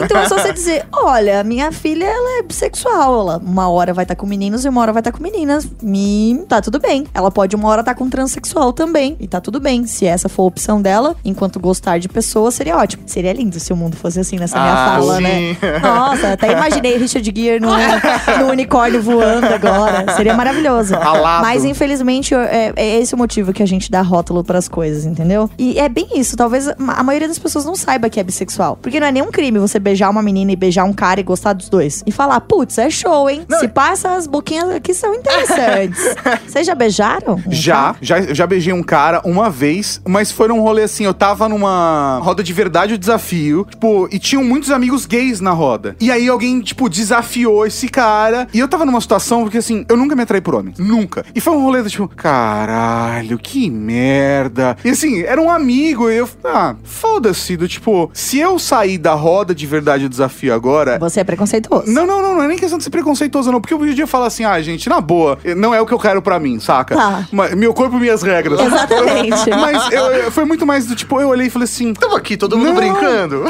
Então 0.03 0.19
é 0.21 0.27
só 0.27 0.37
você 0.37 0.53
dizer, 0.53 0.85
olha, 0.91 1.43
minha 1.43 1.71
filha, 1.71 2.05
ela 2.05 2.39
é 2.39 2.43
bissexual. 2.43 3.21
Ela 3.21 3.37
uma 3.43 3.69
hora 3.69 3.93
vai 3.93 4.03
estar 4.03 4.15
com 4.15 4.25
meninos 4.25 4.65
e 4.65 4.69
uma 4.69 4.81
hora 4.81 4.93
vai 4.93 5.01
estar 5.01 5.11
com 5.11 5.21
meninas. 5.21 5.67
Me 5.81 6.43
tá 6.47 6.61
tudo 6.61 6.79
bem. 6.79 7.05
Ela 7.13 7.31
pode 7.31 7.55
uma 7.55 7.67
hora 7.69 7.81
estar 7.81 7.95
com 7.95 8.09
transexual 8.09 8.71
também. 8.73 9.15
E 9.19 9.27
tá 9.27 9.39
tudo 9.41 9.59
bem. 9.59 9.85
Se 9.85 10.05
essa 10.05 10.29
for 10.29 10.43
a 10.43 10.45
opção 10.45 10.81
dela, 10.81 11.15
enquanto 11.23 11.59
gostar 11.59 11.97
de 11.99 12.07
pessoas, 12.07 12.53
seria 12.55 12.77
ótimo. 12.77 13.03
Seria 13.05 13.33
lindo 13.33 13.59
se 13.59 13.71
o 13.73 13.75
mundo 13.75 13.95
fosse 13.95 14.19
assim 14.19 14.37
nessa 14.37 14.59
minha 14.59 14.71
Ah, 14.73 14.95
fala, 14.97 15.15
sim. 15.17 15.23
né? 15.23 15.57
Nossa, 15.81 16.33
até 16.33 16.51
imaginei 16.51 16.97
Richard 17.01 17.31
Gere 17.35 17.59
no, 17.59 17.69
no 18.39 18.51
unicórnio 18.51 19.01
voando 19.01 19.47
agora. 19.47 20.15
Seria 20.15 20.33
maravilhoso. 20.33 20.95
Alado. 20.95 21.43
Mas 21.43 21.65
infelizmente 21.65 22.33
é, 22.33 22.73
é 22.75 22.99
esse 22.99 23.15
o 23.15 23.17
motivo 23.17 23.51
que 23.53 23.63
a 23.63 23.65
gente 23.65 23.89
dá 23.89 24.01
rótulo 24.01 24.43
pras 24.43 24.67
coisas, 24.67 25.05
entendeu? 25.05 25.49
E 25.57 25.79
é 25.79 25.89
bem 25.89 26.07
isso. 26.15 26.37
Talvez 26.37 26.67
a 26.67 27.03
maioria 27.03 27.27
das 27.27 27.39
pessoas 27.39 27.65
não 27.65 27.75
saiba 27.75 28.09
que 28.09 28.19
é 28.19 28.23
bissexual. 28.23 28.77
Porque 28.81 28.99
não 28.99 29.07
é 29.07 29.11
nenhum 29.11 29.31
crime 29.31 29.59
você 29.59 29.79
beijar 29.79 30.09
uma 30.09 30.21
menina 30.21 30.51
e 30.51 30.55
beijar 30.55 30.83
um 30.83 30.93
cara 30.93 31.19
e 31.19 31.23
gostar 31.23 31.53
dos 31.53 31.69
dois. 31.69 32.03
E 32.05 32.11
falar, 32.11 32.39
putz, 32.41 32.77
é 32.77 32.89
show, 32.89 33.29
hein? 33.29 33.45
Se 33.59 33.67
passa, 33.67 34.15
as 34.15 34.27
boquinhas 34.27 34.69
aqui 34.69 34.93
são 34.93 35.13
interessantes. 35.13 35.99
Vocês 36.47 36.65
já 36.67 36.75
beijaram? 36.75 37.41
um 37.47 37.51
Já, 37.51 37.95
já, 38.01 38.21
já 38.33 38.47
beijei 38.47 38.73
um 38.73 38.83
cara 38.83 39.21
uma 39.25 39.49
vez, 39.49 40.01
mas 40.07 40.31
foi 40.31 40.47
num 40.47 40.61
rolê 40.61 40.83
assim, 40.83 41.05
eu 41.05 41.13
tava 41.13 41.47
numa 41.49 42.19
roda 42.21 42.43
de 42.43 42.53
verdade 42.53 42.93
o 42.93 42.97
desafio, 42.97 43.65
tipo, 43.69 44.07
e 44.11 44.19
tinham 44.19 44.43
muitos 44.43 44.71
amigos 44.71 45.05
gays 45.05 45.39
na 45.39 45.51
roda. 45.51 45.95
E 45.99 46.11
aí 46.11 46.27
alguém, 46.27 46.61
tipo, 46.61 46.89
desafiou 46.91 47.65
esse 47.65 47.87
cara, 47.87 48.47
e 48.53 48.59
eu 48.59 48.67
tava 48.67 48.85
numa 48.85 49.01
situação, 49.01 49.41
porque 49.43 49.57
assim, 49.57 49.85
eu 49.89 49.97
nunca 49.97 50.15
me 50.15 50.21
atraí 50.23 50.41
por 50.41 50.53
homens, 50.55 50.77
nunca. 50.77 51.25
E 51.33 51.41
foi 51.41 51.53
um 51.53 51.61
rolê 51.63 51.81
do 51.81 51.89
tipo, 51.89 52.07
caralho, 52.07 53.37
que 53.39 53.69
merda. 53.69 54.77
E 54.83 54.89
assim, 54.89 55.21
era 55.23 55.41
um 55.41 55.49
amigo, 55.49 56.09
e 56.09 56.17
eu, 56.17 56.29
ah, 56.45 56.75
foda-se, 56.83 57.55
do 57.57 57.67
tipo, 57.67 58.09
se 58.13 58.39
eu 58.39 58.59
sair 58.59 58.97
da 58.97 59.13
roda 59.13 59.53
de 59.55 59.65
verdade 59.65 60.05
o 60.05 60.09
desafio 60.09 60.53
agora, 60.53 60.99
Você 60.99 61.19
é 61.19 61.23
preconceituoso. 61.23 61.91
não, 61.91 62.05
não, 62.05 62.21
não, 62.21 62.35
não 62.35 62.43
é 62.43 62.47
nem 62.47 62.57
questão 62.57 62.77
de 62.77 62.83
ser 62.83 62.89
preconceituoso, 62.89 63.51
não. 63.51 63.59
Porque 63.61 63.73
eu 63.73 63.79
podia 63.79 64.05
falar 64.07 64.27
assim, 64.27 64.43
ah, 64.43 64.61
gente, 64.61 64.87
na 64.89 64.99
boa, 65.01 65.37
não 65.57 65.73
é 65.73 65.81
o 65.81 65.85
que 65.85 65.93
eu 65.93 65.99
quero 65.99 66.21
pra 66.21 66.39
mim, 66.39 66.59
saca? 66.59 66.95
Tá. 66.95 67.27
Mas, 67.31 67.55
meu 67.55 67.73
corpo, 67.73 67.97
minhas 67.97 68.21
regras. 68.21 68.59
Exatamente. 68.59 69.49
Mas 69.49 69.91
eu- 69.91 70.05
eu- 70.11 70.31
foi 70.31 70.45
muito 70.45 70.65
mais 70.65 70.85
do 70.85 70.95
tipo, 70.95 71.19
eu 71.19 71.29
olhei 71.29 71.47
e 71.47 71.49
falei 71.49 71.63
assim. 71.65 71.93
Tamo 71.93 72.15
aqui, 72.15 72.35
todo 72.37 72.57
mundo 72.57 72.67
Não. 72.69 72.75
brincando. 72.75 73.45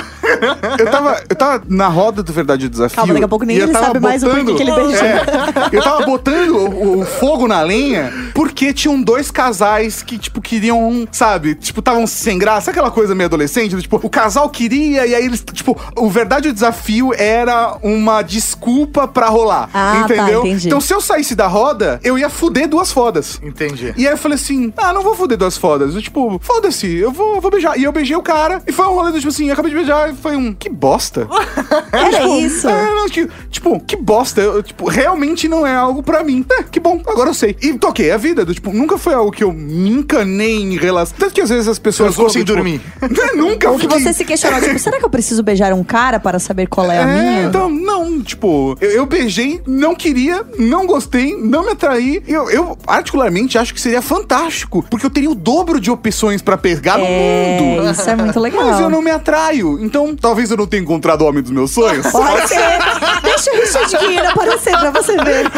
Eu 0.79 0.91
tava, 0.91 1.23
eu 1.29 1.35
tava 1.35 1.63
na 1.67 1.87
roda 1.87 2.23
do 2.23 2.31
Verdade 2.33 2.65
e 2.65 2.69
Desafio. 2.69 2.95
Calma, 2.95 3.13
daqui 3.13 3.25
a 3.25 3.27
pouco 3.27 3.45
nem 3.45 3.57
ele 3.57 3.71
sabe 3.71 3.99
mais 3.99 4.23
o 4.23 4.29
porquê 4.29 4.53
que 4.53 4.63
ele 4.63 4.71
beijou. 4.71 5.05
É, 5.05 5.23
eu 5.71 5.81
tava 5.81 6.05
botando 6.05 6.55
o, 6.55 6.99
o 6.99 7.05
fogo 7.05 7.47
na 7.47 7.61
lenha 7.61 8.11
porque 8.33 8.73
tinham 8.73 9.01
dois 9.01 9.29
casais 9.31 10.01
que, 10.01 10.17
tipo, 10.17 10.41
queriam, 10.41 11.07
sabe? 11.11 11.55
Tipo, 11.55 11.79
estavam 11.79 12.07
sem 12.07 12.37
graça. 12.37 12.61
Sabe 12.61 12.77
aquela 12.79 12.91
coisa 12.91 13.15
meio 13.15 13.27
adolescente? 13.27 13.75
do 13.75 13.81
Tipo, 13.81 13.99
o 14.03 14.09
casal 14.09 14.49
queria 14.49 15.05
e 15.05 15.15
aí 15.15 15.25
eles, 15.25 15.43
tipo, 15.53 15.77
o 15.95 16.09
Verdade 16.09 16.47
e 16.47 16.51
o 16.51 16.53
Desafio 16.53 17.13
era 17.13 17.77
uma 17.81 18.21
desculpa 18.21 19.07
pra 19.07 19.27
rolar. 19.27 19.69
Ah, 19.73 20.05
tá, 20.07 20.13
entendeu? 20.13 20.45
entendi. 20.45 20.67
Então, 20.67 20.79
se 20.81 20.93
eu 20.93 21.01
saísse 21.01 21.35
da 21.35 21.47
roda, 21.47 21.99
eu 22.03 22.17
ia 22.17 22.29
fuder 22.29 22.67
duas 22.67 22.91
fodas. 22.91 23.39
Entendi. 23.43 23.93
E 23.97 24.07
aí 24.07 24.13
eu 24.13 24.17
falei 24.17 24.35
assim: 24.35 24.71
ah, 24.77 24.93
não 24.93 25.01
vou 25.01 25.15
foder 25.15 25.37
duas 25.37 25.57
fodas. 25.57 25.95
Eu, 25.95 26.01
tipo, 26.01 26.39
foda-se, 26.41 26.87
eu 26.95 27.11
vou, 27.11 27.41
vou 27.41 27.51
beijar. 27.51 27.77
E 27.77 27.83
eu 27.83 27.91
beijei 27.91 28.15
o 28.15 28.21
cara, 28.21 28.61
e 28.67 28.71
foi 28.71 28.85
um 28.85 28.93
rolê 28.93 29.11
do 29.11 29.17
tipo 29.17 29.29
assim, 29.29 29.47
eu 29.47 29.53
acabei 29.53 29.71
de 29.71 29.77
beijar, 29.77 30.11
e 30.11 30.15
foi 30.21 30.35
um, 30.35 30.53
que 30.53 30.69
bosta. 30.69 31.27
Era 31.91 32.11
Tipo, 32.21 32.37
isso. 32.39 32.69
É, 32.69 32.95
não, 32.95 33.09
tipo, 33.09 33.33
tipo, 33.49 33.79
que 33.81 33.95
bosta. 33.95 34.41
Eu, 34.41 34.63
tipo, 34.63 34.87
realmente 34.89 35.47
não 35.47 35.65
é 35.65 35.75
algo 35.75 36.01
pra 36.03 36.23
mim. 36.23 36.45
É, 36.51 36.63
que 36.63 36.79
bom, 36.79 37.01
agora 37.07 37.29
eu 37.29 37.33
sei. 37.33 37.55
E 37.61 37.73
toquei 37.77 38.11
a 38.11 38.17
vida, 38.17 38.45
do, 38.45 38.53
tipo, 38.53 38.71
nunca 38.71 38.97
foi 38.97 39.13
algo 39.13 39.31
que 39.31 39.43
eu 39.43 39.51
me 39.51 39.89
encanei 39.89 40.55
em 40.61 40.77
relação. 40.77 41.15
Tanto 41.17 41.33
que 41.33 41.41
às 41.41 41.49
vezes 41.49 41.67
as 41.67 41.79
pessoas. 41.79 42.11
Ficou 42.13 42.29
sem 42.29 42.43
tipo, 42.43 42.55
dormir. 42.55 42.81
nunca 43.35 43.69
Ou 43.69 43.77
que 43.77 43.87
fiquei- 43.87 43.99
você 44.03 44.13
se 44.13 44.23
questionou, 44.25 44.59
tipo, 44.61 44.77
será 44.79 44.97
que 44.99 45.05
eu 45.05 45.09
preciso 45.09 45.41
beijar 45.43 45.73
um 45.73 45.83
cara 45.83 46.19
para 46.19 46.39
saber 46.39 46.67
qual 46.67 46.89
é 46.91 46.97
a 46.99 47.01
É, 47.01 47.05
minha? 47.05 47.43
então, 47.47 47.69
não, 47.69 48.21
tipo, 48.21 48.77
eu, 48.81 48.89
eu 48.91 49.05
beijei, 49.05 49.61
não 49.65 49.95
queria, 49.95 50.45
não 50.57 50.85
gostei, 50.85 51.35
não 51.37 51.65
me 51.65 51.71
atraí. 51.71 52.21
Eu, 52.27 52.49
eu, 52.49 52.77
particularmente, 52.85 53.57
acho 53.57 53.73
que 53.73 53.81
seria 53.81 54.01
fantástico, 54.01 54.85
porque 54.89 55.05
eu 55.05 55.09
teria 55.09 55.29
o 55.29 55.35
dobro 55.35 55.79
de 55.79 55.89
opções 55.91 56.41
pra 56.41 56.57
pegar 56.57 56.97
no 56.97 57.05
mundo. 57.05 57.87
É, 57.87 57.91
isso 57.91 58.09
é 58.09 58.15
muito 58.15 58.39
legal. 58.39 58.63
Mas 58.65 58.79
eu 58.79 58.89
não 58.89 59.01
me 59.01 59.11
atraio. 59.11 59.79
Então, 59.83 60.10
talvez 60.19 60.51
eu 60.51 60.57
não 60.57 60.67
tenha 60.67 60.83
encontrado 60.83 61.21
o 61.21 61.27
homem 61.27 61.41
dos 61.41 61.51
meus 61.51 61.71
sonhos. 61.71 62.05
Pode 62.11 62.47
ser. 62.47 62.59
Deixa 63.43 63.51
o 63.51 63.61
Richard 63.81 64.05
Gere 64.13 64.25
aparecer 64.27 64.77
pra 64.77 64.91
você 64.91 65.17
ver. 65.17 65.49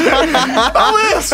Talvez. 0.73 1.29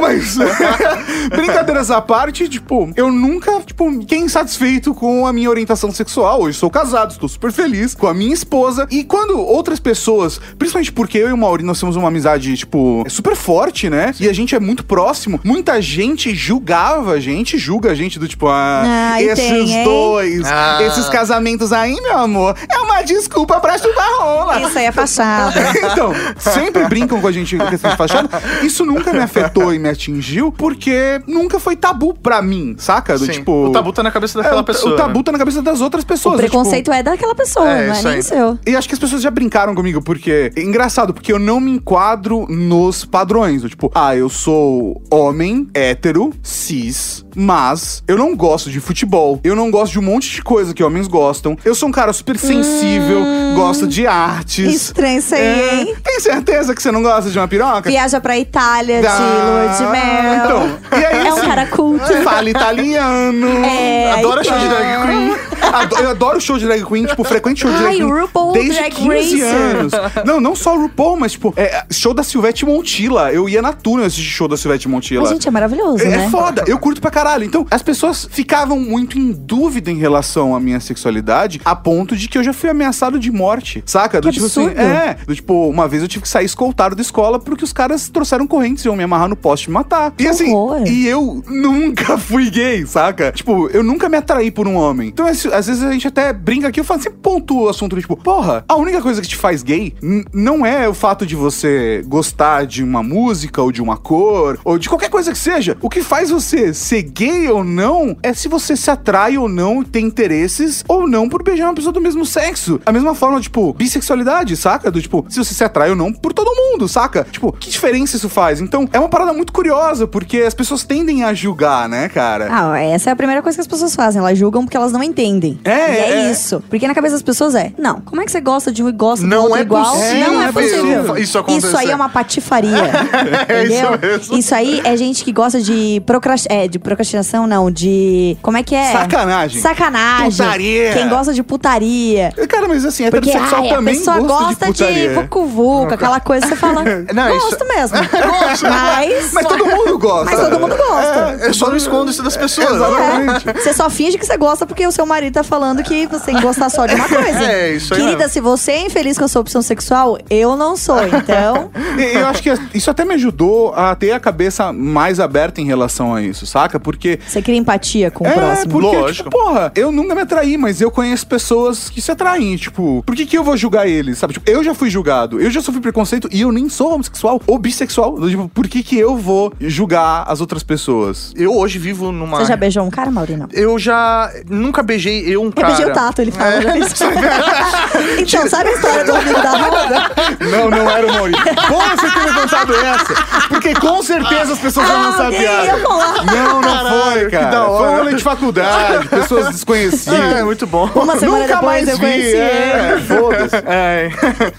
Mas, 0.00 0.36
brincadeiras 1.30 1.90
à 1.90 2.00
parte, 2.00 2.48
tipo, 2.48 2.90
eu 2.96 3.10
nunca, 3.10 3.60
tipo, 3.60 3.90
fiquei 4.00 4.18
insatisfeito 4.18 4.94
com 4.94 5.26
a 5.26 5.32
minha 5.32 5.48
orientação 5.50 5.90
sexual. 5.90 6.42
Hoje 6.42 6.58
sou 6.58 6.70
casado, 6.70 7.10
estou 7.12 7.28
super 7.28 7.52
feliz 7.52 7.94
com 7.94 8.06
a 8.06 8.14
minha 8.14 8.34
esposa. 8.34 8.86
E 8.90 9.04
quando 9.04 9.38
outras 9.40 9.80
pessoas, 9.80 10.40
principalmente 10.58 10.92
porque 10.92 11.18
eu 11.18 11.28
e 11.28 11.32
o 11.32 11.36
Mauri, 11.38 11.62
nós 11.64 11.78
temos 11.80 11.96
uma 11.96 12.08
amizade, 12.08 12.56
tipo, 12.56 13.04
super 13.08 13.34
forte, 13.36 13.88
né? 13.90 14.14
E 14.20 14.28
a 14.28 14.32
gente 14.32 14.54
é 14.54 14.60
muito 14.60 14.84
próximo. 14.84 15.40
Muita 15.44 15.80
gente 15.80 16.34
julgava 16.34 17.12
a 17.12 17.20
gente, 17.20 17.58
julga 17.58 17.90
a 17.90 17.94
gente 17.94 18.18
do 18.18 18.28
tipo, 18.28 18.46
ah, 18.48 18.82
Ah, 19.14 19.22
esses 19.22 19.44
tem, 19.48 19.84
dois, 19.84 20.46
Ah. 20.46 20.78
esses 20.82 21.08
casamentos 21.08 21.72
aí, 21.72 21.94
meu 22.00 22.18
amor, 22.18 22.54
é 22.70 22.78
uma 22.78 23.02
desculpa 23.02 23.60
pra 23.60 23.76
chupar 23.78 24.08
rola. 24.18 24.60
Isso 24.60 24.78
aí 24.78 24.86
é 24.86 24.92
fachada. 24.92 25.54
então, 25.86 26.12
sempre 26.38 26.84
brincam 26.86 27.20
com 27.20 27.26
a 27.26 27.32
gente 27.32 27.56
com 27.56 27.66
questão 27.66 27.90
de 27.90 27.96
fachada. 27.96 28.28
Isso 28.62 28.84
nunca 28.84 29.12
me 29.12 29.20
afetou 29.20 29.72
e 29.74 29.78
me 29.78 29.88
atingiu, 29.88 30.50
porque 30.52 31.20
nunca 31.26 31.58
foi 31.58 31.76
tabu 31.76 32.14
pra 32.14 32.40
mim, 32.42 32.74
saca? 32.78 33.18
Do 33.18 33.26
Sim. 33.26 33.32
tipo. 33.32 33.66
O 33.66 33.70
tabu 33.70 33.92
tá 33.92 34.02
na 34.02 34.10
cabeça 34.10 34.38
é, 34.38 34.42
daquela 34.42 34.60
o, 34.60 34.64
pessoa. 34.64 34.94
O 34.94 34.96
tabu 34.96 35.18
né? 35.18 35.24
tá 35.24 35.32
na 35.32 35.38
cabeça 35.38 35.62
das 35.62 35.80
outras 35.80 36.04
pessoas. 36.04 36.34
O 36.34 36.36
do 36.36 36.40
preconceito 36.40 36.92
é 36.92 37.02
daquela 37.02 37.34
pessoa, 37.34 37.68
É, 37.68 37.86
não 37.86 37.94
é 37.94 37.96
isso 37.96 38.04
nem 38.08 38.16
aí. 38.16 38.22
seu. 38.22 38.52
Tipo, 38.56 38.70
e 38.70 38.76
acho 38.76 38.88
que 38.88 38.94
as 38.94 39.00
pessoas 39.00 39.22
já 39.22 39.30
brincaram 39.30 39.74
comigo, 39.74 40.02
porque 40.02 40.52
é 40.54 40.60
engraçado, 40.62 41.12
porque 41.14 41.32
eu 41.32 41.38
não 41.38 41.60
me 41.60 41.70
enquadro 41.72 42.46
nos 42.48 43.04
padrões. 43.04 43.62
do 43.62 43.68
Tipo, 43.68 43.90
ah, 43.94 44.14
eu 44.16 44.28
sou 44.28 45.02
homem, 45.10 45.68
hétero, 45.74 46.32
cis, 46.42 47.24
mas 47.36 48.02
eu 48.08 48.16
não 48.16 48.34
gosto 48.36 48.70
de 48.70 48.80
futebol. 48.80 49.40
Eu 49.44 49.54
não 49.54 49.70
gosto 49.70 49.92
de 49.92 49.98
um 49.98 50.02
monte 50.02 50.30
de 50.30 50.42
coisa 50.42 50.74
que 50.74 50.82
homens 50.82 51.06
gostam. 51.06 51.56
Eu 51.64 51.74
sou 51.74 51.88
um 51.88 51.92
cara 51.92 52.12
super 52.12 52.38
sensível, 52.38 53.20
gosto 53.54 53.86
de 53.86 54.06
artes. 54.06 54.74
Estranho 54.74 55.18
isso 55.18 55.34
aí, 55.34 55.40
É, 55.40 55.67
Tem 56.02 56.20
certeza 56.20 56.74
que 56.74 56.82
você 56.82 56.90
não 56.90 57.02
gosta 57.02 57.30
de 57.30 57.38
uma 57.38 57.46
piroca? 57.48 57.88
Viaja 57.88 58.20
pra 58.20 58.38
Itália 58.38 59.00
de 59.00 59.06
Ah, 59.06 59.18
lua 59.18 59.68
de 59.76 59.82
mel. 59.92 60.34
então, 60.34 60.78
e 60.98 61.04
aí, 61.04 61.26
é 61.26 61.32
um 61.32 61.36
assim, 61.38 61.46
cara 61.46 61.66
culto. 61.66 62.22
Fala 62.22 62.48
italiano. 62.50 63.64
É, 63.64 64.12
Adora 64.12 64.42
show 64.44 64.58
de 64.58 64.64
então. 64.66 64.76
drag 64.78 65.06
queen. 65.06 65.36
Ado- 65.60 65.96
Eu 65.96 66.10
adoro 66.10 66.40
show 66.40 66.58
de 66.58 66.64
drag 66.66 66.84
queen, 66.84 67.06
tipo, 67.06 67.24
frequente 67.24 67.60
show 67.60 67.70
de 67.70 67.76
drag 67.78 67.88
Ai, 67.90 67.96
queen. 67.96 68.10
RuPaul 68.12 68.52
desde 68.52 68.72
Drag 68.74 68.94
15 68.94 69.40
Racer. 69.40 69.54
anos. 69.56 69.92
Não, 70.24 70.40
não 70.40 70.54
só 70.54 70.76
o 70.76 70.82
RuPaul, 70.82 71.16
mas, 71.18 71.32
tipo, 71.32 71.52
é, 71.56 71.84
show 71.90 72.14
da 72.14 72.22
Silvete 72.22 72.64
Montilla. 72.64 73.32
Eu 73.32 73.48
ia 73.48 73.60
na 73.62 73.72
Tuna 73.72 74.06
assistir 74.06 74.30
show 74.30 74.48
da 74.48 74.56
Silvete 74.56 74.88
Montilla. 74.88 75.22
Mas, 75.22 75.30
gente, 75.30 75.48
é 75.48 75.50
maravilhoso, 75.50 76.02
É, 76.04 76.08
né? 76.08 76.24
é 76.26 76.30
foda, 76.30 76.64
eu 76.66 76.78
curto 76.78 77.00
pra 77.00 77.10
caralho. 77.10 77.44
Então, 77.44 77.66
as 77.70 77.82
pessoas 77.82 78.28
ficavam 78.30 78.78
muito 78.78 79.18
em 79.18 79.32
dúvida 79.32 79.90
em 79.90 79.96
relação 79.98 80.54
à 80.54 80.60
minha 80.60 80.80
sexualidade, 80.80 81.60
a 81.64 81.74
ponto 81.76 82.16
de 82.16 82.28
que 82.28 82.38
eu 82.38 82.42
já 82.44 82.52
fui 82.52 82.68
ameaçado 82.70 83.18
de 83.18 83.30
morte, 83.30 83.82
saca? 83.86 84.20
Do 84.20 84.28
Que 84.28 84.34
tipo 84.34 84.46
absurdo. 84.46 84.70
assim, 84.78 84.80
é. 84.80 85.16
Do 85.26 85.34
tipo, 85.34 85.68
uma 85.68 85.86
vez 85.88 86.02
eu 86.02 86.08
tive 86.08 86.22
que 86.22 86.28
sair 86.28 86.44
escoltado 86.46 86.94
da 86.94 87.02
escola 87.02 87.38
porque 87.38 87.64
os 87.64 87.72
caras 87.72 88.08
trouxeram 88.08 88.46
correntes 88.46 88.84
e 88.84 88.88
iam 88.88 88.96
me 88.96 89.02
amarrar 89.04 89.28
no 89.28 89.36
poste 89.36 89.64
e 89.66 89.70
me 89.70 89.74
matar. 89.74 90.12
e 90.18 90.26
assim, 90.26 90.52
horror. 90.52 90.86
e 90.86 91.06
eu 91.06 91.42
nunca 91.48 92.16
fui 92.18 92.50
gay, 92.50 92.84
saca? 92.86 93.32
Tipo, 93.32 93.68
eu 93.68 93.82
nunca 93.82 94.08
me 94.08 94.16
atraí 94.16 94.50
por 94.50 94.66
um 94.66 94.74
homem. 94.74 95.08
Então, 95.08 95.26
às 95.26 95.44
às 95.52 95.66
vezes 95.66 95.82
a 95.82 95.92
gente 95.92 96.08
até 96.08 96.32
brinca 96.32 96.68
aqui, 96.68 96.80
eu 96.80 96.84
falo 96.84 97.02
sempre 97.02 97.18
ponto 97.18 97.62
o 97.62 97.68
assunto, 97.68 97.98
tipo, 98.00 98.16
porra, 98.16 98.64
a 98.68 98.76
única 98.76 99.00
coisa 99.02 99.20
que 99.20 99.28
te 99.28 99.36
faz 99.36 99.62
gay 99.62 99.94
não 100.32 100.64
é 100.64 100.88
o 100.88 100.94
fato 100.94 101.26
de 101.26 101.36
você 101.36 102.02
gostar 102.06 102.66
de 102.66 102.82
uma 102.82 103.02
música 103.02 103.62
ou 103.62 103.72
de 103.72 103.82
uma 103.82 103.96
cor 103.96 104.58
ou 104.64 104.78
de 104.78 104.88
qualquer 104.88 105.10
coisa 105.10 105.32
que 105.32 105.38
seja. 105.38 105.76
O 105.80 105.88
que 105.88 106.02
faz 106.02 106.30
você 106.30 106.72
ser 106.72 107.02
gay 107.02 107.48
ou 107.48 107.64
não 107.64 108.16
é 108.22 108.32
se 108.32 108.48
você 108.48 108.76
se 108.76 108.90
atrai 108.90 109.38
ou 109.38 109.48
não, 109.48 109.82
tem 109.82 110.06
interesses 110.06 110.84
ou 110.88 111.06
não 111.06 111.28
por 111.28 111.42
beijar 111.42 111.66
uma 111.66 111.74
pessoa 111.74 111.92
do 111.92 112.00
mesmo 112.00 112.24
sexo. 112.24 112.80
A 112.84 112.92
mesma 112.92 113.14
forma, 113.14 113.40
tipo, 113.40 113.72
bissexualidade, 113.72 114.56
saca? 114.56 114.90
Do 114.90 115.00
tipo, 115.00 115.24
se 115.28 115.38
você 115.38 115.54
se 115.54 115.64
atrai 115.64 115.90
ou 115.90 115.96
não 115.96 116.12
por 116.12 116.32
todo 116.32 116.54
mundo, 116.54 116.88
saca? 116.88 117.26
Tipo, 117.30 117.52
que 117.52 117.70
diferença 117.70 118.16
isso 118.16 118.28
faz? 118.28 118.60
Então, 118.60 118.88
é 118.92 118.98
uma 118.98 119.08
parada 119.08 119.32
muito 119.32 119.52
curiosa, 119.52 120.06
porque 120.06 120.38
as 120.38 120.54
pessoas 120.54 120.84
tendem 120.84 121.24
a 121.24 121.34
julgar, 121.34 121.88
né, 121.88 122.08
cara? 122.08 122.48
Ah, 122.50 122.80
essa 122.80 123.10
é 123.10 123.12
a 123.12 123.16
primeira 123.16 123.42
coisa 123.42 123.56
que 123.56 123.60
as 123.60 123.66
pessoas 123.66 123.94
fazem. 123.94 124.20
Elas 124.20 124.38
julgam 124.38 124.64
porque 124.64 124.76
elas 124.76 124.92
não 124.92 125.02
entendem. 125.02 125.37
É, 125.64 125.70
e 125.70 125.96
é, 125.98 126.10
é. 126.26 126.30
isso. 126.30 126.62
Porque 126.68 126.86
na 126.86 126.94
cabeça 126.94 127.14
das 127.14 127.22
pessoas 127.22 127.54
é, 127.54 127.72
não, 127.78 128.00
como 128.00 128.20
é 128.20 128.24
que 128.24 128.30
você 128.32 128.40
gosta 128.40 128.70
de 128.72 128.82
um 128.82 128.88
e 128.88 128.92
gosta 128.92 129.24
do 129.24 129.28
Não 129.28 129.42
outro 129.44 129.58
é 129.58 129.60
igual? 129.62 129.92
possível 129.92 130.32
não 130.32 130.42
é 130.42 130.52
possível. 130.52 131.16
isso 131.16 131.38
acontecer. 131.38 131.66
Isso 131.66 131.76
aí 131.76 131.90
é 131.90 131.94
uma 131.94 132.08
patifaria. 132.08 132.68
É 133.48 133.64
isso 133.64 133.74
entendeu? 133.74 133.98
mesmo. 133.98 134.38
Isso 134.38 134.54
aí 134.54 134.80
é 134.84 134.96
gente 134.96 135.24
que 135.24 135.32
gosta 135.32 135.60
de, 135.60 136.02
procrast... 136.06 136.46
é, 136.50 136.66
de 136.68 136.78
procrastinação, 136.78 137.46
não, 137.46 137.70
de. 137.70 138.36
Como 138.42 138.56
é 138.56 138.62
que 138.62 138.74
é? 138.74 138.92
Sacanagem. 138.92 139.60
Sacanagem. 139.60 140.30
Putaria. 140.30 140.92
Quem 140.92 141.08
gosta 141.08 141.32
de 141.32 141.42
putaria. 141.42 142.32
Cara, 142.48 142.68
mas 142.68 142.84
assim, 142.84 143.10
Porque 143.10 143.30
heterossexual 143.30 143.62
ai, 143.62 143.70
a 143.70 143.74
também 143.76 143.96
pessoa 143.96 144.18
gosta, 144.20 144.66
gosta 144.66 144.72
de 144.72 145.08
vucu-vucu, 145.08 145.94
aquela 145.94 146.20
coisa 146.20 146.46
que 146.46 146.52
você 146.54 146.56
fala. 146.56 146.82
Não, 147.14 147.36
isso- 147.36 147.50
gosto 147.50 147.66
mesmo. 147.68 147.98
Mas. 148.68 149.32
Mas 149.32 149.46
todo 149.46 149.66
mundo 149.66 149.98
gosta. 149.98 150.24
Mas 150.24 150.40
todo 150.40 150.60
mundo 150.60 150.76
gosta. 150.76 151.38
Eu 151.42 151.54
só 151.54 151.68
não 151.68 151.76
escondo 151.76 152.10
isso 152.10 152.22
das 152.22 152.36
pessoas. 152.36 152.72
Exatamente. 152.72 153.48
É. 153.48 153.52
Você 153.54 153.72
só 153.72 153.88
finge 153.90 154.18
que 154.18 154.26
você 154.26 154.36
gosta 154.36 154.66
porque 154.66 154.86
o 154.86 154.92
seu 154.92 155.06
marido 155.06 155.27
tá 155.30 155.42
falando 155.42 155.82
que 155.82 156.06
você 156.06 156.26
tem 156.26 156.36
que 156.36 156.42
gostar 156.42 156.68
só 156.70 156.86
de 156.86 156.94
uma 156.94 157.06
coisa. 157.08 157.44
É, 157.44 157.74
isso 157.74 157.94
aí 157.94 158.00
Querida, 158.00 158.18
mesmo. 158.18 158.32
se 158.32 158.40
você 158.40 158.72
é 158.72 158.86
infeliz 158.86 159.18
com 159.18 159.24
a 159.24 159.28
sua 159.28 159.40
opção 159.40 159.62
sexual, 159.62 160.18
eu 160.30 160.56
não 160.56 160.76
sou. 160.76 160.98
Então, 161.06 161.70
Eu 162.18 162.26
acho 162.26 162.42
que 162.42 162.50
isso 162.74 162.90
até 162.90 163.04
me 163.04 163.14
ajudou 163.14 163.72
a 163.74 163.94
ter 163.94 164.12
a 164.12 164.20
cabeça 164.20 164.72
mais 164.72 165.18
aberta 165.20 165.60
em 165.60 165.64
relação 165.64 166.14
a 166.14 166.22
isso, 166.22 166.46
saca? 166.46 166.78
Porque. 166.78 167.18
você 167.26 167.42
cria 167.42 167.56
empatia 167.56 168.10
com 168.10 168.24
o 168.24 168.26
É, 168.26 168.32
próximo. 168.32 168.70
porque, 168.72 168.96
Lógico. 168.96 169.28
tipo, 169.30 169.44
porra, 169.44 169.72
eu 169.74 169.90
nunca 169.90 170.14
me 170.14 170.20
atraí, 170.22 170.56
mas 170.56 170.80
eu 170.80 170.90
conheço 170.90 171.26
pessoas 171.26 171.88
que 171.90 172.00
se 172.00 172.10
atraem, 172.10 172.56
tipo, 172.56 173.02
por 173.04 173.14
que 173.16 173.26
que 173.26 173.36
eu 173.36 173.42
vou 173.44 173.56
julgar 173.56 173.88
eles, 173.88 174.18
sabe? 174.18 174.34
Tipo, 174.34 174.48
eu 174.50 174.62
já 174.62 174.74
fui 174.74 174.88
julgado, 174.90 175.40
eu 175.40 175.50
já 175.50 175.60
sofri 175.60 175.80
preconceito 175.80 176.28
e 176.30 176.40
eu 176.42 176.52
nem 176.52 176.68
sou 176.68 176.92
homossexual 176.94 177.40
ou 177.46 177.58
bissexual, 177.58 178.16
tipo, 178.28 178.48
por 178.48 178.68
que 178.68 178.82
que 178.82 178.96
eu 178.98 179.16
vou 179.16 179.52
julgar 179.60 180.24
as 180.28 180.40
outras 180.40 180.62
pessoas? 180.62 181.32
Eu 181.36 181.56
hoje 181.56 181.78
vivo 181.78 182.12
numa. 182.12 182.38
Você 182.38 182.46
já 182.46 182.56
beijou 182.56 182.84
um 182.84 182.90
cara, 182.90 183.10
Maurino? 183.10 183.48
Eu 183.52 183.78
já 183.78 184.30
nunca 184.48 184.82
beijei 184.82 185.17
eu 185.26 185.42
um 185.42 185.50
cara. 185.50 185.88
o 185.88 185.92
Tato, 185.92 186.22
ele 186.22 186.32
fala. 186.32 186.54
É. 186.54 186.58
então, 188.22 188.48
sabe 188.48 188.70
a 188.70 188.72
história 188.72 189.04
do 189.04 189.14
amigo 189.16 189.40
da 189.42 189.50
roda? 189.50 190.10
Não, 190.40 190.70
não 190.70 190.90
era 190.90 191.06
o 191.06 191.12
Maurício. 191.12 191.44
Como 191.66 191.82
você 191.90 192.10
teria 192.10 192.32
contado 192.34 192.74
essa? 192.74 193.14
Porque 193.48 193.74
com 193.74 194.02
certeza 194.02 194.52
as 194.52 194.58
pessoas 194.58 194.86
vão 194.88 195.02
lançar 195.02 195.28
a 195.28 195.30
piada. 195.30 195.78
Não, 195.78 196.60
não 196.60 197.02
foi, 197.12 197.24
que 197.26 197.30
cara. 197.30 197.50
da 197.50 197.66
hora. 197.68 197.78
Foi 197.84 197.88
um 197.94 197.96
rolê 197.98 198.14
de 198.14 198.22
faculdade, 198.22 199.08
pessoas 199.08 199.48
desconhecidas. 199.54 200.36
É, 200.36 200.42
muito 200.42 200.66
bom. 200.66 200.88
Uma 200.94 201.16
semana 201.18 201.42
Nunca 201.42 201.54
depois 201.54 201.62
mais 201.64 201.88
eu 201.88 201.94
vi, 201.96 202.00
conheci 202.00 202.36
é, 202.36 202.92
ele. 202.92 203.02
foda-se. 203.02 203.56
É, 203.66 204.10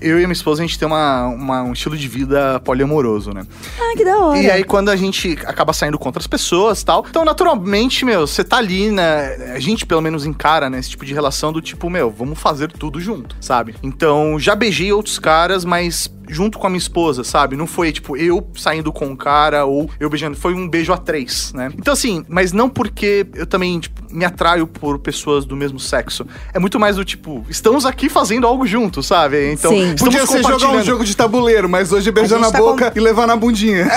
eu 0.02 0.15
e 0.19 0.24
a 0.24 0.28
minha 0.28 0.34
esposa, 0.34 0.62
a 0.62 0.65
gente 0.65 0.78
tem 0.78 0.88
uma, 0.88 1.28
uma- 1.28 1.63
um 1.63 1.74
estilo 1.74 1.98
de 1.98 2.08
vida 2.08 2.60
poliamoroso, 2.63 3.32
né? 3.34 3.43
Ah, 3.80 3.93
que 3.95 4.04
da 4.06 4.17
hora. 4.17 4.38
E 4.39 4.50
aí, 4.50 4.63
quando 4.63 4.89
a 4.89 4.95
gente 4.95 5.38
acaba 5.45 5.74
saindo 5.74 5.98
com 6.00 6.08
outras 6.10 6.28
pessoas 6.28 6.82
e 6.82 6.86
tal, 6.86 7.06
então, 7.10 7.24
naturalmente, 7.26 8.06
meu, 8.06 8.26
você 8.26 8.43
tá 8.43 8.58
ali, 8.58 8.89
né? 8.91 9.54
A 9.56 9.60
gente, 9.60 9.86
pelo 9.86 10.02
menos, 10.02 10.26
encara, 10.50 10.70
né? 10.70 10.80
Esse 10.80 10.90
tipo 10.90 11.06
de 11.06 11.14
relação 11.14 11.54
do 11.54 11.62
tipo, 11.62 11.90
meu, 11.90 12.10
vamos 12.10 12.40
fazer 12.40 12.72
tudo 12.72 13.00
junto, 13.00 13.36
sabe? 13.40 13.76
Então, 13.84 14.40
já 14.40 14.56
beijei 14.56 14.92
outros 14.92 15.20
caras, 15.20 15.64
mas 15.64 16.12
junto 16.28 16.60
com 16.60 16.68
a 16.68 16.70
minha 16.70 16.80
esposa, 16.80 17.24
sabe? 17.24 17.56
Não 17.56 17.68
foi, 17.68 17.92
tipo, 17.92 18.16
eu 18.16 18.48
saindo 18.56 18.92
com 18.92 19.08
um 19.08 19.16
cara 19.16 19.66
ou 19.66 19.90
eu 20.00 20.10
beijando. 20.10 20.38
Foi 20.38 20.54
um 20.54 20.68
beijo 20.68 20.94
a 20.94 20.98
três, 20.98 21.52
né? 21.54 21.72
Então, 21.78 21.94
assim, 21.94 22.24
mas 22.28 22.52
não 22.52 22.70
porque 22.70 23.26
eu 23.34 23.46
também, 23.46 23.80
tipo, 23.80 24.02
me 24.12 24.26
atraio 24.26 24.65
por 24.67 25.00
pessoas 25.00 25.45
do 25.45 25.56
mesmo 25.56 25.80
sexo. 25.80 26.26
É 26.54 26.60
muito 26.60 26.80
mais 26.80 26.95
do 26.95 27.06
tipo, 27.06 27.45
estamos 27.50 27.86
aqui 27.86 28.10
fazendo 28.10 28.45
algo 28.48 28.65
juntos, 28.65 29.06
sabe? 29.08 29.52
Então, 29.52 29.72
Sim. 29.72 29.93
estamos 29.93 30.02
Podia 30.02 30.26
ser 30.26 30.43
jogar 30.43 30.72
um 30.72 30.84
jogo 30.84 31.04
de 31.04 31.15
tabuleiro, 31.15 31.69
mas 31.69 31.91
hoje 31.91 32.10
é 32.10 32.12
beijar 32.12 32.39
na 32.39 32.52
tá 32.52 32.58
boca 32.58 32.91
e 32.95 33.00
levar 33.00 33.28
na 33.28 33.36
bundinha. 33.36 33.88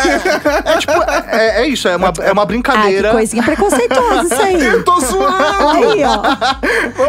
É 0.64 0.78
tipo, 0.78 0.92
é, 1.28 1.62
é 1.62 1.66
isso, 1.68 1.88
é 1.88 1.96
uma, 1.96 2.12
é 2.20 2.32
uma 2.32 2.42
Ah, 2.42 2.46
que 2.46 2.52
brincadeira. 2.52 3.10
coisinha 3.12 3.42
preconceituosa 3.42 4.22
isso 4.34 4.42
aí. 4.42 4.64
Eu 4.66 4.84
tô 4.84 5.00
zoando! 5.00 5.32
Aí, 5.92 6.02
ó. 6.04 6.22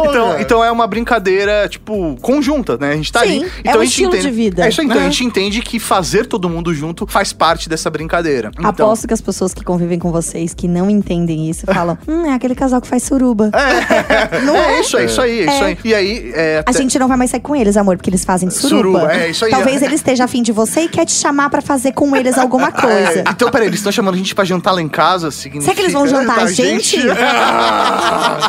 Então, 0.07 0.39
então 0.39 0.63
é 0.63 0.71
uma 0.71 0.87
brincadeira, 0.87 1.67
tipo, 1.69 2.15
conjunta, 2.21 2.77
né? 2.77 2.91
A 2.91 2.95
gente 2.95 3.11
tá 3.11 3.21
Sim, 3.21 3.25
ali. 3.25 3.45
é 3.45 3.59
Então 3.61 3.75
um 3.77 3.81
a 3.81 3.83
gente 3.85 3.89
estilo 3.91 4.09
entende... 4.09 4.23
de 4.23 4.31
vida. 4.31 4.65
É 4.65 4.69
isso 4.69 4.81
aí, 4.81 4.87
então 4.87 4.99
É. 4.99 5.01
a 5.01 5.09
gente 5.09 5.23
entende 5.25 5.61
que 5.61 5.79
fazer 5.79 6.25
todo 6.25 6.49
mundo 6.49 6.73
junto 6.73 7.05
faz 7.07 7.33
parte 7.33 7.67
dessa 7.69 7.89
brincadeira. 7.89 8.51
Então, 8.57 8.69
Aposto 8.69 9.07
que 9.07 9.13
as 9.13 9.21
pessoas 9.21 9.53
que 9.53 9.63
convivem 9.63 9.99
com 9.99 10.11
vocês, 10.11 10.53
que 10.53 10.67
não 10.67 10.89
entendem 10.89 11.49
isso, 11.49 11.65
falam: 11.65 11.97
Hum, 12.07 12.25
é 12.25 12.33
aquele 12.33 12.55
casal 12.55 12.81
que 12.81 12.87
faz 12.93 13.03
suruba. 13.03 13.49
Não 14.45 14.55
é, 14.55 14.75
é? 14.77 14.81
isso 14.81 14.97
aí, 14.97 15.05
isso 15.05 15.21
aí, 15.21 15.39
é 15.39 15.45
isso 15.45 15.63
aí. 15.63 15.77
E 15.83 15.93
aí, 15.95 16.31
é, 16.35 16.57
A 16.57 16.59
até- 16.69 16.73
gente 16.79 16.97
não 16.99 17.07
vai 17.07 17.17
mais 17.17 17.31
sair 17.31 17.39
com 17.39 17.55
eles, 17.55 17.75
amor, 17.75 17.97
porque 17.97 18.09
eles 18.09 18.23
fazem 18.23 18.49
suruba. 18.51 18.99
Suruba, 18.99 19.13
é, 19.13 19.29
isso 19.31 19.45
aí. 19.45 19.51
Talvez 19.51 19.81
ele 19.81 19.95
esteja 19.95 20.23
afim 20.25 20.43
de 20.43 20.51
você 20.51 20.81
e 20.81 20.87
quer 20.87 21.05
te 21.05 21.11
chamar 21.13 21.49
pra 21.49 21.61
fazer 21.61 21.91
com 21.93 22.15
eles 22.15 22.37
alguma 22.37 22.69
coisa. 22.71 23.19
É, 23.19 23.23
então, 23.29 23.49
peraí, 23.49 23.67
eles 23.67 23.79
estão 23.79 23.91
chamando 23.91 24.13
a 24.13 24.17
gente 24.17 24.35
pra 24.35 24.43
jantar 24.45 24.71
lá 24.73 24.81
em 24.81 24.87
casa, 24.87 25.31
significa... 25.31 25.63
Será 25.63 25.75
que 25.75 25.81
eles 25.81 25.93
vão 25.93 26.05
jantar 26.07 26.39
a 26.43 26.45
gente? 26.51 26.97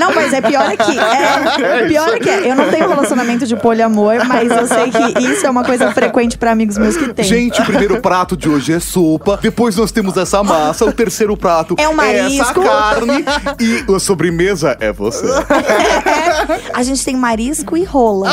não, 0.00 0.14
mas 0.14 0.32
é 0.32 0.40
pior 0.40 0.70
é 0.70 0.76
que. 0.76 0.98
É, 0.98 1.86
pior 1.88 2.08
é 2.14 2.18
que 2.18 2.28
é. 2.30 2.50
Eu 2.50 2.56
não 2.56 2.68
tenho 2.70 2.88
relacionamento 2.88 3.46
de 3.46 3.56
poliamor, 3.56 4.26
mas 4.26 4.50
eu 4.50 4.66
sei 4.66 4.90
que 4.90 5.18
isso 5.22 5.46
é 5.46 5.50
uma 5.50 5.64
coisa 5.64 5.90
frequente 5.92 6.36
pra 6.36 6.52
amigos 6.52 6.76
meus 6.78 6.96
que 6.96 7.12
tem. 7.12 7.24
Gente, 7.24 7.60
o 7.60 7.64
primeiro 7.64 8.00
prato 8.00 8.36
de 8.36 8.48
hoje 8.48 8.72
é 8.72 8.80
sopa. 8.80 9.38
Depois 9.40 9.76
nós 9.76 9.90
temos 9.92 10.16
essa 10.16 10.42
massa. 10.42 10.84
O 10.84 10.92
terceiro 10.92 11.36
prato 11.36 11.74
É 11.78 11.88
um 11.88 11.92
essa 11.92 11.94
marisco. 11.94 12.62
carne. 12.62 13.24
E 13.60 13.84
a 13.94 13.98
sobremesa 13.98 14.33
é 14.80 14.92
você. 14.92 15.26
a 16.72 16.82
gente 16.82 17.04
tem 17.04 17.16
marisco 17.16 17.76
e 17.76 17.84
rola. 17.84 18.30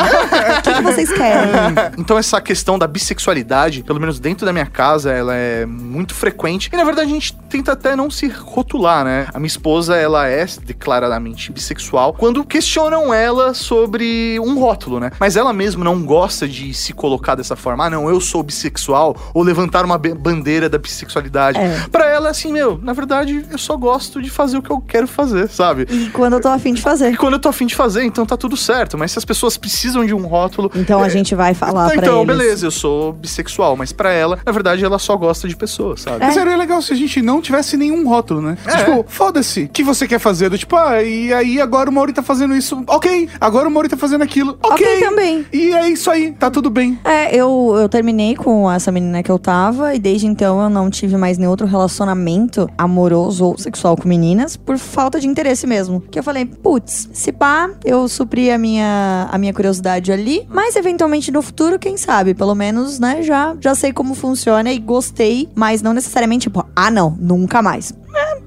O 0.59 0.61
que, 0.61 0.73
que 0.73 0.81
vocês 0.81 1.11
querem? 1.11 1.51
Então 1.97 2.17
essa 2.17 2.39
questão 2.41 2.77
da 2.77 2.87
bissexualidade, 2.87 3.83
pelo 3.83 3.99
menos 3.99 4.19
dentro 4.19 4.45
da 4.45 4.53
minha 4.53 4.65
casa, 4.65 5.11
ela 5.11 5.35
é 5.35 5.65
muito 5.65 6.13
frequente. 6.13 6.69
E 6.71 6.77
na 6.77 6.83
verdade 6.83 7.09
a 7.09 7.13
gente 7.13 7.35
tenta 7.49 7.73
até 7.73 7.95
não 7.95 8.09
se 8.09 8.27
rotular, 8.27 9.03
né? 9.03 9.27
A 9.33 9.39
minha 9.39 9.47
esposa, 9.47 9.95
ela 9.95 10.27
é 10.27 10.45
declaradamente 10.65 11.51
bissexual 11.51 12.13
quando 12.13 12.43
questionam 12.43 13.13
ela 13.13 13.53
sobre 13.53 14.39
um 14.39 14.59
rótulo, 14.59 14.99
né? 14.99 15.11
Mas 15.19 15.35
ela 15.35 15.53
mesma 15.53 15.83
não 15.83 16.03
gosta 16.03 16.47
de 16.47 16.73
se 16.73 16.93
colocar 16.93 17.35
dessa 17.35 17.55
forma. 17.55 17.85
Ah, 17.85 17.89
não, 17.89 18.09
eu 18.09 18.19
sou 18.19 18.43
bissexual 18.43 19.15
ou 19.33 19.43
levantar 19.43 19.85
uma 19.85 19.97
bandeira 19.97 20.69
da 20.69 20.77
bissexualidade. 20.77 21.57
É. 21.57 21.87
Pra 21.91 22.05
ela, 22.09 22.29
assim, 22.29 22.51
meu, 22.51 22.79
na 22.81 22.93
verdade, 22.93 23.45
eu 23.49 23.57
só 23.57 23.75
gosto 23.77 24.21
de 24.21 24.29
fazer 24.29 24.57
o 24.57 24.61
que 24.61 24.71
eu 24.71 24.81
quero 24.81 25.07
fazer, 25.07 25.49
sabe? 25.49 25.87
E 25.91 26.09
quando 26.09 26.33
eu 26.33 26.41
tô 26.41 26.47
afim 26.47 26.73
de 26.73 26.81
fazer. 26.81 27.11
E 27.11 27.17
quando 27.17 27.33
eu 27.33 27.39
tô 27.39 27.49
afim 27.49 27.65
de 27.65 27.75
fazer, 27.75 28.03
então 28.03 28.25
tá 28.25 28.37
tudo 28.37 28.55
certo. 28.55 28.97
Mas 28.97 29.11
se 29.11 29.19
as 29.19 29.25
pessoas 29.25 29.57
precisam 29.57 30.05
de 30.05 30.13
um 30.13 30.25
rótulo. 30.25 30.71
Então 30.75 31.01
a 31.03 31.07
é, 31.07 31.09
gente 31.09 31.35
vai 31.35 31.53
falar 31.53 31.89
pra 31.89 31.97
então, 31.97 32.23
eles. 32.23 32.27
beleza, 32.27 32.65
eu 32.65 32.71
sou 32.71 33.13
bissexual, 33.13 33.75
mas 33.75 33.91
pra 33.91 34.11
ela, 34.11 34.39
na 34.45 34.51
verdade, 34.51 34.83
ela 34.83 34.97
só 34.97 35.15
gosta 35.15 35.47
de 35.47 35.55
pessoas, 35.55 36.01
sabe? 36.01 36.19
Mas 36.19 36.33
seria 36.33 36.55
legal 36.55 36.81
se 36.81 36.93
a 36.93 36.95
gente 36.95 37.21
não 37.21 37.41
tivesse 37.41 37.75
nenhum 37.75 38.07
rótulo, 38.07 38.41
né? 38.41 38.57
É. 38.65 38.77
Tipo, 38.77 39.05
foda-se. 39.07 39.63
O 39.63 39.69
que 39.69 39.83
você 39.83 40.07
quer 40.07 40.19
fazer? 40.19 40.49
Do 40.49 40.57
tipo, 40.57 40.75
ah, 40.75 41.01
e 41.03 41.33
aí 41.33 41.59
agora 41.59 41.89
o 41.89 41.93
Mauri 41.93 42.13
tá 42.13 42.23
fazendo 42.23 42.55
isso. 42.55 42.83
Ok. 42.87 43.29
Agora 43.39 43.67
o 43.67 43.71
Mauri 43.71 43.89
tá 43.89 43.97
fazendo 43.97 44.23
aquilo. 44.23 44.57
Ok. 44.63 44.85
Ok 44.85 44.99
também. 45.01 45.45
E 45.51 45.73
é 45.73 45.89
isso 45.89 46.09
aí. 46.09 46.31
Tá 46.31 46.49
tudo 46.49 46.69
bem. 46.69 46.99
É, 47.03 47.35
eu, 47.35 47.75
eu 47.77 47.89
terminei 47.89 48.35
com 48.35 48.71
essa 48.71 48.91
menina 48.91 49.21
que 49.21 49.31
eu 49.31 49.39
tava 49.39 49.93
e 49.93 49.99
desde 49.99 50.27
então 50.27 50.61
eu 50.61 50.69
não 50.69 50.89
tive 50.89 51.17
mais 51.17 51.37
nenhum 51.37 51.51
outro 51.51 51.67
relacionamento 51.67 52.69
amoroso 52.77 53.45
ou 53.45 53.57
sexual 53.57 53.95
com 53.95 54.07
meninas 54.07 54.55
por 54.55 54.77
falta 54.77 55.19
de 55.19 55.27
interesse 55.27 55.67
mesmo. 55.67 55.80
Mesmo. 55.81 56.01
Que 56.01 56.19
eu 56.19 56.23
falei, 56.23 56.45
putz, 56.45 57.09
se 57.11 57.31
pá, 57.31 57.71
eu 57.83 58.07
supri 58.07 58.51
a 58.51 58.57
minha, 58.57 59.27
a 59.31 59.37
minha 59.37 59.53
curiosidade 59.53 60.11
ali, 60.11 60.45
mas 60.49 60.75
eventualmente 60.75 61.31
no 61.31 61.41
futuro, 61.41 61.79
quem 61.79 61.97
sabe? 61.97 62.33
Pelo 62.33 62.53
menos, 62.53 62.99
né, 62.99 63.23
já, 63.23 63.55
já 63.59 63.73
sei 63.73 63.91
como 63.91 64.13
funciona 64.13 64.71
e 64.71 64.77
gostei, 64.77 65.49
mas 65.55 65.81
não 65.81 65.93
necessariamente, 65.93 66.43
tipo, 66.43 66.63
ah, 66.75 66.91
não, 66.91 67.17
nunca 67.19 67.61
mais. 67.61 67.93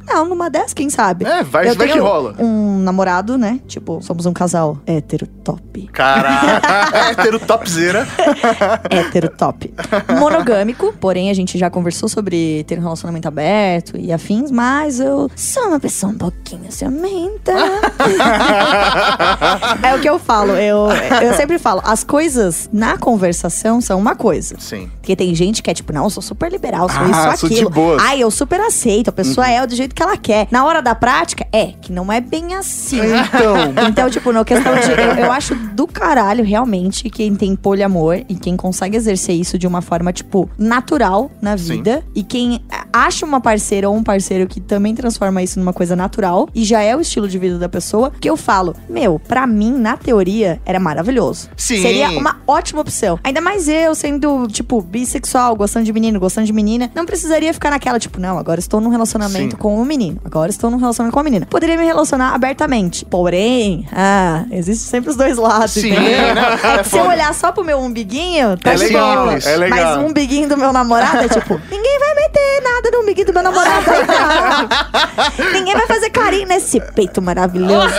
Não, 0.07 0.29
numa 0.29 0.51
dessas, 0.51 0.75
quem 0.75 0.91
sabe? 0.91 1.25
É, 1.25 1.43
vai, 1.43 1.69
eu 1.69 1.75
vai 1.75 1.89
que 1.89 1.99
rola. 1.99 2.35
Um 2.39 2.79
namorado, 2.81 3.39
né? 3.39 3.61
Tipo, 3.67 4.01
somos 4.03 4.27
um 4.27 4.33
casal 4.33 4.79
hétero 4.87 5.27
top. 5.27 5.89
Caraca, 5.93 6.99
hétero 7.11 7.39
topzera. 7.39 8.07
hétero 8.91 9.31
top. 9.31 9.73
Monogâmico, 10.19 10.93
porém 11.01 11.31
a 11.31 11.35
gente 11.35 11.57
já 11.59 11.71
conversou 11.71 12.09
sobre 12.09 12.65
ter 12.65 12.79
um 12.79 12.83
relacionamento 12.83 13.27
aberto 13.29 13.97
e 13.97 14.13
afins, 14.13 14.51
mas 14.51 15.01
eu 15.01 15.31
sou 15.35 15.69
uma 15.69 15.81
pessoa 15.81 16.13
um 16.13 16.19
pouquinho 16.19 16.71
ciumenta. 16.71 17.53
é 19.83 19.95
o 19.95 20.01
que 20.01 20.09
eu 20.09 20.19
falo, 20.19 20.53
eu, 20.53 20.89
eu 21.23 21.35
sempre 21.35 21.59
falo, 21.59 21.81
as 21.85 22.05
coisas 22.05 22.69
na 22.73 22.97
conversação 22.99 23.81
são 23.81 23.99
uma 23.99 24.15
coisa. 24.15 24.57
Sim. 24.59 24.91
Porque 25.01 25.17
tem 25.17 25.35
gente 25.35 25.63
que 25.63 25.71
é 25.71 25.75
tipo, 25.75 25.93
não, 25.93 26.05
eu 26.05 26.11
sou 26.11 26.23
super 26.23 26.51
liberal, 26.51 26.89
sou 26.89 27.01
Ah, 27.03 27.29
isso, 27.31 27.39
sou 27.41 27.49
de 27.49 27.55
aquilo. 27.57 27.71
boas. 27.71 28.03
Ai, 28.03 28.21
eu 28.23 28.31
super 28.31 28.61
aceito, 28.61 29.09
a 29.09 29.13
pessoa 29.13 29.49
é 29.49 29.67
do 29.67 29.75
jeito 29.75 29.93
que 29.95 30.03
ela 30.03 30.16
quer. 30.16 30.49
Na 30.51 30.64
hora 30.64 30.82
da 30.82 30.95
prática, 30.95 31.47
é, 31.53 31.72
que 31.80 31.92
não 31.92 32.12
é 32.12 32.20
bem 32.20 32.55
assim. 32.55 33.01
Então. 33.01 33.55
Então, 33.95 34.11
tipo, 34.11 34.32
na 34.32 34.45
questão 34.45 34.74
de. 34.74 34.90
Eu, 34.90 35.24
eu 35.26 35.32
acho 35.32 35.55
do 35.55 35.86
caralho, 35.86 36.45
realmente, 36.45 37.09
quem 37.11 37.34
tem 37.34 37.55
poliamor 37.55 38.22
e 38.28 38.34
quem 38.34 38.57
consegue 38.57 38.97
exercer 38.97 39.34
isso 39.34 39.59
de 39.59 39.66
uma 39.66 39.80
forma, 39.80 40.12
tipo, 40.12 40.49
natural 40.59 41.30
na 41.40 41.57
Sim. 41.57 41.74
vida. 41.74 42.03
E 42.14 42.22
quem 42.22 42.64
acha 42.92 43.24
uma 43.24 43.40
parceira 43.40 43.88
ou 43.88 43.97
um 43.97 44.03
parceiro 44.03 44.47
que 44.47 44.61
também 44.61 44.95
transforma 44.95 45.42
isso 45.42 45.59
numa 45.59 45.72
coisa 45.72 45.95
natural 45.95 46.49
e 46.55 46.64
já 46.64 46.80
é 46.80 46.97
o 46.97 47.01
estilo 47.01 47.28
de 47.28 47.38
vida 47.38 47.59
da 47.59 47.68
pessoa, 47.68 48.12
que 48.20 48.28
eu 48.28 48.36
falo, 48.36 48.74
meu, 48.88 49.20
pra 49.28 49.47
mim, 49.47 49.72
na 49.72 49.97
teoria, 49.97 50.61
era 50.64 50.80
maravilhoso. 50.80 51.49
Sim. 51.57 51.82
Seria 51.82 52.11
uma 52.11 52.40
ótima 52.47 52.80
opção. 52.80 53.18
Ainda 53.22 53.40
mais 53.40 53.68
eu, 53.68 53.95
sendo, 53.95 54.47
tipo, 54.49 54.80
bissexual, 54.80 55.57
gostando 55.57 55.84
de 55.84 55.92
menino, 55.92 56.18
gostando 56.18 56.47
de 56.47 56.53
menina, 56.53 56.90
não 56.95 57.05
precisaria 57.05 57.53
ficar 57.53 57.70
naquela, 57.70 57.99
tipo, 57.99 58.20
não, 58.20 58.38
agora 58.38 58.61
estou 58.61 58.80
num 58.80 58.90
relacionamento 58.90 59.57
Sim. 59.57 59.62
com 59.62 59.84
um 59.85 59.87
menino, 59.89 60.20
agora 60.24 60.51
estou 60.51 60.70
num 60.70 60.76
relacionamento 60.78 61.12
com 61.14 61.18
uma 61.20 61.24
menina. 61.24 61.47
Poderia 61.47 61.76
me 61.76 61.85
relacionar 61.85 62.35
abertamente. 62.35 63.05
Porém, 63.05 63.87
ah, 63.93 64.45
existe 64.51 64.85
sempre 64.85 65.11
os 65.11 65.16
dois 65.16 65.37
lados, 65.37 65.72
Sim, 65.72 65.91
né? 65.93 66.35
É 66.62 66.74
É 66.74 66.82
que 66.82 66.89
se 66.89 66.97
eu 66.99 67.05
olhar 67.07 67.32
só 67.35 67.53
pro 67.53 67.62
meu 67.64 67.78
umbiguinho, 67.78 68.57
tá 68.59 68.72
É 68.72 68.76
legal 68.76 69.37
isso. 69.37 69.49
É 69.49 69.57
legal. 69.57 69.78
Mas 69.78 69.97
o 70.05 70.09
umbiguinho 70.09 70.49
do 70.49 70.57
meu 70.57 70.72
namorado 70.72 71.18
é 71.18 71.28
tipo, 71.28 71.55
ninguém 71.70 71.99
vai 71.99 72.14
meter 72.14 72.62
nada 72.62 72.91
no 72.93 73.03
umbiguinho 73.03 73.26
do 73.26 73.32
meu 73.32 73.43
namorado. 73.43 73.85
não. 73.87 75.53
ninguém 75.53 75.74
vai 75.74 75.87
fazer 75.87 76.11
carinho 76.11 76.49
nesse 76.49 76.80
peito 76.95 77.20
maravilhoso. 77.22 77.95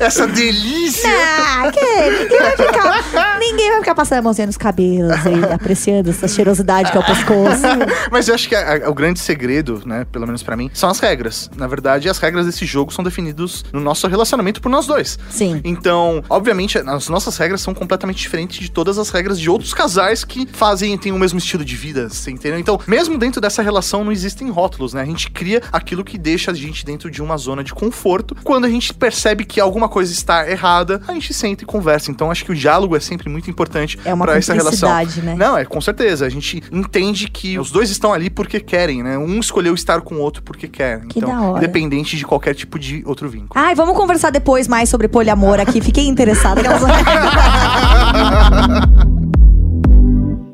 Essa 0.00 0.26
delícia. 0.26 1.08
Ah, 1.10 1.70
que 1.70 1.80
ninguém 2.22 2.38
vai 2.40 2.56
ficar. 2.56 3.38
Ninguém 3.38 3.70
vai 3.70 3.78
ficar 3.80 3.94
passando 3.94 4.18
a 4.18 4.22
mãozinha 4.22 4.46
nos 4.46 4.56
cabelos 4.56 5.16
e 5.24 5.52
apreciando 5.52 6.10
essa 6.10 6.28
cheirosidade 6.28 6.90
que 6.90 6.96
é 6.96 7.00
o 7.00 7.04
pescoço. 7.04 7.62
Mas 8.10 8.28
eu 8.28 8.34
acho 8.34 8.48
que 8.48 8.54
a- 8.54 8.86
a- 8.86 8.90
o 8.90 8.94
grande 8.94 9.20
segredo, 9.20 9.82
né, 9.86 10.06
pelo 10.10 10.26
menos 10.26 10.42
pra 10.42 10.56
mim, 10.56 10.70
são 10.72 10.88
as 10.92 11.00
regras. 11.00 11.50
Na 11.56 11.66
verdade, 11.66 12.08
as 12.08 12.18
regras 12.18 12.46
desse 12.46 12.64
jogo 12.64 12.92
são 12.92 13.04
definidas 13.04 13.64
no 13.72 13.80
nosso 13.80 14.06
relacionamento 14.06 14.60
por 14.60 14.68
nós 14.68 14.86
dois. 14.86 15.18
Sim. 15.30 15.60
Então, 15.64 16.22
obviamente, 16.28 16.78
as 16.78 17.08
nossas 17.08 17.36
regras 17.36 17.60
são 17.60 17.74
completamente 17.74 18.18
diferentes 18.18 18.58
de 18.60 18.70
todas 18.70 18.98
as 18.98 19.10
regras 19.10 19.38
de 19.38 19.50
outros 19.50 19.74
casais 19.74 20.24
que 20.24 20.46
fazem, 20.52 20.96
têm 20.96 21.12
o 21.12 21.18
mesmo 21.18 21.38
estilo 21.38 21.64
de 21.64 21.74
vida, 21.76 22.08
você 22.08 22.30
entendeu? 22.30 22.58
Então, 22.58 22.78
mesmo 22.86 23.18
dentro 23.18 23.40
dessa 23.40 23.62
relação, 23.62 24.04
não 24.04 24.12
existem 24.12 24.48
rótulos, 24.50 24.92
né? 24.94 25.02
A 25.02 25.06
gente 25.06 25.30
cria 25.30 25.60
aquilo 25.72 26.04
que 26.04 26.16
deixa 26.16 26.50
a 26.50 26.54
gente 26.54 26.84
dentro 26.84 27.10
de 27.10 27.22
uma 27.22 27.36
zona 27.36 27.64
de 27.64 27.72
conforto. 27.74 28.36
Quando 28.44 28.64
a 28.66 28.68
gente 28.70 28.94
percebe 28.94 29.44
que 29.44 29.60
alguma 29.60 29.88
coisa 29.88 30.12
está 30.12 30.48
errada, 30.48 31.00
a 31.08 31.12
gente 31.12 31.32
senta 31.34 31.64
e 31.64 31.66
conversa. 31.66 32.10
Então, 32.10 32.30
acho 32.30 32.44
que 32.44 32.52
o 32.52 32.54
diálogo 32.54 32.96
é 32.96 33.00
sempre 33.00 33.28
muito 33.28 33.50
importante 33.50 33.98
É 34.04 34.12
uma 34.12 34.24
pra 34.24 34.36
essa 34.36 34.54
relação. 34.54 34.90
né? 35.22 35.34
Não, 35.36 35.56
é 35.56 35.64
com 35.64 35.80
certeza. 35.80 36.26
A 36.26 36.28
gente 36.28 36.62
entende 36.70 37.28
que 37.28 37.58
os 37.58 37.70
dois 37.70 37.90
estão 37.90 38.12
ali 38.12 38.28
porque 38.30 38.60
querem, 38.60 39.02
né? 39.02 39.16
Um 39.18 39.40
escolheu 39.40 39.74
estar 39.74 40.00
com 40.02 40.16
o 40.16 40.18
outro 40.18 40.42
porque 40.42 40.68
quer. 40.68 40.81
Que 41.08 41.18
então, 41.18 41.28
da 41.30 41.40
hora. 41.40 41.58
independente 41.58 42.16
de 42.16 42.24
qualquer 42.24 42.54
tipo 42.54 42.78
de 42.78 43.02
outro 43.06 43.28
vínculo. 43.28 43.52
Ai, 43.54 43.74
vamos 43.74 43.96
conversar 43.96 44.30
depois 44.30 44.68
mais 44.68 44.88
sobre 44.88 45.08
poliamor 45.08 45.60
aqui. 45.60 45.80
Fiquei 45.80 46.06
interessada. 46.06 46.60
Aquelas... 46.60 46.82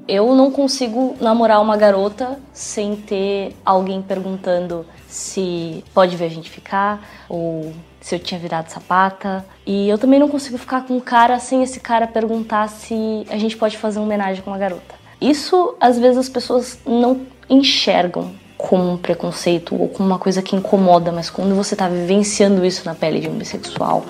Eu 0.08 0.34
não 0.34 0.50
consigo 0.50 1.16
namorar 1.20 1.60
uma 1.60 1.76
garota 1.76 2.38
sem 2.50 2.96
ter 2.96 3.54
alguém 3.62 4.00
perguntando 4.00 4.86
se 5.06 5.84
pode 5.92 6.16
ver 6.16 6.24
a 6.24 6.30
gente 6.30 6.50
ficar 6.50 7.06
ou 7.28 7.74
se 8.00 8.14
eu 8.14 8.18
tinha 8.18 8.40
virado 8.40 8.70
sapata. 8.70 9.44
E 9.66 9.86
eu 9.86 9.98
também 9.98 10.18
não 10.18 10.28
consigo 10.28 10.56
ficar 10.56 10.86
com 10.86 10.96
um 10.96 11.00
cara 11.00 11.38
sem 11.38 11.62
esse 11.62 11.78
cara 11.78 12.06
perguntar 12.06 12.68
se 12.68 13.26
a 13.28 13.36
gente 13.36 13.54
pode 13.54 13.76
fazer 13.76 13.98
uma 13.98 14.06
homenagem 14.06 14.42
com 14.42 14.50
uma 14.50 14.58
garota. 14.58 14.94
Isso, 15.20 15.76
às 15.78 15.98
vezes, 15.98 16.16
as 16.16 16.28
pessoas 16.28 16.78
não 16.86 17.26
enxergam 17.50 18.30
como 18.58 18.92
um 18.92 18.98
preconceito 18.98 19.80
ou 19.80 19.88
como 19.88 20.08
uma 20.08 20.18
coisa 20.18 20.42
que 20.42 20.56
incomoda, 20.56 21.12
mas 21.12 21.30
quando 21.30 21.54
você 21.54 21.76
tá 21.76 21.88
vivenciando 21.88 22.66
isso 22.66 22.82
na 22.84 22.94
pele 22.94 23.20
de 23.20 23.28
um 23.28 23.38
bissexual, 23.38 24.04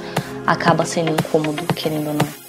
acaba 0.46 0.86
sendo 0.86 1.12
incômodo, 1.12 1.62
querendo 1.74 2.08
ou 2.08 2.14
não. 2.14 2.47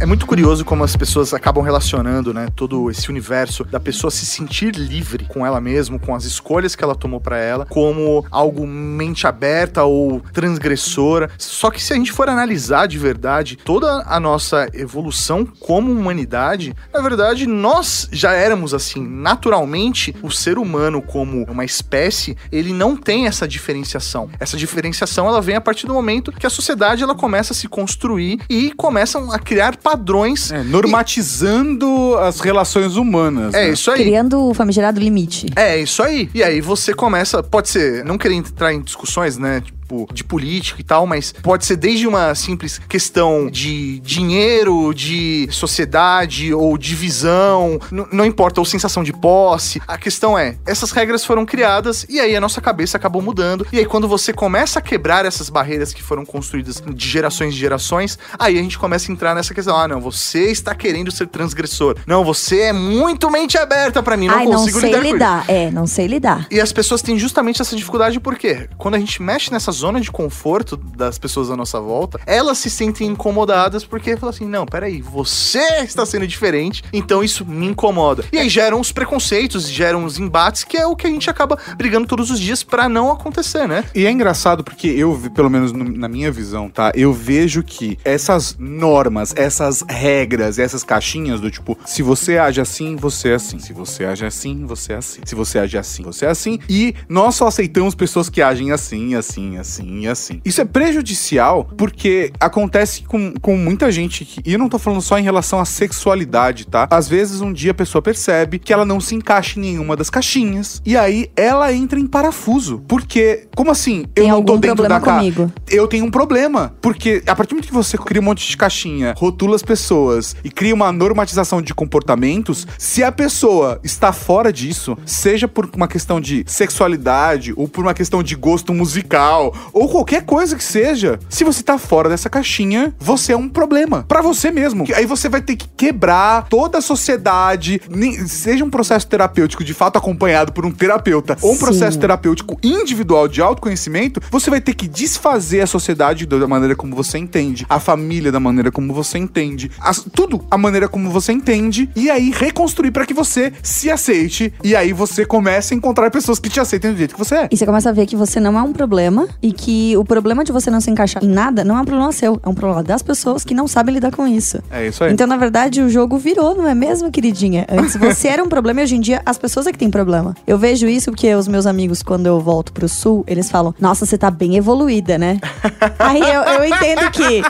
É 0.00 0.06
muito 0.06 0.26
curioso 0.26 0.64
como 0.64 0.84
as 0.84 0.96
pessoas 0.96 1.32
acabam 1.32 1.64
relacionando, 1.64 2.34
né, 2.34 2.48
todo 2.54 2.90
esse 2.90 3.08
universo 3.08 3.64
da 3.64 3.80
pessoa 3.80 4.10
se 4.10 4.26
sentir 4.26 4.74
livre 4.74 5.24
com 5.24 5.46
ela 5.46 5.60
mesma, 5.60 5.98
com 5.98 6.14
as 6.14 6.24
escolhas 6.24 6.74
que 6.74 6.84
ela 6.84 6.94
tomou 6.94 7.20
pra 7.20 7.38
ela, 7.38 7.66
como 7.66 8.24
algo 8.30 8.66
mente 8.66 9.26
aberta 9.26 9.84
ou 9.84 10.20
transgressora. 10.32 11.30
Só 11.38 11.70
que 11.70 11.82
se 11.82 11.92
a 11.92 11.96
gente 11.96 12.12
for 12.12 12.28
analisar 12.28 12.86
de 12.86 12.98
verdade 12.98 13.56
toda 13.56 14.04
a 14.06 14.18
nossa 14.20 14.68
evolução 14.74 15.46
como 15.60 15.92
humanidade, 15.92 16.74
na 16.92 17.00
verdade 17.00 17.46
nós 17.46 18.08
já 18.12 18.32
éramos 18.32 18.74
assim, 18.74 19.06
naturalmente, 19.06 20.14
o 20.22 20.30
ser 20.30 20.58
humano 20.58 21.00
como 21.00 21.44
uma 21.44 21.64
espécie, 21.64 22.36
ele 22.50 22.72
não 22.72 22.96
tem 22.96 23.26
essa 23.26 23.46
diferenciação. 23.46 24.28
Essa 24.38 24.56
diferenciação 24.56 25.26
ela 25.28 25.40
vem 25.40 25.56
a 25.56 25.60
partir 25.60 25.86
do 25.86 25.94
momento 25.94 26.32
que 26.32 26.46
a 26.46 26.50
sociedade 26.50 27.02
ela 27.02 27.14
começa 27.14 27.52
a 27.52 27.56
se 27.56 27.68
construir 27.68 28.40
e 28.48 28.72
começam 28.72 29.30
a 29.32 29.38
criar 29.38 29.73
padrões. 29.78 30.50
É, 30.50 30.62
normatizando 30.62 32.16
as 32.18 32.40
relações 32.40 32.96
humanas. 32.96 33.54
É 33.54 33.66
né? 33.66 33.72
isso 33.72 33.90
aí. 33.90 34.02
Criando 34.02 34.48
o 34.48 34.54
famigerado 34.54 35.00
limite. 35.00 35.46
É 35.56 35.78
isso 35.78 36.02
aí. 36.02 36.28
E 36.34 36.42
aí 36.42 36.60
você 36.60 36.94
começa, 36.94 37.42
pode 37.42 37.68
ser, 37.68 38.04
não 38.04 38.18
querer 38.18 38.34
entrar 38.34 38.72
em 38.72 38.80
discussões, 38.80 39.38
né? 39.38 39.60
Tipo, 39.60 39.83
de 40.12 40.22
política 40.22 40.80
e 40.80 40.84
tal, 40.84 41.06
mas 41.06 41.32
pode 41.32 41.64
ser 41.64 41.76
desde 41.76 42.06
uma 42.06 42.34
simples 42.34 42.80
questão 42.88 43.48
de 43.50 43.98
dinheiro, 44.00 44.92
de 44.94 45.48
sociedade 45.50 46.52
ou 46.54 46.76
divisão, 46.78 47.80
não 47.90 48.24
importa, 48.24 48.60
ou 48.60 48.64
sensação 48.64 49.02
de 49.02 49.12
posse. 49.12 49.80
A 49.86 49.98
questão 49.98 50.38
é, 50.38 50.56
essas 50.66 50.90
regras 50.90 51.24
foram 51.24 51.44
criadas 51.44 52.06
e 52.08 52.20
aí 52.20 52.36
a 52.36 52.40
nossa 52.40 52.60
cabeça 52.60 52.96
acabou 52.96 53.22
mudando. 53.22 53.66
E 53.72 53.78
aí 53.78 53.86
quando 53.86 54.06
você 54.06 54.32
começa 54.32 54.78
a 54.78 54.82
quebrar 54.82 55.24
essas 55.24 55.50
barreiras 55.50 55.92
que 55.92 56.02
foram 56.02 56.24
construídas 56.24 56.82
de 56.94 57.08
gerações 57.08 57.54
e 57.54 57.56
gerações, 57.56 58.18
aí 58.38 58.58
a 58.58 58.62
gente 58.62 58.78
começa 58.78 59.10
a 59.10 59.12
entrar 59.12 59.34
nessa 59.34 59.54
questão, 59.54 59.76
ah, 59.76 59.88
não, 59.88 60.00
você 60.00 60.50
está 60.50 60.74
querendo 60.74 61.10
ser 61.10 61.26
transgressor. 61.28 61.96
Não, 62.06 62.24
você 62.24 62.62
é 62.62 62.72
muito 62.72 63.30
mente 63.30 63.58
aberta 63.58 64.02
pra 64.02 64.16
mim, 64.16 64.28
não 64.28 64.36
Ai, 64.36 64.44
não 64.44 64.52
consigo 64.52 64.80
sei 64.80 64.92
lidar 65.00 65.24
lidar. 65.24 65.44
É, 65.48 65.70
não 65.70 65.86
sei 65.86 66.06
lidar. 66.06 66.46
E 66.50 66.60
as 66.60 66.72
pessoas 66.72 67.02
têm 67.02 67.18
justamente 67.18 67.60
essa 67.60 67.74
dificuldade 67.74 68.20
porque 68.20 68.68
quando 68.76 68.94
a 68.94 68.98
gente 68.98 69.22
mexe 69.22 69.50
nessa 69.50 69.72
zona 69.74 70.00
de 70.00 70.10
conforto 70.10 70.76
das 70.76 71.18
pessoas 71.18 71.50
à 71.50 71.56
nossa 71.56 71.80
volta, 71.80 72.20
elas 72.26 72.58
se 72.58 72.70
sentem 72.70 73.08
incomodadas 73.08 73.84
porque 73.84 74.16
falam 74.16 74.30
assim: 74.34 74.46
não, 74.46 74.64
peraí, 74.66 75.00
você 75.02 75.58
está 75.82 76.04
sendo 76.06 76.26
diferente, 76.26 76.82
então 76.92 77.22
isso 77.22 77.44
me 77.44 77.66
incomoda. 77.66 78.24
E 78.32 78.38
aí 78.38 78.48
geram 78.48 78.80
os 78.80 78.92
preconceitos, 78.92 79.68
geram 79.68 80.04
os 80.04 80.18
embates, 80.18 80.64
que 80.64 80.76
é 80.76 80.86
o 80.86 80.96
que 80.96 81.06
a 81.06 81.10
gente 81.10 81.28
acaba 81.28 81.58
brigando 81.76 82.06
todos 82.06 82.30
os 82.30 82.38
dias 82.40 82.62
pra 82.62 82.88
não 82.88 83.10
acontecer, 83.10 83.66
né? 83.66 83.84
E 83.94 84.06
é 84.06 84.10
engraçado 84.10 84.62
porque 84.64 84.86
eu, 84.88 85.18
pelo 85.34 85.50
menos 85.50 85.72
no- 85.72 85.84
na 85.84 86.08
minha 86.08 86.30
visão, 86.30 86.68
tá? 86.70 86.92
Eu 86.94 87.12
vejo 87.12 87.62
que 87.62 87.98
essas 88.04 88.56
normas, 88.58 89.32
essas 89.36 89.82
regras, 89.88 90.58
essas 90.58 90.84
caixinhas 90.84 91.40
do 91.40 91.50
tipo, 91.50 91.76
se 91.84 92.02
você 92.02 92.38
age 92.38 92.60
assim, 92.60 92.96
você 92.96 93.30
é 93.30 93.34
assim. 93.34 93.58
Se 93.58 93.72
você 93.72 94.04
age 94.04 94.24
assim, 94.24 94.64
você 94.66 94.92
é 94.92 94.96
assim. 94.96 95.20
Se 95.24 95.34
você 95.34 95.58
age 95.58 95.76
assim, 95.78 96.02
você 96.02 96.26
é 96.26 96.28
assim. 96.30 96.58
E 96.68 96.94
nós 97.08 97.34
só 97.34 97.46
aceitamos 97.48 97.94
pessoas 97.94 98.28
que 98.28 98.42
agem 98.42 98.70
assim, 98.72 99.14
assim, 99.14 99.56
assim 99.56 99.63
e 99.82 100.06
assim. 100.08 100.40
Isso 100.44 100.60
é 100.60 100.64
prejudicial 100.64 101.64
porque 101.76 102.32
acontece 102.38 103.02
com, 103.04 103.32
com 103.40 103.56
muita 103.56 103.90
gente, 103.90 104.24
que, 104.24 104.40
e 104.44 104.52
eu 104.52 104.58
não 104.58 104.68
tô 104.68 104.78
falando 104.78 105.00
só 105.00 105.18
em 105.18 105.22
relação 105.22 105.60
à 105.60 105.64
sexualidade, 105.64 106.66
tá? 106.66 106.86
Às 106.90 107.08
vezes 107.08 107.40
um 107.40 107.52
dia 107.52 107.70
a 107.70 107.74
pessoa 107.74 108.02
percebe 108.02 108.58
que 108.58 108.72
ela 108.72 108.84
não 108.84 109.00
se 109.00 109.14
encaixa 109.14 109.58
em 109.58 109.62
nenhuma 109.62 109.96
das 109.96 110.10
caixinhas 110.10 110.80
e 110.84 110.96
aí 110.96 111.30
ela 111.36 111.72
entra 111.72 111.98
em 111.98 112.06
parafuso. 112.06 112.82
Porque, 112.86 113.46
como 113.54 113.70
assim? 113.70 114.00
Eu 114.14 114.22
Tem 114.24 114.28
não 114.28 114.42
tô 114.42 114.56
dentro 114.56 114.86
da 114.88 115.00
ca- 115.00 115.16
comigo. 115.16 115.52
eu 115.70 115.86
tenho 115.88 116.04
um 116.04 116.10
problema. 116.10 116.74
Porque 116.80 117.22
a 117.26 117.34
partir 117.34 117.50
do 117.50 117.54
momento 117.56 117.68
que 117.68 117.74
você 117.74 117.96
cria 117.96 118.20
um 118.20 118.24
monte 118.24 118.46
de 118.48 118.56
caixinha, 118.56 119.14
rotula 119.16 119.56
as 119.56 119.62
pessoas 119.62 120.34
e 120.44 120.50
cria 120.50 120.74
uma 120.74 120.92
normatização 120.92 121.62
de 121.62 121.72
comportamentos, 121.74 122.66
se 122.78 123.02
a 123.02 123.10
pessoa 123.12 123.80
está 123.82 124.12
fora 124.12 124.52
disso, 124.52 124.96
seja 125.06 125.48
por 125.48 125.68
uma 125.74 125.88
questão 125.88 126.20
de 126.20 126.44
sexualidade 126.46 127.52
ou 127.56 127.66
por 127.68 127.82
uma 127.84 127.94
questão 127.94 128.22
de 128.22 128.34
gosto 128.34 128.74
musical 128.74 129.53
ou 129.72 129.88
qualquer 129.88 130.22
coisa 130.24 130.56
que 130.56 130.64
seja, 130.64 131.18
se 131.28 131.44
você 131.44 131.62
tá 131.62 131.78
fora 131.78 132.08
dessa 132.08 132.28
caixinha, 132.30 132.94
você 132.98 133.32
é 133.32 133.36
um 133.36 133.48
problema 133.48 134.04
Pra 134.08 134.20
você 134.22 134.50
mesmo. 134.50 134.84
Aí 134.94 135.06
você 135.06 135.28
vai 135.28 135.40
ter 135.42 135.56
que 135.56 135.68
quebrar 135.68 136.46
toda 136.48 136.78
a 136.78 136.80
sociedade, 136.82 137.80
seja 138.26 138.64
um 138.64 138.70
processo 138.70 139.06
terapêutico 139.06 139.62
de 139.64 139.74
fato 139.74 139.96
acompanhado 139.96 140.52
por 140.52 140.64
um 140.66 140.70
terapeuta 140.70 141.36
ou 141.42 141.52
um 141.52 141.54
Sim. 141.54 141.60
processo 141.60 141.98
terapêutico 141.98 142.58
individual 142.62 143.28
de 143.28 143.40
autoconhecimento, 143.40 144.20
você 144.30 144.50
vai 144.50 144.60
ter 144.60 144.74
que 144.74 144.86
desfazer 144.88 145.60
a 145.60 145.66
sociedade 145.66 146.26
da 146.26 146.46
maneira 146.46 146.74
como 146.76 146.94
você 146.94 147.18
entende, 147.18 147.66
a 147.68 147.78
família 147.80 148.30
da 148.32 148.40
maneira 148.40 148.70
como 148.70 148.92
você 148.92 149.18
entende, 149.18 149.70
as- 149.80 150.04
tudo 150.14 150.44
a 150.50 150.58
maneira 150.58 150.88
como 150.88 151.10
você 151.10 151.32
entende, 151.32 151.88
e 151.94 152.10
aí 152.10 152.30
reconstruir 152.30 152.90
para 152.90 153.06
que 153.06 153.14
você 153.14 153.52
se 153.62 153.90
aceite, 153.90 154.52
e 154.62 154.74
aí 154.76 154.92
você 154.92 155.24
comece 155.24 155.74
a 155.74 155.76
encontrar 155.76 156.10
pessoas 156.10 156.38
que 156.38 156.48
te 156.48 156.60
aceitem 156.60 156.92
do 156.92 156.98
jeito 156.98 157.14
que 157.14 157.18
você 157.18 157.34
é. 157.36 157.48
E 157.50 157.56
você 157.56 157.66
começa 157.66 157.88
a 157.90 157.92
ver 157.92 158.06
que 158.06 158.16
você 158.16 158.40
não 158.40 158.58
é 158.58 158.62
um 158.62 158.72
problema 158.72 159.28
e 159.44 159.52
que 159.52 159.94
o 159.98 160.04
problema 160.06 160.42
de 160.42 160.50
você 160.50 160.70
não 160.70 160.80
se 160.80 160.90
encaixar 160.90 161.22
em 161.22 161.28
nada 161.28 161.62
não 161.62 161.76
é 161.76 161.82
um 161.82 161.84
problema 161.84 162.10
seu, 162.12 162.40
é 162.42 162.48
um 162.48 162.54
problema 162.54 162.82
das 162.82 163.02
pessoas 163.02 163.44
que 163.44 163.52
não 163.52 163.68
sabem 163.68 163.94
lidar 163.94 164.10
com 164.10 164.26
isso. 164.26 164.58
É 164.70 164.86
isso 164.86 165.04
aí. 165.04 165.12
Então, 165.12 165.26
na 165.26 165.36
verdade, 165.36 165.82
o 165.82 165.90
jogo 165.90 166.16
virou, 166.16 166.54
não 166.54 166.66
é 166.66 166.74
mesmo, 166.74 167.10
queridinha? 167.10 167.66
Antes 167.70 167.94
você 167.94 168.28
era 168.32 168.42
um 168.42 168.48
problema 168.48 168.80
e 168.80 168.84
hoje 168.84 168.96
em 168.96 169.00
dia 169.00 169.20
as 169.26 169.36
pessoas 169.36 169.66
é 169.66 169.72
que 169.72 169.76
têm 169.76 169.90
problema. 169.90 170.34
Eu 170.46 170.56
vejo 170.56 170.88
isso 170.88 171.10
porque 171.10 171.34
os 171.34 171.46
meus 171.46 171.66
amigos, 171.66 172.02
quando 172.02 172.24
eu 172.24 172.40
volto 172.40 172.72
pro 172.72 172.88
sul, 172.88 173.22
eles 173.26 173.50
falam: 173.50 173.74
Nossa, 173.78 174.06
você 174.06 174.16
tá 174.16 174.30
bem 174.30 174.56
evoluída, 174.56 175.18
né? 175.18 175.38
Aí 175.98 176.22
eu, 176.22 176.40
eu 176.42 176.64
entendo 176.64 177.10
que 177.10 177.42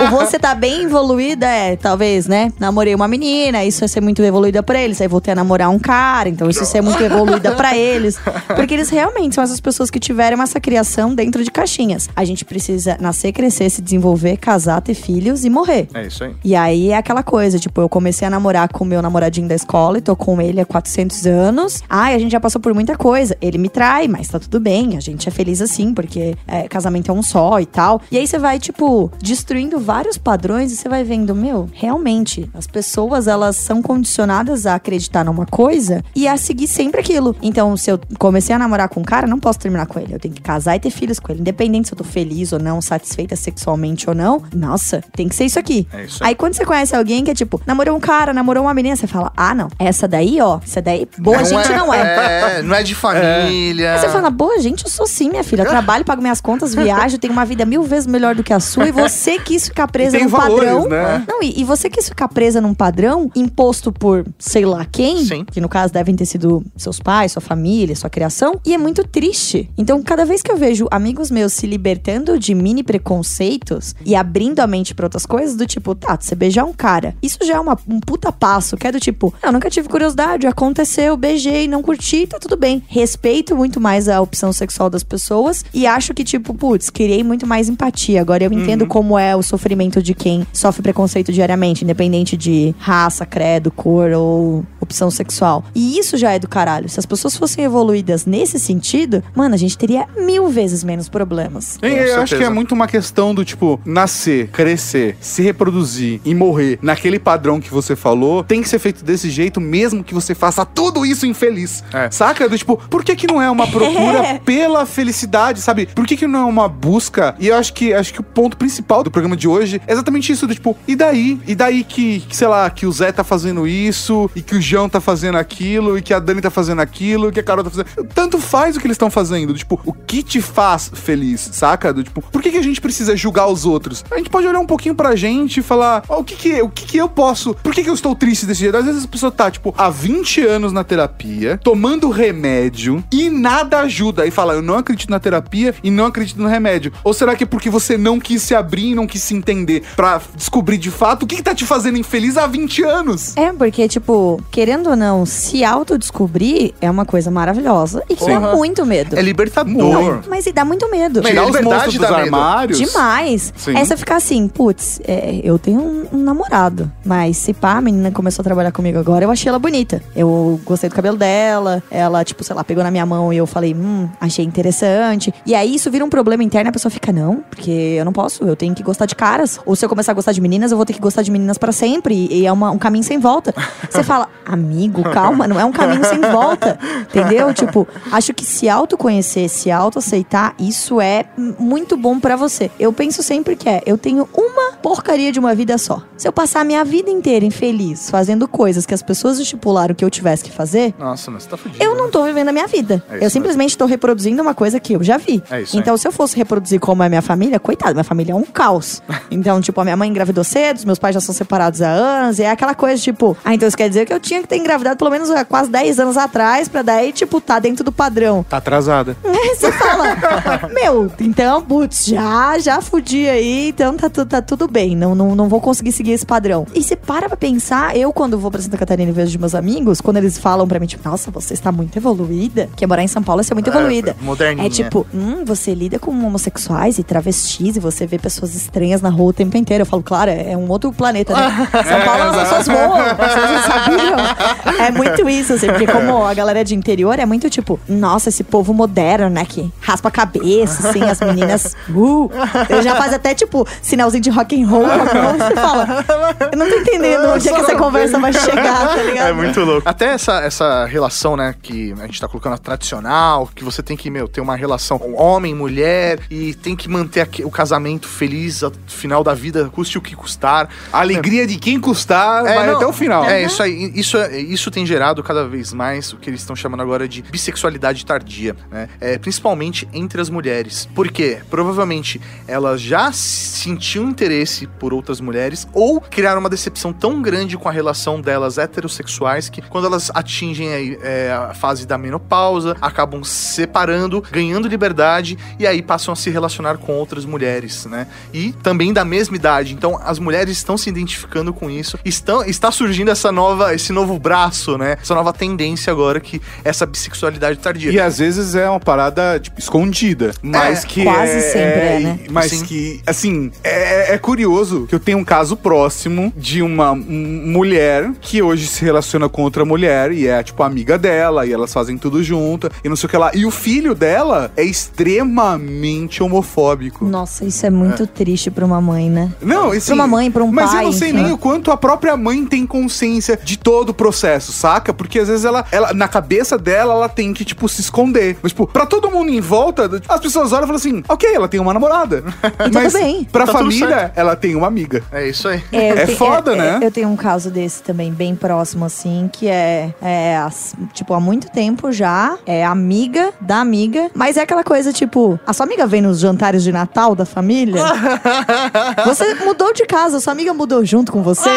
o 0.00 0.10
você 0.10 0.40
tá 0.40 0.56
bem 0.56 0.82
evoluída 0.82 1.46
é, 1.46 1.76
talvez, 1.76 2.26
né? 2.26 2.52
Namorei 2.58 2.96
uma 2.96 3.06
menina, 3.06 3.64
isso 3.64 3.84
é 3.84 3.86
ser 3.86 4.00
muito 4.00 4.20
evoluída 4.24 4.60
pra 4.60 4.80
eles. 4.80 5.00
Aí 5.00 5.06
voltei 5.06 5.30
a 5.30 5.36
namorar 5.36 5.70
um 5.70 5.78
cara, 5.78 6.28
então 6.28 6.50
isso 6.50 6.64
é 6.64 6.66
ser 6.66 6.80
muito 6.80 7.00
evoluída 7.00 7.52
pra 7.52 7.76
eles. 7.76 8.18
Porque 8.56 8.74
eles 8.74 8.90
realmente 8.90 9.36
são 9.36 9.44
essas 9.44 9.60
pessoas 9.60 9.88
que 9.88 10.00
tiveram 10.00 10.42
essa 10.42 10.58
criação 10.58 11.11
dentro 11.14 11.42
de 11.42 11.50
caixinhas. 11.50 12.08
A 12.14 12.24
gente 12.24 12.44
precisa 12.44 12.96
nascer, 13.00 13.32
crescer, 13.32 13.70
se 13.70 13.82
desenvolver, 13.82 14.36
casar, 14.36 14.80
ter 14.80 14.94
filhos 14.94 15.44
e 15.44 15.50
morrer. 15.50 15.88
É 15.94 16.06
isso 16.06 16.24
aí. 16.24 16.34
E 16.44 16.54
aí 16.54 16.90
é 16.90 16.96
aquela 16.96 17.22
coisa, 17.22 17.58
tipo, 17.58 17.80
eu 17.80 17.88
comecei 17.88 18.26
a 18.26 18.30
namorar 18.30 18.68
com 18.68 18.84
o 18.84 18.86
meu 18.86 19.02
namoradinho 19.02 19.48
da 19.48 19.54
escola 19.54 19.98
e 19.98 20.00
tô 20.00 20.16
com 20.16 20.40
ele 20.40 20.60
há 20.60 20.64
400 20.64 21.26
anos. 21.26 21.82
Ai, 21.88 22.14
a 22.14 22.18
gente 22.18 22.32
já 22.32 22.40
passou 22.40 22.60
por 22.60 22.74
muita 22.74 22.96
coisa. 22.96 23.36
Ele 23.40 23.58
me 23.58 23.68
trai, 23.68 24.08
mas 24.08 24.28
tá 24.28 24.38
tudo 24.38 24.60
bem, 24.60 24.96
a 24.96 25.00
gente 25.00 25.28
é 25.28 25.30
feliz 25.30 25.60
assim, 25.60 25.92
porque 25.92 26.34
é, 26.46 26.68
casamento 26.68 27.10
é 27.10 27.14
um 27.14 27.22
só 27.22 27.60
e 27.60 27.66
tal. 27.66 28.00
E 28.10 28.18
aí 28.18 28.26
você 28.26 28.38
vai, 28.38 28.58
tipo, 28.58 29.10
destruindo 29.20 29.78
vários 29.78 30.16
padrões 30.16 30.72
e 30.72 30.76
você 30.76 30.88
vai 30.88 31.04
vendo, 31.04 31.34
meu, 31.34 31.68
realmente, 31.72 32.48
as 32.54 32.66
pessoas, 32.66 33.26
elas 33.26 33.56
são 33.56 33.82
condicionadas 33.82 34.66
a 34.66 34.74
acreditar 34.74 35.24
numa 35.24 35.46
coisa 35.46 36.04
e 36.14 36.26
a 36.28 36.36
seguir 36.36 36.66
sempre 36.66 37.00
aquilo. 37.00 37.34
Então, 37.42 37.76
se 37.76 37.90
eu 37.90 38.00
comecei 38.18 38.54
a 38.54 38.58
namorar 38.58 38.88
com 38.88 39.00
um 39.00 39.04
cara, 39.04 39.26
não 39.26 39.38
posso 39.38 39.58
terminar 39.58 39.86
com 39.86 39.98
ele. 39.98 40.14
Eu 40.14 40.20
tenho 40.20 40.34
que 40.34 40.40
casar 40.40 40.76
e 40.76 40.80
ter 40.80 40.90
filhos 40.90 41.01
com 41.20 41.32
ele. 41.32 41.40
Independente 41.40 41.88
se 41.88 41.94
eu 41.94 41.98
tô 41.98 42.04
feliz 42.04 42.52
ou 42.52 42.58
não, 42.58 42.80
satisfeita 42.80 43.36
sexualmente 43.36 44.08
ou 44.08 44.14
não. 44.14 44.42
Nossa, 44.54 45.02
tem 45.14 45.28
que 45.28 45.34
ser 45.34 45.44
isso 45.44 45.58
aqui. 45.58 45.86
É 45.92 46.04
isso 46.04 46.22
aí. 46.22 46.30
Aí 46.30 46.34
quando 46.34 46.54
você 46.54 46.64
conhece 46.64 46.94
alguém 46.94 47.24
que 47.24 47.30
é 47.30 47.34
tipo, 47.34 47.60
namorou 47.66 47.96
um 47.96 48.00
cara, 48.00 48.32
namorou 48.32 48.64
uma 48.64 48.74
menina, 48.74 48.96
você 48.96 49.06
fala, 49.06 49.32
ah, 49.36 49.54
não, 49.54 49.68
essa 49.78 50.06
daí, 50.06 50.40
ó, 50.40 50.60
essa 50.62 50.80
daí, 50.80 51.06
boa 51.18 51.42
gente 51.44 51.68
não 51.70 51.92
é. 51.92 52.58
É, 52.58 52.62
não 52.62 52.74
é 52.74 52.82
de 52.82 52.94
família. 52.94 53.94
Aí 53.94 53.98
você 54.00 54.08
fala, 54.08 54.30
boa 54.30 54.58
gente, 54.60 54.84
eu 54.84 54.90
sou 54.90 55.06
sim, 55.06 55.30
minha 55.30 55.44
filha. 55.44 55.62
Eu 55.62 55.68
trabalho, 55.70 56.04
pago 56.04 56.20
minhas 56.20 56.40
contas, 56.40 56.74
viajo, 56.74 57.18
tenho 57.18 57.32
uma 57.32 57.44
vida 57.44 57.64
mil 57.64 57.82
vezes 57.82 58.06
melhor 58.06 58.34
do 58.34 58.42
que 58.42 58.52
a 58.52 58.60
sua. 58.60 58.88
E 58.88 58.92
você 58.92 59.38
quis 59.38 59.68
ficar 59.68 59.88
presa 59.88 60.18
num 60.18 60.28
valores, 60.28 60.68
padrão. 60.68 60.88
né? 60.88 61.24
Não, 61.28 61.42
e, 61.42 61.60
e 61.60 61.64
você 61.64 61.88
quis 61.88 62.08
ficar 62.08 62.28
presa 62.28 62.60
num 62.60 62.74
padrão 62.74 63.30
imposto 63.34 63.92
por 63.92 64.24
sei 64.38 64.64
lá 64.64 64.84
quem, 64.84 65.24
Sim. 65.24 65.44
que 65.44 65.60
no 65.60 65.68
caso 65.68 65.92
devem 65.92 66.14
ter 66.14 66.26
sido 66.26 66.64
seus 66.76 66.98
pais, 66.98 67.32
sua 67.32 67.42
família, 67.42 67.94
sua 67.96 68.10
criação, 68.10 68.60
e 68.64 68.74
é 68.74 68.78
muito 68.78 69.04
triste. 69.06 69.70
Então, 69.76 70.02
cada 70.02 70.24
vez 70.24 70.42
que 70.42 70.50
eu 70.50 70.56
vejo 70.56 70.86
amigos 70.92 71.30
meus 71.30 71.52
se 71.52 71.66
libertando 71.66 72.38
de 72.38 72.54
mini 72.54 72.82
preconceitos 72.82 73.94
e 74.04 74.14
abrindo 74.14 74.60
a 74.60 74.66
mente 74.66 74.94
pra 74.94 75.06
outras 75.06 75.24
coisas, 75.24 75.56
do 75.56 75.66
tipo, 75.66 75.94
tá, 75.94 76.18
você 76.20 76.34
beijar 76.34 76.64
um 76.64 76.72
cara, 76.72 77.14
isso 77.22 77.38
já 77.44 77.54
é 77.54 77.60
uma- 77.60 77.78
um 77.88 78.00
puta 78.00 78.30
passo, 78.32 78.76
que 78.76 78.86
é 78.86 78.92
do 78.92 79.00
tipo, 79.00 79.32
eu 79.42 79.52
nunca 79.52 79.70
tive 79.70 79.88
curiosidade, 79.88 80.46
aconteceu, 80.46 81.16
beijei, 81.16 81.66
não 81.68 81.82
curti, 81.82 82.26
tá 82.26 82.38
tudo 82.38 82.56
bem. 82.56 82.82
Respeito 82.88 83.56
muito 83.56 83.80
mais 83.80 84.08
a 84.08 84.20
opção 84.20 84.52
sexual 84.52 84.90
das 84.90 85.02
pessoas 85.02 85.64
e 85.72 85.86
acho 85.86 86.12
que, 86.12 86.24
tipo, 86.24 86.52
putz, 86.54 86.90
criei 86.90 87.22
muito 87.24 87.46
mais 87.46 87.68
empatia. 87.68 88.20
Agora 88.20 88.44
eu 88.44 88.52
entendo 88.52 88.86
como 88.86 89.18
é 89.18 89.34
o 89.36 89.42
sofrimento 89.42 90.02
de 90.02 90.14
quem 90.14 90.46
sofre 90.52 90.82
preconceito 90.82 91.32
diariamente, 91.32 91.84
independente 91.84 92.36
de 92.36 92.74
raça, 92.78 93.24
credo, 93.24 93.70
cor 93.70 94.10
ou 94.10 94.64
opção 94.80 95.10
sexual. 95.10 95.64
E 95.74 95.98
isso 95.98 96.16
já 96.16 96.32
é 96.32 96.38
do 96.38 96.48
caralho. 96.48 96.88
Se 96.88 96.98
as 96.98 97.06
pessoas 97.06 97.36
fossem 97.36 97.64
evoluídas 97.64 98.26
nesse 98.26 98.58
sentido, 98.58 99.22
mano, 99.34 99.54
a 99.54 99.58
gente 99.58 99.78
teria 99.78 100.06
mil 100.18 100.48
vezes 100.48 100.81
menos 100.84 101.08
problemas. 101.08 101.78
Eu, 101.82 101.88
eu 101.88 102.02
acho 102.02 102.12
certeza. 102.12 102.36
que 102.36 102.44
é 102.44 102.48
muito 102.48 102.74
uma 102.74 102.86
questão 102.86 103.34
do 103.34 103.44
tipo, 103.44 103.80
nascer, 103.84 104.48
crescer, 104.48 105.16
se 105.20 105.42
reproduzir 105.42 106.20
e 106.24 106.34
morrer 106.34 106.78
naquele 106.82 107.18
padrão 107.18 107.60
que 107.60 107.70
você 107.70 107.96
falou, 107.96 108.44
tem 108.44 108.62
que 108.62 108.68
ser 108.68 108.78
feito 108.78 109.04
desse 109.04 109.30
jeito, 109.30 109.60
mesmo 109.60 110.04
que 110.04 110.14
você 110.14 110.34
faça 110.34 110.64
tudo 110.64 111.04
isso 111.04 111.26
infeliz. 111.26 111.84
É. 111.92 112.10
Saca? 112.10 112.48
Do 112.48 112.56
tipo, 112.56 112.76
por 112.76 113.04
que 113.04 113.14
que 113.16 113.26
não 113.26 113.40
é 113.40 113.50
uma 113.50 113.66
procura 113.66 114.40
pela 114.44 114.86
felicidade, 114.86 115.60
sabe? 115.60 115.86
Por 115.86 116.06
que 116.06 116.16
que 116.16 116.26
não 116.26 116.40
é 116.40 116.44
uma 116.44 116.68
busca? 116.68 117.34
E 117.38 117.48
eu 117.48 117.56
acho 117.56 117.72
que 117.72 117.92
acho 117.92 118.12
que 118.12 118.20
o 118.20 118.24
ponto 118.24 118.56
principal 118.56 119.02
do 119.02 119.10
programa 119.10 119.36
de 119.36 119.48
hoje 119.48 119.80
é 119.86 119.92
exatamente 119.92 120.32
isso, 120.32 120.46
do 120.46 120.54
tipo, 120.54 120.76
e 120.86 120.96
daí? 120.96 121.40
E 121.46 121.54
daí 121.54 121.84
que, 121.84 122.20
que, 122.20 122.36
sei 122.36 122.48
lá, 122.48 122.68
que 122.70 122.86
o 122.86 122.92
Zé 122.92 123.12
tá 123.12 123.24
fazendo 123.24 123.66
isso, 123.66 124.30
e 124.34 124.42
que 124.42 124.56
o 124.56 124.60
João 124.60 124.88
tá 124.88 125.00
fazendo 125.00 125.38
aquilo, 125.38 125.98
e 125.98 126.02
que 126.02 126.14
a 126.14 126.18
Dani 126.18 126.40
tá 126.40 126.50
fazendo 126.50 126.80
aquilo, 126.80 127.28
e 127.28 127.32
que 127.32 127.40
a 127.40 127.42
Carol 127.42 127.64
tá 127.64 127.70
fazendo. 127.70 128.08
Tanto 128.14 128.38
faz 128.38 128.76
o 128.76 128.80
que 128.80 128.86
eles 128.86 128.94
estão 128.94 129.10
fazendo, 129.10 129.52
do 129.52 129.58
tipo, 129.58 129.80
o 129.84 129.92
que 129.92 130.22
te 130.22 130.40
faz 130.40 130.61
feliz, 130.94 131.50
saca? 131.52 131.92
Do 131.92 132.02
tipo, 132.02 132.22
por 132.22 132.42
que, 132.42 132.50
que 132.50 132.58
a 132.58 132.62
gente 132.62 132.80
precisa 132.80 133.16
julgar 133.16 133.48
os 133.48 133.64
outros? 133.64 134.04
A 134.10 134.16
gente 134.16 134.30
pode 134.30 134.46
olhar 134.46 134.60
um 134.60 134.66
pouquinho 134.66 134.94
pra 134.94 135.16
gente 135.16 135.60
e 135.60 135.62
falar, 135.62 136.02
ó, 136.08 136.20
o 136.20 136.24
que 136.24 136.36
que, 136.36 136.62
o 136.62 136.68
que 136.68 136.84
que 136.84 136.96
eu 136.96 137.08
posso, 137.08 137.54
por 137.62 137.74
que 137.74 137.82
que 137.82 137.90
eu 137.90 137.94
estou 137.94 138.14
triste 138.14 138.46
desse 138.46 138.60
jeito? 138.60 138.76
Às 138.76 138.84
vezes 138.84 139.04
a 139.04 139.08
pessoa 139.08 139.32
tá, 139.32 139.50
tipo, 139.50 139.74
há 139.76 139.90
20 139.90 140.46
anos 140.46 140.72
na 140.72 140.84
terapia, 140.84 141.58
tomando 141.62 142.10
remédio, 142.10 143.02
e 143.12 143.28
nada 143.28 143.80
ajuda. 143.80 144.22
Aí 144.22 144.30
fala, 144.30 144.54
eu 144.54 144.62
não 144.62 144.76
acredito 144.76 145.10
na 145.10 145.20
terapia 145.20 145.74
e 145.82 145.90
não 145.90 146.06
acredito 146.06 146.40
no 146.40 146.48
remédio. 146.48 146.92
Ou 147.04 147.12
será 147.12 147.34
que 147.34 147.44
é 147.44 147.46
porque 147.46 147.70
você 147.70 147.96
não 147.98 148.18
quis 148.18 148.42
se 148.42 148.54
abrir 148.54 148.90
e 148.90 148.94
não 148.94 149.06
quis 149.06 149.22
se 149.22 149.34
entender 149.34 149.82
pra 149.96 150.20
descobrir 150.34 150.78
de 150.78 150.90
fato 150.90 151.24
o 151.24 151.26
que 151.26 151.36
que 151.36 151.42
tá 151.42 151.54
te 151.54 151.64
fazendo 151.64 151.98
infeliz 151.98 152.36
há 152.36 152.46
20 152.46 152.82
anos? 152.84 153.36
É, 153.36 153.52
porque, 153.52 153.88
tipo, 153.88 154.40
querendo 154.50 154.90
ou 154.90 154.96
não, 154.96 155.24
se 155.26 155.64
autodescobrir 155.64 156.74
é 156.80 156.90
uma 156.90 157.04
coisa 157.04 157.30
maravilhosa 157.30 158.02
e 158.08 158.14
que 158.14 158.26
dá 158.26 158.40
muito 158.40 158.84
medo. 158.84 159.16
É 159.16 159.22
libertador. 159.22 159.72
Não. 159.72 160.20
Mas 160.28 160.46
e 160.52 160.54
dá 160.54 160.64
muito 160.64 160.88
medo. 160.90 161.20
Mas 161.22 161.30
Tirar 161.32 161.42
a 161.42 161.46
os 161.46 161.60
monstros 161.60 161.94
dos 161.94 162.04
armários. 162.10 162.78
Demais. 162.78 163.52
Sim. 163.56 163.76
É 163.76 163.84
você 163.84 163.96
ficar 163.96 164.16
assim, 164.16 164.46
putz, 164.48 165.00
é, 165.04 165.40
eu 165.42 165.58
tenho 165.58 165.80
um, 165.80 166.06
um 166.12 166.18
namorado. 166.22 166.90
Mas 167.04 167.38
se 167.38 167.52
pá, 167.54 167.72
a 167.78 167.80
menina 167.80 168.10
começou 168.10 168.42
a 168.42 168.44
trabalhar 168.44 168.70
comigo 168.72 168.98
agora, 168.98 169.24
eu 169.24 169.30
achei 169.30 169.48
ela 169.48 169.58
bonita. 169.58 170.02
Eu 170.14 170.60
gostei 170.64 170.88
do 170.90 170.94
cabelo 170.94 171.16
dela. 171.16 171.82
Ela, 171.90 172.24
tipo, 172.24 172.44
sei 172.44 172.54
lá, 172.54 172.62
pegou 172.62 172.84
na 172.84 172.90
minha 172.90 173.06
mão 173.06 173.32
e 173.32 173.36
eu 173.38 173.46
falei, 173.46 173.74
hum, 173.74 174.08
achei 174.20 174.44
interessante. 174.44 175.32
E 175.46 175.54
aí 175.54 175.74
isso 175.74 175.90
vira 175.90 176.04
um 176.04 176.10
problema 176.10 176.42
interno 176.44 176.68
e 176.68 176.70
a 176.70 176.72
pessoa 176.72 176.90
fica, 176.90 177.10
não, 177.12 177.42
porque 177.50 177.70
eu 177.70 178.04
não 178.04 178.12
posso, 178.12 178.44
eu 178.44 178.54
tenho 178.54 178.74
que 178.74 178.82
gostar 178.82 179.06
de 179.06 179.14
caras. 179.14 179.58
Ou 179.64 179.74
se 179.74 179.84
eu 179.84 179.88
começar 179.88 180.12
a 180.12 180.14
gostar 180.14 180.32
de 180.32 180.40
meninas, 180.40 180.70
eu 180.70 180.76
vou 180.76 180.84
ter 180.86 180.92
que 180.92 181.00
gostar 181.00 181.22
de 181.22 181.30
meninas 181.30 181.56
pra 181.58 181.72
sempre. 181.72 182.28
E 182.30 182.46
é 182.46 182.52
uma- 182.52 182.70
um 182.70 182.78
caminho 182.78 183.04
sem 183.04 183.18
volta. 183.18 183.54
Você 183.90 184.02
fala, 184.02 184.28
amigo, 184.44 185.02
calma, 185.04 185.46
não 185.48 185.58
é 185.58 185.64
um 185.64 185.72
caminho 185.72 186.04
sem 186.04 186.20
volta. 186.20 186.78
Entendeu? 187.08 187.52
Tipo, 187.54 187.86
acho 188.10 188.34
que 188.34 188.44
se 188.44 188.68
autoconhecer, 188.68 189.48
se 189.48 189.70
autoaceitar, 189.70 190.41
isso 190.58 191.00
é 191.00 191.26
muito 191.58 191.96
bom 191.96 192.18
pra 192.18 192.36
você. 192.36 192.70
Eu 192.78 192.92
penso 192.92 193.22
sempre 193.22 193.56
que 193.56 193.68
é, 193.68 193.82
eu 193.86 193.96
tenho 193.98 194.28
uma 194.34 194.72
porcaria 194.82 195.30
de 195.30 195.38
uma 195.38 195.54
vida 195.54 195.76
só. 195.78 196.02
Se 196.16 196.26
eu 196.26 196.32
passar 196.32 196.60
a 196.60 196.64
minha 196.64 196.84
vida 196.84 197.10
inteira 197.10 197.44
infeliz, 197.44 198.10
fazendo 198.10 198.46
coisas 198.48 198.86
que 198.86 198.94
as 198.94 199.02
pessoas 199.02 199.38
estipularam 199.38 199.94
que 199.94 200.04
eu 200.04 200.10
tivesse 200.10 200.44
que 200.44 200.50
fazer, 200.50 200.94
Nossa, 200.98 201.30
mas 201.30 201.42
você 201.44 201.50
tá 201.50 201.56
fudido. 201.56 201.82
eu 201.82 201.94
não 201.96 202.10
tô 202.10 202.24
vivendo 202.24 202.48
a 202.48 202.52
minha 202.52 202.66
vida. 202.66 203.02
É 203.10 203.24
eu 203.24 203.30
simplesmente 203.30 203.76
tô 203.76 203.86
reproduzindo 203.86 204.40
uma 204.42 204.54
coisa 204.54 204.78
que 204.80 204.94
eu 204.94 205.02
já 205.02 205.16
vi. 205.18 205.42
É 205.50 205.62
isso 205.62 205.76
então, 205.76 205.96
se 205.96 206.06
eu 206.06 206.12
fosse 206.12 206.36
reproduzir 206.36 206.78
como 206.80 207.02
é 207.02 207.08
minha 207.08 207.22
família, 207.22 207.58
coitado, 207.58 207.92
minha 207.94 208.04
família 208.04 208.32
é 208.32 208.34
um 208.34 208.44
caos. 208.44 209.02
então, 209.30 209.60
tipo, 209.60 209.80
a 209.80 209.84
minha 209.84 209.96
mãe 209.96 210.08
engravidou 210.08 210.44
cedo, 210.44 210.76
os 210.78 210.84
meus 210.84 210.98
pais 210.98 211.14
já 211.14 211.20
são 211.20 211.34
separados 211.34 211.82
há 211.82 211.88
anos, 211.88 212.38
e 212.38 212.42
é 212.42 212.50
aquela 212.50 212.74
coisa, 212.74 213.00
tipo, 213.02 213.36
ah, 213.44 213.54
então 213.54 213.66
isso 213.66 213.76
quer 213.76 213.88
dizer 213.88 214.06
que 214.06 214.12
eu 214.12 214.20
tinha 214.20 214.40
que 214.42 214.48
ter 214.48 214.56
engravidado 214.56 214.96
pelo 214.96 215.10
menos 215.10 215.30
há 215.30 215.44
quase 215.44 215.70
10 215.70 216.00
anos 216.00 216.16
atrás, 216.16 216.68
pra 216.68 216.82
daí, 216.82 217.12
tipo, 217.12 217.40
tá 217.40 217.58
dentro 217.58 217.84
do 217.84 217.92
padrão. 217.92 218.44
Tá 218.48 218.58
atrasada. 218.58 219.16
Aí 219.24 219.54
você 219.56 219.72
fala, 219.72 220.16
meu, 220.72 221.10
então, 221.20 221.62
putz, 221.62 222.06
já, 222.06 222.58
já 222.58 222.80
fudi 222.80 223.28
aí, 223.28 223.68
então 223.68 223.96
tá, 223.96 224.08
tá 224.08 224.42
tudo 224.42 224.68
bem, 224.68 224.96
não, 224.96 225.14
não, 225.14 225.34
não 225.34 225.48
vou 225.48 225.60
conseguir 225.60 225.92
seguir 225.92 226.12
esse 226.12 226.26
padrão. 226.26 226.66
E 226.74 226.82
você 226.82 226.96
para 226.96 227.28
pra 227.28 227.36
pensar, 227.36 227.96
eu 227.96 228.12
quando 228.12 228.38
vou 228.38 228.50
pra 228.50 228.60
Santa 228.60 228.76
Catarina 228.76 229.10
e 229.10 229.12
vejo 229.12 229.30
de 229.30 229.38
meus 229.38 229.54
amigos, 229.54 230.00
quando 230.00 230.16
eles 230.18 230.38
falam 230.38 230.66
pra 230.66 230.78
mim, 230.78 230.86
tipo, 230.86 231.08
nossa, 231.08 231.30
você 231.30 231.54
está 231.54 231.70
muito 231.72 231.96
evoluída, 231.96 232.68
que 232.76 232.86
morar 232.86 233.02
em 233.02 233.08
São 233.08 233.22
Paulo 233.22 233.40
é 233.40 233.44
ser 233.44 233.54
muito 233.54 233.68
evoluída. 233.68 234.16
moderninha. 234.20 234.66
É 234.66 234.70
tipo, 234.70 235.06
hum, 235.14 235.44
você 235.44 235.74
lida 235.74 235.98
com 235.98 236.10
homossexuais 236.10 236.98
e 236.98 237.02
travestis 237.02 237.76
e 237.76 237.80
você 237.80 238.06
vê 238.06 238.18
pessoas 238.18 238.54
estranhas 238.54 239.00
na 239.02 239.08
rua 239.08 239.30
o 239.30 239.32
tempo 239.32 239.56
inteiro. 239.56 239.82
Eu 239.82 239.86
falo, 239.86 240.02
claro, 240.02 240.30
é 240.30 240.56
um 240.56 240.68
outro 240.70 240.92
planeta, 240.92 241.34
né? 241.34 241.68
São 241.86 242.00
Paulo 242.04 242.22
as 242.22 242.36
pessoas 242.42 242.66
voam, 242.66 242.98
vocês 243.16 243.64
sabiam? 243.66 244.84
É 244.86 244.90
muito 244.90 245.28
isso, 245.28 245.54
assim, 245.54 245.66
porque 245.66 245.86
como 245.86 246.24
a 246.24 246.34
galera 246.34 246.64
de 246.64 246.74
interior 246.74 247.18
é 247.18 247.26
muito 247.26 247.48
tipo, 247.50 247.78
nossa, 247.88 248.28
esse 248.28 248.44
povo 248.44 248.72
moderno, 248.72 249.28
né, 249.28 249.44
que 249.44 249.72
raspa 249.80 250.08
a 250.08 250.12
cabeça, 250.26 250.88
assim, 250.88 251.02
as 251.02 251.20
meninas, 251.20 251.76
uh, 251.90 252.30
ele 252.68 252.82
já 252.82 252.94
faz 252.96 253.12
até 253.12 253.34
tipo 253.34 253.66
sinalzinho 253.80 254.22
de 254.22 254.30
rock 254.30 254.62
and 254.62 254.66
roll, 254.66 254.86
rock 254.86 255.16
and 255.16 255.20
roll, 255.20 255.32
você 255.38 255.54
fala, 255.54 256.04
eu 256.52 256.58
não 256.58 256.68
tô 256.68 256.76
entendendo 256.76 257.26
onde 257.28 257.48
é 257.48 257.52
que 257.52 257.60
essa 257.60 257.76
conversa 257.76 258.18
vai 258.18 258.32
chegar, 258.32 258.88
tá 258.88 259.02
ligado? 259.02 259.28
É 259.28 259.32
muito 259.32 259.60
louco. 259.60 259.88
Até 259.88 260.06
essa, 260.06 260.40
essa 260.40 260.84
relação, 260.86 261.36
né, 261.36 261.54
que 261.60 261.92
a 262.00 262.06
gente 262.06 262.20
tá 262.20 262.28
colocando 262.28 262.54
a 262.54 262.58
tradicional, 262.58 263.48
que 263.54 263.64
você 263.64 263.82
tem 263.82 263.96
que, 263.96 264.10
meu, 264.10 264.28
ter 264.28 264.40
uma 264.40 264.56
relação 264.56 264.98
com 264.98 265.14
homem, 265.14 265.54
mulher, 265.54 266.20
e 266.30 266.54
tem 266.54 266.76
que 266.76 266.88
manter 266.88 267.28
o 267.44 267.50
casamento 267.50 268.08
feliz 268.08 268.62
ao 268.62 268.72
final 268.86 269.24
da 269.24 269.34
vida, 269.34 269.68
custe 269.70 269.98
o 269.98 270.00
que 270.00 270.14
custar. 270.14 270.68
A 270.92 271.00
alegria 271.00 271.46
de 271.46 271.56
quem 271.56 271.80
custar 271.80 272.44
É, 272.46 272.54
vai 272.54 272.66
não, 272.66 272.76
até 272.76 272.86
o 272.86 272.92
final. 272.92 273.24
É, 273.24 273.42
isso 273.42 273.62
aí. 273.62 273.92
Isso, 273.94 274.16
é- 274.16 274.38
isso 274.38 274.70
tem 274.70 274.86
gerado 274.86 275.22
cada 275.22 275.46
vez 275.46 275.72
mais 275.72 276.12
o 276.12 276.16
que 276.16 276.30
eles 276.30 276.40
estão 276.40 276.54
chamando 276.54 276.80
agora 276.82 277.08
de 277.08 277.22
bissexualidade 277.22 278.04
tardia, 278.04 278.54
né? 278.70 278.88
É, 279.00 279.18
principalmente 279.18 279.88
entre 279.92 280.11
as 280.20 280.30
mulheres. 280.30 280.88
Por 280.94 281.08
quê? 281.10 281.40
Provavelmente 281.50 282.20
elas 282.46 282.80
já 282.80 283.12
sentiam 283.12 284.08
interesse 284.08 284.66
por 284.66 284.92
outras 284.92 285.20
mulheres 285.20 285.66
ou 285.72 286.00
criaram 286.00 286.40
uma 286.40 286.50
decepção 286.50 286.92
tão 286.92 287.22
grande 287.22 287.56
com 287.56 287.68
a 287.68 287.72
relação 287.72 288.20
delas 288.20 288.58
heterossexuais 288.58 289.48
que 289.48 289.62
quando 289.62 289.86
elas 289.86 290.10
atingem 290.14 290.98
é, 291.02 291.32
a 291.32 291.54
fase 291.54 291.86
da 291.86 291.96
menopausa, 291.96 292.76
acabam 292.80 293.22
se 293.24 293.62
separando, 293.62 294.22
ganhando 294.30 294.68
liberdade 294.68 295.38
e 295.58 295.66
aí 295.66 295.80
passam 295.82 296.12
a 296.12 296.16
se 296.16 296.30
relacionar 296.30 296.78
com 296.78 296.92
outras 296.92 297.24
mulheres, 297.24 297.86
né? 297.86 298.06
E 298.32 298.52
também 298.52 298.92
da 298.92 299.04
mesma 299.04 299.36
idade. 299.36 299.72
Então 299.72 299.98
as 300.02 300.18
mulheres 300.18 300.56
estão 300.56 300.76
se 300.76 300.88
identificando 300.90 301.52
com 301.52 301.70
isso. 301.70 301.98
Estão, 302.04 302.44
está 302.44 302.70
surgindo 302.70 303.10
essa 303.10 303.30
nova, 303.30 303.74
esse 303.74 303.92
novo 303.92 304.18
braço, 304.18 304.76
né? 304.76 304.96
Essa 305.00 305.14
nova 305.14 305.32
tendência 305.32 305.92
agora 305.92 306.20
que 306.20 306.40
essa 306.64 306.84
bissexualidade 306.86 307.58
tardia. 307.58 307.92
E 307.92 308.00
às 308.00 308.18
vezes 308.18 308.54
é 308.54 308.68
uma 308.68 308.80
parada, 308.80 309.38
tipo, 309.38 309.58
escondida. 309.58 310.01
Mas 310.42 310.84
É, 310.84 310.86
que. 310.86 311.04
quase 311.04 311.40
sempre 311.52 311.80
é, 311.80 312.00
né? 312.00 312.18
Mas 312.30 312.50
Sim. 312.50 312.64
que, 312.64 313.00
assim, 313.06 313.50
é, 313.62 314.14
é 314.14 314.18
curioso 314.18 314.86
que 314.88 314.94
eu 314.94 315.00
tenho 315.00 315.18
um 315.18 315.24
caso 315.24 315.56
próximo 315.56 316.32
de 316.36 316.60
uma 316.62 316.94
mulher 316.94 318.10
que 318.20 318.42
hoje 318.42 318.66
se 318.66 318.84
relaciona 318.84 319.28
com 319.28 319.42
outra 319.42 319.64
mulher 319.64 320.12
e 320.12 320.26
é, 320.26 320.42
tipo, 320.42 320.62
amiga 320.62 320.98
dela, 320.98 321.46
e 321.46 321.52
elas 321.52 321.72
fazem 321.72 321.96
tudo 321.96 322.22
junto, 322.22 322.68
e 322.84 322.88
não 322.88 322.96
sei 322.96 323.06
o 323.06 323.10
que 323.10 323.16
lá. 323.16 323.30
E 323.34 323.44
o 323.46 323.50
filho 323.50 323.94
dela 323.94 324.50
é 324.56 324.64
extremamente 324.64 326.22
homofóbico. 326.22 327.04
Nossa, 327.04 327.44
isso 327.44 327.64
é 327.66 327.70
muito 327.70 328.06
triste 328.06 328.50
pra 328.50 328.64
uma 328.64 328.80
mãe, 328.80 329.08
né? 329.10 329.32
Não, 329.40 329.70
assim, 329.70 329.86
Pra 329.86 329.94
uma 329.94 330.06
mãe, 330.06 330.30
pra 330.30 330.42
um 330.44 330.50
mas 330.50 330.70
pai, 330.70 330.80
eu 330.80 330.84
não 330.86 330.92
sei 330.92 331.10
enfim. 331.10 331.22
nem 331.22 331.32
o 331.32 331.38
quanto 331.38 331.70
a 331.70 331.76
própria 331.76 332.16
mãe 332.16 332.44
tem 332.46 332.66
consciência 332.66 333.38
de 333.42 333.58
todo 333.58 333.90
o 333.90 333.94
processo, 333.94 334.52
saca? 334.52 334.92
Porque 334.92 335.18
às 335.18 335.28
vezes 335.28 335.44
ela, 335.44 335.64
ela 335.70 335.92
na 335.92 336.08
cabeça 336.08 336.56
dela, 336.58 336.94
ela 336.94 337.08
tem 337.08 337.32
que, 337.32 337.44
tipo, 337.44 337.68
se 337.68 337.80
esconder. 337.80 338.36
Mas, 338.42 338.52
tipo, 338.52 338.66
pra 338.66 338.86
todo 338.86 339.10
mundo 339.10 339.30
em 339.30 339.40
volta, 339.40 339.91
as 340.08 340.20
pessoas 340.20 340.52
olham 340.52 340.64
e 340.64 340.66
falam 340.66 340.76
assim, 340.76 341.02
ok, 341.08 341.34
ela 341.34 341.48
tem 341.48 341.60
uma 341.60 341.72
namorada. 341.74 342.22
Mas 342.72 342.92
bem. 342.92 343.24
pra 343.24 343.46
Tá 343.46 343.52
tudo 343.52 343.64
família, 343.64 343.88
certo. 343.88 344.18
ela 344.18 344.36
tem 344.36 344.54
uma 344.56 344.66
amiga. 344.66 345.02
É 345.12 345.26
isso 345.28 345.48
aí. 345.48 345.62
eu 345.72 345.80
É 345.80 346.06
te- 346.06 346.14
foda, 346.16 346.52
eu- 346.52 346.56
né? 346.56 346.80
Eu 346.82 346.90
tenho 346.90 347.08
um 347.08 347.16
caso 347.16 347.50
desse 347.50 347.82
também, 347.82 348.12
bem 348.12 348.34
próximo, 348.34 348.84
assim, 348.84 349.28
que 349.32 349.48
é, 349.48 349.94
é, 350.00 350.36
as- 350.38 350.74
tipo, 350.92 351.12
há 351.14 351.20
muito 351.20 351.50
tempo 351.50 351.90
já, 351.92 352.36
é 352.46 352.64
amiga 352.64 353.32
da 353.40 353.58
amiga, 353.60 354.10
mas 354.14 354.36
é 354.36 354.42
aquela 354.42 354.64
coisa, 354.64 354.92
tipo, 354.92 355.38
a 355.46 355.52
sua 355.52 355.66
amiga 355.66 355.86
vem 355.86 356.00
nos 356.02 356.18
jantares 356.20 356.62
de 356.62 356.72
Natal 356.72 357.14
da 357.14 357.24
família? 357.24 357.82
você 359.04 359.34
mudou 359.34 359.72
de 359.72 359.84
casa, 359.86 360.20
sua 360.20 360.32
amiga 360.32 360.52
mudou 360.54 360.84
junto 360.84 361.12
com 361.12 361.22
você? 361.22 361.50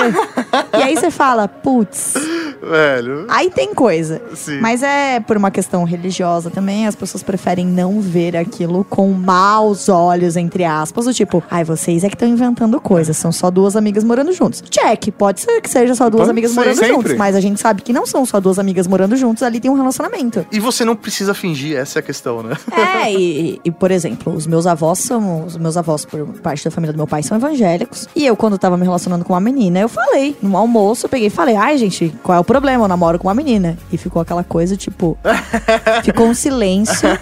e 0.78 0.82
aí 0.84 0.96
você 0.96 1.12
fala, 1.12 1.48
putz, 1.48 2.14
Velho. 2.62 3.26
aí 3.30 3.50
tem 3.50 3.74
coisa. 3.74 4.22
Sim. 4.34 4.60
Mas 4.60 4.84
é 4.84 5.20
por 5.20 5.38
uma 5.38 5.52
questão 5.52 5.84
religiosa 5.84 6.50
também, 6.50 6.88
as 6.88 6.96
pessoas 6.96 7.24
preferem 7.24 7.66
não 7.66 8.00
ver 8.16 8.38
aquilo 8.38 8.86
com 8.86 9.12
maus 9.12 9.90
olhos, 9.90 10.38
entre 10.38 10.64
aspas, 10.64 11.04
do 11.04 11.14
tipo, 11.14 11.44
ai, 11.52 11.66
vocês 11.66 12.02
é 12.02 12.08
que 12.08 12.16
estão 12.16 12.26
inventando 12.26 12.80
coisas, 12.80 13.18
são 13.18 13.30
só 13.30 13.52
duas 13.52 13.76
amigas 13.76 14.06
morando 14.06 14.32
juntos. 14.32 14.64
Check, 14.70 15.12
pode 15.12 15.42
ser 15.42 15.60
que 15.60 15.70
seja 15.70 15.94
só 15.94 16.10
duas 16.10 16.22
Pode 16.22 16.32
amigas 16.32 16.54
morando 16.54 16.76
sempre. 16.76 16.96
juntos, 16.96 17.14
mas 17.16 17.36
a 17.36 17.42
gente 17.42 17.60
sabe 17.60 17.82
que 17.82 17.92
não 17.92 18.06
são 18.06 18.26
só 18.26 18.40
duas 18.40 18.58
amigas 18.58 18.88
morando 18.88 19.18
juntos, 19.18 19.44
ali 19.44 19.60
tem 19.60 19.70
um 19.70 19.74
relacionamento. 19.74 20.46
E 20.50 20.62
você 20.62 20.86
não 20.86 20.96
precisa 20.96 21.34
fingir, 21.34 21.76
essa 21.76 22.00
é 22.00 22.02
a 22.02 22.04
questão, 22.04 22.42
né? 22.42 22.56
É, 22.72 23.12
e, 23.12 23.60
e, 23.66 23.70
por 23.70 23.92
exemplo, 23.92 24.34
os 24.34 24.48
meus 24.48 24.66
avós 24.66 25.00
são. 25.00 25.46
Os 25.46 25.58
meus 25.58 25.76
avós, 25.76 26.06
por 26.06 26.26
parte 26.42 26.64
da 26.64 26.72
família 26.72 26.94
do 26.94 26.98
meu 26.98 27.08
pai, 27.08 27.22
são 27.22 27.36
evangélicos. 27.36 28.08
E 28.16 28.26
eu, 28.26 28.38
quando 28.38 28.58
tava 28.58 28.78
me 28.78 28.84
relacionando 28.84 29.26
com 29.26 29.34
uma 29.34 29.42
menina, 29.42 29.80
eu 29.80 29.90
falei, 29.90 30.38
no 30.42 30.56
almoço, 30.56 31.06
eu 31.06 31.10
peguei 31.10 31.28
e 31.28 31.30
falei, 31.30 31.58
ai, 31.58 31.78
gente, 31.78 32.16
qual 32.24 32.38
é 32.38 32.40
o 32.40 32.46
problema? 32.46 32.86
Eu 32.86 32.88
namoro 32.88 33.20
com 33.20 33.28
uma 33.28 33.34
menina. 33.34 33.78
E 33.92 33.98
ficou 33.98 34.22
aquela 34.22 34.44
coisa, 34.44 34.78
tipo. 34.78 35.18
ficou 36.04 36.28
um 36.28 36.34
silêncio. 36.34 37.10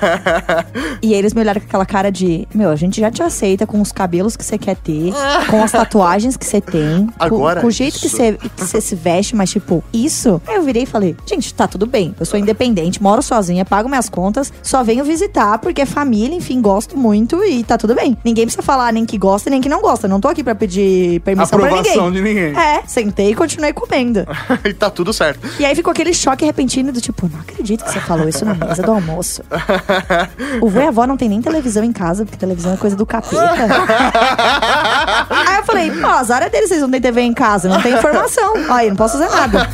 e 1.01 1.13
eles 1.13 1.33
me 1.33 1.41
olharam 1.41 1.59
com 1.61 1.67
aquela 1.67 1.85
cara 1.85 2.11
de, 2.11 2.47
meu, 2.53 2.69
a 2.69 2.75
gente 2.75 2.99
já 2.99 3.11
te 3.11 3.21
aceita 3.23 3.65
com 3.67 3.79
os 3.81 3.91
cabelos 3.91 4.35
que 4.35 4.43
você 4.43 4.57
quer 4.57 4.75
ter, 4.75 5.11
com 5.49 5.63
as 5.63 5.71
tatuagens 5.71 6.37
que 6.37 6.45
você 6.45 6.59
tem, 6.61 7.07
com- 7.07 7.13
Agora, 7.19 7.61
com, 7.61 7.67
o 7.67 7.71
jeito 7.71 7.99
que 7.99 8.07
isso. 8.07 8.17
você 8.17 8.33
que 8.33 8.65
você 8.65 8.81
se 8.81 8.95
veste, 8.95 9.35
mas 9.35 9.49
tipo, 9.49 9.83
isso. 9.93 10.41
Aí 10.47 10.55
eu 10.55 10.63
virei 10.63 10.83
e 10.83 10.85
falei, 10.85 11.15
gente, 11.25 11.53
tá 11.53 11.67
tudo 11.67 11.85
bem. 11.85 12.15
Eu 12.19 12.25
sou 12.25 12.39
independente, 12.39 13.01
moro 13.01 13.21
sozinha, 13.21 13.65
pago 13.65 13.87
minhas 13.89 14.09
contas, 14.09 14.51
só 14.61 14.83
venho 14.83 15.03
visitar 15.03 15.57
porque 15.59 15.81
é 15.81 15.85
família, 15.85 16.35
enfim, 16.35 16.61
gosto 16.61 16.97
muito 16.97 17.43
e 17.43 17.63
tá 17.63 17.77
tudo 17.77 17.95
bem. 17.95 18.17
Ninguém 18.23 18.45
precisa 18.45 18.61
falar 18.63 18.91
nem 18.93 19.05
que 19.05 19.17
gosta 19.17 19.49
nem 19.49 19.61
que 19.61 19.69
não 19.69 19.81
gosta. 19.81 20.07
Não 20.07 20.19
tô 20.19 20.27
aqui 20.27 20.43
pra 20.43 20.55
pedir 20.55 21.19
permissão 21.21 21.59
pra 21.59 21.67
Aprovação 21.69 22.09
ninguém. 22.09 22.23
de 22.23 22.29
ninguém. 22.51 22.59
É, 22.61 22.83
sentei 22.85 23.31
e 23.31 23.35
continuei 23.35 23.73
comendo. 23.73 24.25
e 24.65 24.73
tá 24.73 24.89
tudo 24.89 25.11
certo. 25.13 25.47
E 25.59 25.65
aí 25.65 25.75
ficou 25.75 25.91
aquele 25.91 26.13
choque 26.13 26.45
repentino 26.45 26.91
do 26.91 27.01
tipo, 27.01 27.29
não 27.31 27.39
acredito 27.39 27.83
que 27.83 27.91
você 27.91 27.99
falou 27.99 28.27
isso 28.27 28.43
na 28.45 28.53
mesa 28.53 28.81
do 28.83 28.91
almoço. 28.91 29.41
O 30.61 30.69
e 30.81 30.85
a 30.85 30.89
avó 30.89 31.05
não 31.05 31.17
tem 31.17 31.29
nem 31.29 31.41
televisão 31.41 31.83
em 31.83 31.91
casa, 31.91 32.25
porque 32.25 32.37
televisão 32.37 32.73
é 32.73 32.77
coisa 32.77 32.95
do 32.95 33.05
capeta. 33.05 33.35
aí 35.29 35.57
eu 35.57 35.63
falei, 35.63 35.91
pô, 35.91 36.07
azar 36.07 36.41
é 36.43 36.49
deles, 36.49 36.69
vocês 36.69 36.81
não 36.81 36.89
têm 36.89 37.01
TV 37.01 37.21
em 37.21 37.33
casa, 37.33 37.69
não 37.69 37.81
tem 37.81 37.93
informação. 37.93 38.53
Aí, 38.69 38.89
não 38.89 38.95
posso 38.95 39.17
fazer 39.17 39.29
nada. 39.35 39.67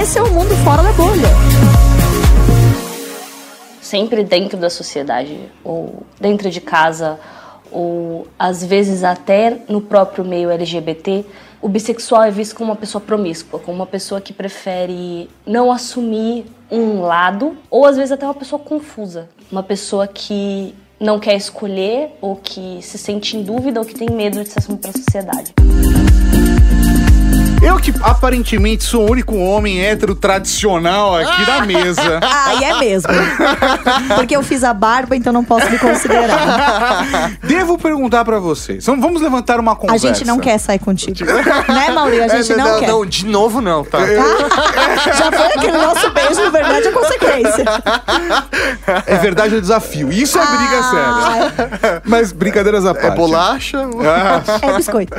Esse 0.00 0.18
é 0.18 0.22
o 0.22 0.30
mundo 0.30 0.54
fora 0.64 0.82
da 0.82 0.92
bolha. 0.92 1.28
sempre 3.80 4.24
dentro 4.24 4.58
da 4.58 4.70
sociedade, 4.70 5.38
ou 5.62 6.04
dentro 6.20 6.50
de 6.50 6.60
casa, 6.60 7.18
ou 7.70 8.26
às 8.38 8.64
vezes 8.64 9.04
até 9.04 9.58
no 9.68 9.80
próprio 9.80 10.24
meio 10.24 10.50
LGBT, 10.50 11.24
o 11.64 11.68
bissexual 11.68 12.24
é 12.24 12.30
visto 12.30 12.54
como 12.54 12.70
uma 12.70 12.76
pessoa 12.76 13.00
promíscua, 13.00 13.58
como 13.58 13.74
uma 13.74 13.86
pessoa 13.86 14.20
que 14.20 14.34
prefere 14.34 15.30
não 15.46 15.72
assumir 15.72 16.44
um 16.70 17.00
lado, 17.00 17.56
ou 17.70 17.86
às 17.86 17.96
vezes 17.96 18.12
até 18.12 18.26
uma 18.26 18.34
pessoa 18.34 18.60
confusa, 18.60 19.30
uma 19.50 19.62
pessoa 19.62 20.06
que 20.06 20.74
não 21.00 21.18
quer 21.18 21.36
escolher, 21.36 22.10
ou 22.20 22.36
que 22.36 22.80
se 22.82 22.98
sente 22.98 23.38
em 23.38 23.42
dúvida, 23.42 23.80
ou 23.80 23.86
que 23.86 23.94
tem 23.94 24.10
medo 24.10 24.42
de 24.42 24.50
se 24.50 24.58
assumir 24.58 24.76
para 24.76 24.90
a 24.90 24.92
sociedade. 24.92 25.54
Eu 27.66 27.76
que 27.78 27.92
aparentemente 28.02 28.84
sou 28.84 29.06
o 29.06 29.10
único 29.10 29.36
homem 29.36 29.80
hétero 29.84 30.14
tradicional 30.14 31.16
aqui 31.16 31.44
da 31.46 31.60
mesa. 31.64 32.20
Ah, 32.46 32.54
e 32.60 32.64
é 32.64 32.78
mesmo. 32.78 33.08
Porque 34.16 34.36
eu 34.36 34.42
fiz 34.42 34.62
a 34.64 34.74
barba, 34.74 35.16
então 35.16 35.32
não 35.32 35.42
posso 35.44 35.68
me 35.70 35.78
considerar. 35.78 37.30
Devo 37.42 37.78
perguntar 37.78 38.22
pra 38.24 38.38
vocês. 38.38 38.84
Vamos 38.84 39.20
levantar 39.22 39.58
uma 39.60 39.72
A 39.72 39.76
conversa. 39.76 40.06
gente 40.08 40.26
não 40.26 40.38
quer 40.38 40.58
sair 40.58 40.78
contigo. 40.78 41.24
né, 41.24 41.90
Maurício? 41.94 42.24
A 42.24 42.42
gente 42.42 42.52
É, 42.52 42.56
não, 42.56 42.80
quer. 42.80 42.88
não, 42.88 43.06
de 43.06 43.24
novo 43.26 43.60
não, 43.62 43.82
tá? 43.84 43.98
Já 44.04 45.32
foi 45.32 45.46
aquele 45.46 45.78
nosso 45.78 46.10
beijo, 46.10 46.42
na 46.42 46.50
verdade, 46.50 46.88
é 46.88 46.92
consequência. 46.92 47.64
É 49.06 49.16
verdade 49.16 49.54
o 49.56 49.60
desafio. 49.60 50.12
Isso 50.12 50.38
é 50.38 50.44
briga 50.46 50.82
séria. 50.82 52.02
Mas 52.04 52.30
brincadeiras 52.32 52.84
à 52.84 52.92
parte. 52.94 53.06
É 53.06 53.10
bolacha? 53.16 53.78
Ah, 54.04 54.42
É 54.68 54.72
biscoito. 54.76 55.14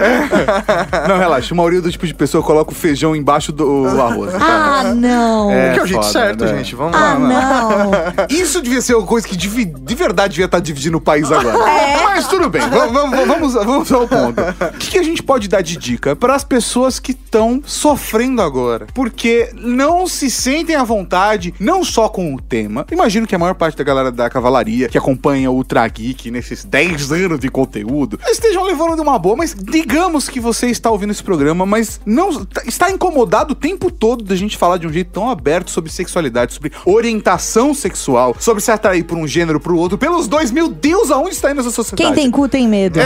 não, 1.08 1.18
relaxa. 1.18 1.54
O 1.54 1.58
Maurício 1.58 1.80
é 1.82 1.84
do 1.84 1.92
tipo 1.92 2.06
de 2.06 2.14
pessoa 2.14 2.35
pessoa 2.36 2.44
coloca 2.44 2.72
o 2.72 2.76
feijão 2.76 3.16
embaixo 3.16 3.52
do 3.52 3.86
arroz. 4.02 4.34
Ah, 4.66 4.94
não. 4.94 5.50
É, 5.52 5.74
que 5.74 5.80
é 5.80 5.84
o 5.84 5.86
jeito 5.86 6.02
foda, 6.02 6.12
certo, 6.12 6.44
né? 6.46 6.58
gente. 6.58 6.76
Vamos 6.76 6.96
Ah, 6.98 7.14
lá. 7.14 7.20
não. 7.20 7.92
Isso 8.30 8.62
devia 8.62 8.82
ser 8.82 8.96
uma 8.96 9.06
coisa 9.08 9.26
que 9.28 9.36
de, 9.38 9.66
de 9.66 9.96
verdade 9.96 10.34
devia 10.34 10.46
estar 10.46 10.60
dividindo 10.60 10.98
o 10.98 11.02
país 11.02 11.32
agora. 11.32 11.56
É. 11.76 12.04
Mas 12.16 12.28
tudo 12.28 12.50
bem, 12.50 12.62
vamos, 12.62 12.94
vamos, 12.94 13.28
vamos, 13.28 13.54
vamos 13.54 13.92
ao 13.92 14.08
ponto. 14.08 14.40
O 14.42 14.78
que, 14.78 14.92
que 14.92 14.98
a 14.98 15.04
gente 15.04 15.22
pode 15.22 15.48
dar 15.50 15.62
de 15.62 15.76
dica 15.78 16.16
para 16.16 16.34
as 16.34 16.44
pessoas 16.44 17.00
que 17.00 17.12
estão 17.12 17.62
sofrendo 17.66 18.42
agora? 18.42 18.88
Porque 18.94 19.52
não 19.54 20.08
se 20.08 20.30
sentem 20.32 20.76
à 20.76 20.84
vontade, 20.84 21.54
não 21.60 21.84
só 21.84 22.08
com 22.08 22.34
o 22.34 22.42
tema. 22.42 22.86
Imagino 22.92 23.28
que 23.28 23.36
a 23.36 23.40
maior 23.40 23.54
parte 23.56 23.78
da 23.78 23.84
galera 23.84 24.12
da 24.12 24.30
cavalaria 24.30 24.88
que 24.88 24.98
acompanha 24.98 25.52
o 25.52 25.56
Ultra 25.56 25.86
Geek 25.88 26.32
nesses 26.32 26.64
10 26.64 27.12
anos 27.12 27.40
de 27.40 27.50
conteúdo 27.50 28.18
estejam 28.28 28.64
levando 28.64 28.96
de 28.96 29.02
uma 29.02 29.20
boa, 29.20 29.36
mas 29.36 29.54
digamos 29.54 30.30
que 30.30 30.40
você 30.40 30.68
está 30.68 30.90
ouvindo 30.90 31.12
esse 31.12 31.24
programa, 31.24 31.66
mas 31.66 32.00
não 32.06 32.25
está 32.66 32.92
incomodado 32.92 33.54
o 33.54 33.56
tempo 33.56 33.92
todo 33.92 34.24
da 34.24 34.36
gente 34.36 34.58
falar 34.58 34.78
de 34.78 34.88
um 34.88 34.94
jeito 34.94 35.12
tão 35.12 35.30
aberto 35.30 35.72
sobre 35.72 35.92
sexualidade, 35.92 36.54
sobre 36.54 36.72
orientação 36.86 37.74
sexual, 37.74 38.36
sobre 38.40 38.64
se 38.64 38.72
atrair 38.72 39.04
por 39.04 39.18
um 39.18 39.28
gênero 39.28 39.60
pro 39.60 39.78
outro, 39.78 39.98
pelos 39.98 40.28
dois, 40.28 40.52
meu 40.52 40.68
Deus, 40.68 41.12
aonde 41.12 41.36
está 41.36 41.52
indo 41.52 41.62
essa 41.62 41.72
sociedade? 41.72 42.14
Quem 42.14 42.24
tem 42.24 42.32
cu 42.32 42.48
tem 42.48 42.68
medo. 42.68 43.00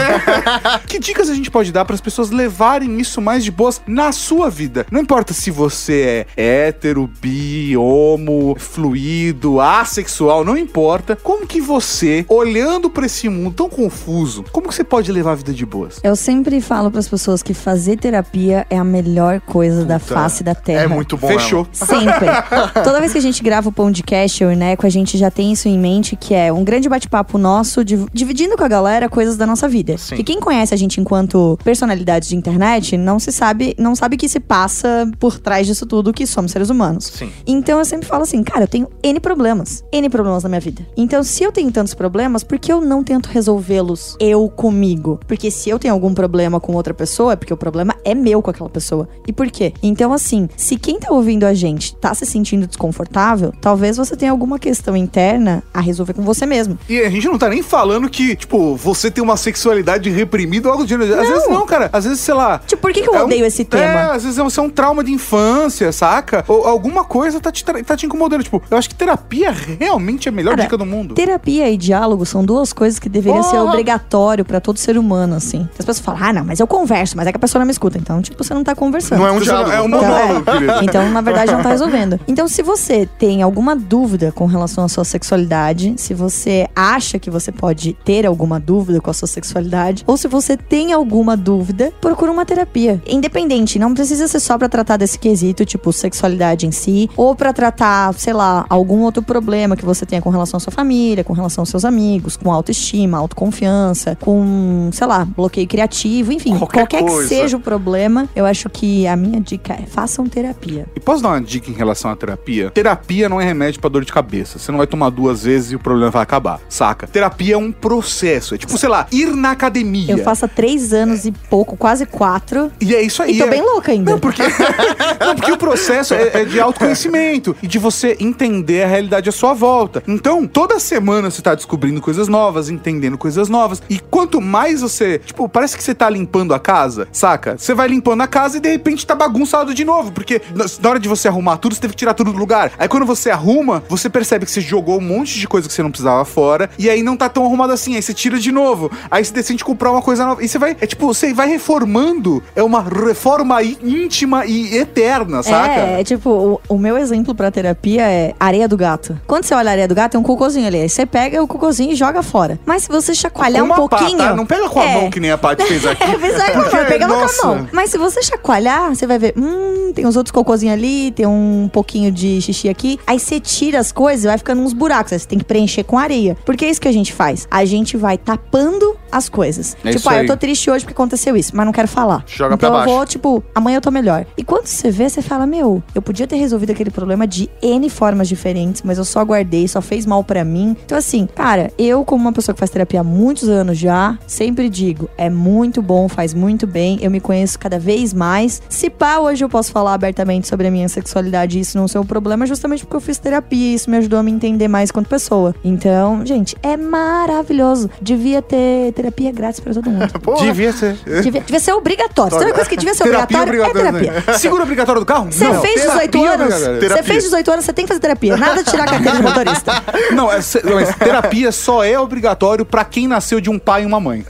Que 0.86 0.98
dicas 0.98 1.28
a 1.28 1.34
gente 1.34 1.50
pode 1.50 1.72
dar 1.72 1.84
para 1.84 1.94
as 1.94 2.00
pessoas 2.00 2.30
levarem 2.30 3.00
isso 3.00 3.20
mais 3.20 3.44
de 3.44 3.50
boas 3.50 3.80
na 3.86 4.12
sua 4.12 4.48
vida? 4.48 4.86
Não 4.90 5.00
importa 5.00 5.32
se 5.32 5.50
você 5.50 6.26
é 6.36 6.66
hétero, 6.66 7.08
bi, 7.20 7.76
homo, 7.76 8.56
fluido, 8.58 9.60
assexual, 9.60 10.44
não 10.44 10.56
importa. 10.56 11.16
Como 11.16 11.46
que 11.46 11.60
você, 11.60 12.24
olhando 12.28 12.90
para 12.90 13.06
esse 13.06 13.28
mundo 13.28 13.54
tão 13.54 13.68
confuso, 13.68 14.44
como 14.52 14.68
que 14.68 14.74
você 14.74 14.84
pode 14.84 15.12
levar 15.12 15.32
a 15.32 15.34
vida 15.36 15.52
de 15.52 15.64
boas? 15.66 16.00
Eu 16.02 16.16
sempre 16.16 16.60
falo 16.60 16.90
pras 16.90 17.08
pessoas 17.08 17.42
que 17.42 17.54
fazer 17.54 17.96
terapia 17.96 18.66
é 18.70 18.78
a 18.78 18.84
melhor 18.84 18.99
coisa 19.46 19.84
da 19.84 19.98
face 19.98 20.42
da 20.42 20.54
Terra. 20.54 20.82
É 20.82 20.86
muito 20.86 21.16
bom. 21.16 21.28
Fechou. 21.28 21.66
Sempre. 21.72 22.26
Toda 22.84 23.00
vez 23.00 23.12
que 23.12 23.18
a 23.18 23.22
gente 23.22 23.42
grava 23.42 23.68
o 23.68 23.72
podcast, 23.72 24.42
eu 24.42 24.50
e 24.50 24.54
o 24.54 24.56
Neco, 24.58 24.86
a 24.86 24.90
gente 24.90 25.16
já 25.18 25.30
tem 25.30 25.52
isso 25.52 25.68
em 25.68 25.78
mente, 25.78 26.16
que 26.16 26.34
é 26.34 26.52
um 26.52 26.64
grande 26.64 26.88
bate-papo 26.88 27.38
nosso, 27.38 27.84
div- 27.84 28.06
dividindo 28.12 28.56
com 28.56 28.64
a 28.64 28.68
galera 28.68 29.08
coisas 29.08 29.36
da 29.36 29.46
nossa 29.46 29.68
vida. 29.68 29.96
Sim. 29.98 30.16
E 30.16 30.24
quem 30.24 30.40
conhece 30.40 30.74
a 30.74 30.76
gente 30.76 31.00
enquanto 31.00 31.58
personalidade 31.64 32.28
de 32.28 32.36
internet, 32.36 32.96
não 32.96 33.18
se 33.18 33.32
sabe, 33.32 33.74
não 33.78 33.94
sabe 33.94 34.16
que 34.16 34.28
se 34.28 34.40
passa 34.40 35.10
por 35.18 35.38
trás 35.38 35.66
disso 35.66 35.86
tudo 35.86 36.12
que 36.12 36.26
somos 36.26 36.52
seres 36.52 36.70
humanos. 36.70 37.06
Sim. 37.06 37.30
Então 37.46 37.78
eu 37.78 37.84
sempre 37.84 38.06
falo 38.08 38.22
assim, 38.22 38.42
cara, 38.42 38.64
eu 38.64 38.68
tenho 38.68 38.88
N 39.02 39.20
problemas. 39.20 39.84
N 39.92 40.08
problemas 40.08 40.42
na 40.42 40.48
minha 40.48 40.60
vida. 40.60 40.82
Então, 40.96 41.22
se 41.22 41.42
eu 41.42 41.52
tenho 41.52 41.70
tantos 41.70 41.94
problemas, 41.94 42.42
por 42.42 42.58
que 42.58 42.72
eu 42.72 42.80
não 42.80 43.02
tento 43.04 43.26
resolvê-los 43.28 44.16
eu 44.20 44.48
comigo? 44.48 45.18
Porque 45.26 45.50
se 45.50 45.70
eu 45.70 45.78
tenho 45.78 45.94
algum 45.94 46.12
problema 46.14 46.58
com 46.60 46.74
outra 46.74 46.92
pessoa, 46.94 47.32
é 47.32 47.36
porque 47.36 47.52
o 47.52 47.56
problema 47.56 47.94
é 48.04 48.14
meu 48.14 48.42
com 48.42 48.50
aquela 48.50 48.68
pessoa. 48.68 48.89
E 49.26 49.32
por 49.32 49.50
quê? 49.50 49.72
Então, 49.82 50.12
assim, 50.12 50.48
se 50.56 50.76
quem 50.76 50.98
tá 50.98 51.12
ouvindo 51.12 51.44
a 51.44 51.54
gente 51.54 51.94
tá 51.96 52.14
se 52.14 52.24
sentindo 52.26 52.66
desconfortável, 52.66 53.52
talvez 53.60 53.96
você 53.96 54.16
tenha 54.16 54.30
alguma 54.30 54.58
questão 54.58 54.96
interna 54.96 55.62
a 55.72 55.80
resolver 55.80 56.12
com 56.14 56.22
você 56.22 56.44
mesmo. 56.46 56.78
E 56.88 56.98
a 57.00 57.10
gente 57.10 57.26
não 57.26 57.38
tá 57.38 57.48
nem 57.48 57.62
falando 57.62 58.08
que, 58.08 58.34
tipo, 58.36 58.74
você 58.76 59.10
tem 59.10 59.22
uma 59.22 59.36
sexualidade 59.36 60.10
reprimida 60.10 60.68
ou 60.68 60.72
algo 60.72 60.84
do 60.84 60.88
gênero. 60.88 61.18
Às 61.20 61.28
vezes 61.28 61.48
não, 61.48 61.66
cara. 61.66 61.88
Às 61.92 62.04
vezes, 62.04 62.20
sei 62.20 62.34
lá. 62.34 62.58
Tipo, 62.66 62.82
por 62.82 62.92
que, 62.92 63.02
que 63.02 63.08
eu 63.08 63.14
É 63.14 63.20
um- 63.22 63.24
odeio 63.26 63.44
esse 63.44 63.62
É, 63.62 63.64
tema? 63.64 64.12
às 64.12 64.22
vezes 64.24 64.38
é 64.38 64.42
um, 64.42 64.48
é 64.56 64.60
um 64.60 64.70
trauma 64.70 65.02
de 65.04 65.12
infância, 65.12 65.90
saca? 65.92 66.44
Ou 66.48 66.66
alguma 66.66 67.04
coisa 67.04 67.40
tá 67.40 67.50
te, 67.52 67.64
tá 67.64 67.96
te 67.96 68.06
incomodando. 68.06 68.42
Tipo, 68.42 68.62
eu 68.70 68.76
acho 68.76 68.88
que 68.88 68.94
terapia 68.94 69.50
realmente 69.50 70.28
é 70.28 70.30
a 70.30 70.32
melhor 70.34 70.50
Cara, 70.52 70.62
dica 70.64 70.76
do 70.76 70.86
mundo. 70.86 71.14
Terapia 71.14 71.70
e 71.70 71.76
diálogo 71.76 72.24
são 72.26 72.44
duas 72.44 72.72
coisas 72.72 72.98
que 72.98 73.08
deveriam 73.08 73.42
ser 73.42 73.56
Porra! 73.56 73.64
obrigatório 73.64 74.44
pra 74.44 74.60
todo 74.60 74.78
ser 74.78 74.96
humano, 74.98 75.34
assim. 75.36 75.68
As 75.78 75.84
pessoas 75.84 76.00
falam, 76.00 76.20
ah, 76.24 76.32
não, 76.32 76.44
mas 76.44 76.60
eu 76.60 76.66
converso, 76.66 77.16
mas 77.16 77.26
é 77.26 77.32
que 77.32 77.36
a 77.36 77.40
pessoa 77.40 77.60
não 77.60 77.66
me 77.66 77.72
escuta. 77.72 77.98
Então, 77.98 78.20
tipo, 78.22 78.42
você 78.42 78.52
não 78.54 78.64
tá 78.64 78.74
conversando. 78.80 79.18
Não 79.18 79.26
é 79.26 79.32
um 79.32 79.38
diálogo. 79.40 79.70
É 79.70 79.82
um 79.82 79.86
Então, 79.86 80.00
monólogo, 80.00 80.50
é. 80.50 80.52
querido. 80.52 80.72
Então, 80.90 81.10
na 81.10 81.20
verdade, 81.20 81.52
não 81.52 81.62
tá 81.62 81.68
resolvendo. 81.68 82.18
Então, 82.26 82.48
se 82.48 82.62
você 82.62 83.06
tem 83.18 83.42
alguma 83.42 83.76
dúvida 83.76 84.32
com 84.32 84.46
relação 84.46 84.84
à 84.84 84.88
sua 84.88 85.04
sexualidade, 85.04 85.94
se 85.98 86.14
você 86.14 86.66
acha 86.74 87.18
que 87.18 87.30
você 87.30 87.52
pode 87.52 87.92
ter 88.04 88.24
alguma 88.26 88.58
dúvida 88.58 89.00
com 89.00 89.10
a 89.10 89.12
sua 89.12 89.28
sexualidade, 89.28 90.02
ou 90.06 90.16
se 90.16 90.26
você 90.26 90.56
tem 90.56 90.92
alguma 90.92 91.36
dúvida, 91.36 91.92
procura 92.00 92.32
uma 92.32 92.46
terapia. 92.46 93.00
Independente, 93.06 93.78
não 93.78 93.92
precisa 93.92 94.26
ser 94.26 94.40
só 94.40 94.56
pra 94.56 94.68
tratar 94.68 94.96
desse 94.96 95.18
quesito, 95.18 95.64
tipo, 95.64 95.92
sexualidade 95.92 96.66
em 96.66 96.72
si, 96.72 97.10
ou 97.16 97.34
pra 97.34 97.52
tratar, 97.52 98.12
sei 98.14 98.32
lá, 98.32 98.64
algum 98.68 99.00
outro 99.02 99.22
problema 99.22 99.76
que 99.76 99.84
você 99.84 100.06
tenha 100.06 100.22
com 100.22 100.30
relação 100.30 100.56
à 100.56 100.60
sua 100.60 100.72
família, 100.72 101.22
com 101.22 101.34
relação 101.34 101.62
aos 101.62 101.68
seus 101.68 101.84
amigos, 101.84 102.36
com 102.36 102.50
autoestima, 102.50 103.18
autoconfiança, 103.18 104.16
com, 104.20 104.88
sei 104.92 105.06
lá, 105.06 105.24
bloqueio 105.24 105.68
criativo, 105.68 106.32
enfim, 106.32 106.56
Qualquer 106.56 106.86
qualquer, 106.88 107.04
que 107.04 107.28
seja 107.28 107.56
o 107.56 107.60
problema, 107.60 108.28
eu 108.34 108.46
acho 108.46 108.69
que 108.72 109.06
a 109.06 109.16
minha 109.16 109.40
dica 109.40 109.74
é 109.74 109.86
façam 109.86 110.26
terapia. 110.26 110.86
E 110.94 111.00
posso 111.00 111.22
dar 111.22 111.30
uma 111.30 111.40
dica 111.40 111.70
em 111.70 111.74
relação 111.74 112.10
à 112.10 112.16
terapia? 112.16 112.70
Terapia 112.70 113.28
não 113.28 113.40
é 113.40 113.44
remédio 113.44 113.80
pra 113.80 113.90
dor 113.90 114.04
de 114.04 114.12
cabeça. 114.12 114.58
Você 114.58 114.70
não 114.70 114.78
vai 114.78 114.86
tomar 114.86 115.10
duas 115.10 115.44
vezes 115.44 115.72
e 115.72 115.76
o 115.76 115.78
problema 115.78 116.10
vai 116.10 116.22
acabar, 116.22 116.60
saca? 116.68 117.06
Terapia 117.06 117.54
é 117.54 117.58
um 117.58 117.72
processo. 117.72 118.54
É 118.54 118.58
tipo, 118.58 118.76
sei 118.78 118.88
lá, 118.88 119.06
ir 119.10 119.34
na 119.34 119.50
academia. 119.50 120.12
Eu 120.12 120.18
faço 120.18 120.44
há 120.44 120.48
três 120.48 120.92
anos 120.92 121.24
e 121.24 121.32
pouco, 121.32 121.76
quase 121.76 122.06
quatro. 122.06 122.70
E 122.80 122.94
é 122.94 123.02
isso 123.02 123.22
aí. 123.22 123.36
E 123.36 123.38
tô 123.38 123.44
é- 123.44 123.50
bem 123.50 123.62
louca 123.62 123.92
ainda. 123.92 124.12
Não, 124.12 124.18
porque, 124.18 124.42
não, 125.20 125.34
porque 125.34 125.52
o 125.52 125.58
processo 125.58 126.14
é, 126.14 126.42
é 126.42 126.44
de 126.44 126.60
autoconhecimento 126.60 127.56
e 127.62 127.66
de 127.66 127.78
você 127.78 128.16
entender 128.20 128.82
a 128.82 128.86
realidade 128.86 129.28
à 129.28 129.32
sua 129.32 129.54
volta. 129.54 130.02
Então, 130.06 130.46
toda 130.46 130.78
semana 130.78 131.30
você 131.30 131.42
tá 131.42 131.54
descobrindo 131.54 132.00
coisas 132.00 132.28
novas, 132.28 132.68
entendendo 132.68 133.16
coisas 133.18 133.48
novas. 133.48 133.82
E 133.88 133.98
quanto 133.98 134.40
mais 134.40 134.80
você. 134.80 135.18
Tipo, 135.18 135.48
parece 135.48 135.76
que 135.76 135.82
você 135.82 135.94
tá 135.94 136.08
limpando 136.08 136.54
a 136.54 136.58
casa, 136.58 137.08
saca? 137.12 137.56
Você 137.56 137.74
vai 137.74 137.88
limpando 137.88 138.22
a 138.22 138.26
casa 138.26 138.56
e 138.56 138.59
de 138.60 138.68
repente 138.70 139.06
tá 139.06 139.14
bagunçado 139.14 139.74
de 139.74 139.84
novo. 139.84 140.12
Porque 140.12 140.40
na 140.82 140.90
hora 140.90 140.98
de 141.00 141.08
você 141.08 141.28
arrumar 141.28 141.56
tudo, 141.56 141.74
você 141.74 141.80
teve 141.80 141.92
que 141.94 141.98
tirar 141.98 142.14
tudo 142.14 142.32
do 142.32 142.38
lugar. 142.38 142.72
Aí 142.78 142.88
quando 142.88 143.06
você 143.06 143.30
arruma, 143.30 143.82
você 143.88 144.08
percebe 144.08 144.44
que 144.44 144.50
você 144.52 144.60
jogou 144.60 144.98
um 144.98 145.00
monte 145.02 145.38
de 145.38 145.48
coisa 145.48 145.66
que 145.68 145.74
você 145.74 145.82
não 145.82 145.90
precisava 145.90 146.24
fora. 146.24 146.70
E 146.78 146.88
aí 146.90 147.02
não 147.02 147.16
tá 147.16 147.28
tão 147.28 147.44
arrumado 147.44 147.72
assim. 147.72 147.96
Aí 147.96 148.02
você 148.02 148.14
tira 148.14 148.38
de 148.38 148.52
novo. 148.52 148.90
Aí 149.10 149.24
você 149.24 149.32
decide 149.32 149.64
comprar 149.64 149.90
uma 149.90 150.02
coisa 150.02 150.24
nova. 150.24 150.42
E 150.44 150.48
você 150.48 150.58
vai. 150.58 150.76
É 150.80 150.86
tipo, 150.86 151.06
você 151.06 151.32
vai 151.32 151.48
reformando. 151.48 152.42
É 152.54 152.62
uma 152.62 152.82
reforma 152.82 153.62
íntima 153.62 154.44
e 154.46 154.76
eterna, 154.76 155.42
saca? 155.42 155.80
É, 155.80 156.00
é 156.00 156.04
tipo, 156.04 156.30
o, 156.30 156.60
o 156.74 156.78
meu 156.78 156.96
exemplo 156.98 157.34
pra 157.34 157.50
terapia 157.50 158.02
é 158.10 158.34
areia 158.38 158.68
do 158.68 158.76
gato. 158.76 159.18
Quando 159.26 159.44
você 159.44 159.54
olha 159.54 159.68
a 159.70 159.72
areia 159.72 159.88
do 159.88 159.94
gato, 159.94 160.12
tem 160.12 160.20
um 160.20 160.24
cocôzinho 160.24 160.66
ali. 160.66 160.80
Aí 160.82 160.88
você 160.88 161.06
pega 161.06 161.42
o 161.42 161.46
cocôzinho 161.46 161.92
e 161.92 161.94
joga 161.96 162.22
fora. 162.22 162.58
Mas 162.66 162.82
se 162.82 162.88
você 162.88 163.14
chacoalhar 163.14 163.62
Com 163.62 163.68
um 163.68 163.72
uma 163.74 163.88
pá, 163.88 163.96
pouquinho. 163.98 164.18
tá? 164.18 164.34
Não 164.34 164.46
pega 164.46 164.68
com 164.68 164.80
a 164.80 164.84
É. 164.84 164.94
mão 165.00 165.10
que 165.10 165.20
nem 165.20 165.30
a 165.30 165.38
Paty 165.38 165.64
fez 165.64 165.86
aqui. 165.86 166.00
É, 166.10 166.16
mas 166.16 166.40
aí, 166.40 166.52
Porque, 166.52 166.76
mano, 166.76 166.88
pega 166.88 167.06
com 167.06 167.14
a 167.14 167.46
mão. 167.46 167.68
Mas 167.72 167.90
se 167.90 167.98
você 167.98 168.22
chacoalhar, 168.22 168.49
você 168.94 169.06
vai 169.06 169.18
ver, 169.18 169.34
hum, 169.36 169.92
tem 169.92 170.06
uns 170.06 170.16
outros 170.16 170.32
cocôzinhos 170.32 170.74
ali, 170.74 171.10
tem 171.10 171.26
um 171.26 171.68
pouquinho 171.72 172.10
de 172.10 172.40
xixi 172.40 172.68
aqui. 172.68 172.98
Aí 173.06 173.18
você 173.18 173.38
tira 173.38 173.78
as 173.78 173.92
coisas 173.92 174.24
e 174.24 174.28
vai 174.28 174.38
ficando 174.38 174.62
uns 174.62 174.72
buracos. 174.72 175.12
Aí 175.12 175.18
você 175.18 175.26
tem 175.26 175.38
que 175.38 175.44
preencher 175.44 175.84
com 175.84 175.98
areia. 175.98 176.36
Porque 176.44 176.64
é 176.64 176.70
isso 176.70 176.80
que 176.80 176.88
a 176.88 176.92
gente 176.92 177.12
faz. 177.12 177.46
A 177.50 177.64
gente 177.64 177.96
vai 177.96 178.18
tapando 178.18 178.96
as 179.10 179.28
coisas. 179.28 179.76
É 179.84 179.90
tipo, 179.90 180.08
ah, 180.08 180.12
aí. 180.12 180.20
eu 180.20 180.26
tô 180.26 180.36
triste 180.36 180.70
hoje 180.70 180.84
porque 180.84 180.92
aconteceu 180.94 181.36
isso, 181.36 181.52
mas 181.54 181.66
não 181.66 181.72
quero 181.72 181.88
falar. 181.88 182.24
Joga 182.26 182.54
então 182.54 182.58
pra 182.58 182.68
eu 182.68 182.72
baixo. 182.72 182.94
vou, 182.94 183.06
tipo, 183.06 183.44
amanhã 183.54 183.76
eu 183.78 183.80
tô 183.80 183.90
melhor. 183.90 184.26
E 184.36 184.44
quando 184.44 184.66
você 184.66 184.90
vê, 184.90 185.08
você 185.08 185.22
fala, 185.22 185.46
meu, 185.46 185.82
eu 185.94 186.02
podia 186.02 186.26
ter 186.26 186.36
resolvido 186.36 186.70
aquele 186.70 186.90
problema 186.90 187.26
de 187.26 187.48
N 187.62 187.88
formas 187.90 188.28
diferentes, 188.28 188.82
mas 188.82 188.98
eu 188.98 189.04
só 189.04 189.24
guardei, 189.24 189.66
só 189.68 189.80
fez 189.80 190.06
mal 190.06 190.22
pra 190.22 190.44
mim. 190.44 190.76
Então, 190.84 190.96
assim, 190.96 191.28
cara, 191.34 191.72
eu, 191.78 192.04
como 192.04 192.22
uma 192.22 192.32
pessoa 192.32 192.54
que 192.54 192.58
faz 192.58 192.70
terapia 192.70 193.00
há 193.00 193.04
muitos 193.04 193.48
anos 193.48 193.78
já, 193.78 194.18
sempre 194.26 194.68
digo, 194.68 195.08
é 195.16 195.28
muito 195.28 195.82
bom, 195.82 196.08
faz 196.08 196.34
muito 196.34 196.66
bem, 196.66 196.98
eu 197.00 197.10
me 197.10 197.20
conheço 197.20 197.58
cada 197.58 197.78
vez 197.78 198.12
mais. 198.12 198.62
Se 198.68 198.90
pá, 198.90 199.18
hoje 199.18 199.44
eu 199.44 199.48
posso 199.48 199.72
falar 199.72 199.94
abertamente 199.94 200.48
sobre 200.48 200.66
a 200.66 200.70
minha 200.70 200.88
sexualidade 200.88 201.58
e 201.58 201.60
isso 201.60 201.76
não 201.78 201.88
ser 201.88 201.98
um 201.98 202.06
problema, 202.06 202.46
justamente 202.46 202.84
porque 202.84 202.96
eu 202.96 203.00
fiz 203.00 203.18
terapia 203.18 203.72
e 203.72 203.74
isso 203.74 203.90
me 203.90 203.96
ajudou 203.96 204.18
a 204.18 204.22
me 204.22 204.30
entender 204.30 204.68
mais 204.68 204.90
quanto 204.90 205.08
pessoa. 205.08 205.54
Então, 205.64 206.24
gente, 206.24 206.56
é 206.62 206.76
maravilhoso. 206.76 207.90
Devia 208.00 208.42
ter 208.42 208.92
terapia 209.00 209.32
grátis 209.32 209.60
pra 209.60 209.72
todo 209.72 209.88
mundo. 209.90 210.12
Porra. 210.20 210.44
Devia 210.44 210.72
ser. 210.72 210.94
Devia, 211.22 211.40
devia 211.40 211.60
ser 211.60 211.72
obrigatório. 211.72 212.36
Tem 212.36 212.46
uma 212.46 212.54
coisa 212.54 212.68
que 212.68 212.76
devia 212.76 212.94
ser 212.94 213.04
Terapia 213.04 213.42
obrigatório, 213.42 213.62
é 213.62 213.68
obrigatória. 213.68 214.12
terapia. 214.12 214.34
Seguro 214.38 214.62
obrigatório 214.62 215.00
do 215.00 215.06
carro? 215.06 215.32
Você 215.32 215.44
Não. 215.44 215.60
fez 215.60 215.82
18 215.82 216.10
Terapia 216.10 216.30
anos, 216.32 216.54
você 216.54 217.02
fez 217.02 217.24
18 217.24 217.50
anos, 217.50 217.64
você 217.64 217.72
tem 217.72 217.84
que 217.84 217.88
fazer 217.88 218.00
terapia. 218.00 218.36
Nada 218.36 218.62
de 218.62 218.70
tirar 218.70 218.84
a 218.84 218.86
carteira 218.86 219.16
de 219.16 219.22
motorista. 219.22 219.82
Não, 220.12 220.30
é, 220.30 220.36
mas 220.36 220.94
terapia 220.96 221.52
só 221.52 221.84
é 221.84 221.98
obrigatório 221.98 222.64
pra 222.64 222.84
quem 222.84 223.06
nasceu 223.06 223.40
de 223.40 223.48
um 223.48 223.58
pai 223.58 223.82
e 223.82 223.86
uma 223.86 224.00
mãe. 224.00 224.24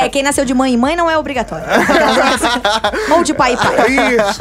É, 0.00 0.08
quem 0.08 0.22
nasceu 0.22 0.44
de 0.44 0.54
mãe 0.54 0.72
e 0.72 0.76
mãe 0.76 0.96
não 0.96 1.10
é 1.10 1.16
obrigatório. 1.16 1.64
Ou 3.10 3.22
de 3.22 3.34
pai 3.34 3.54
e 3.54 3.56
pai. 3.56 3.86
Isso. 3.92 4.40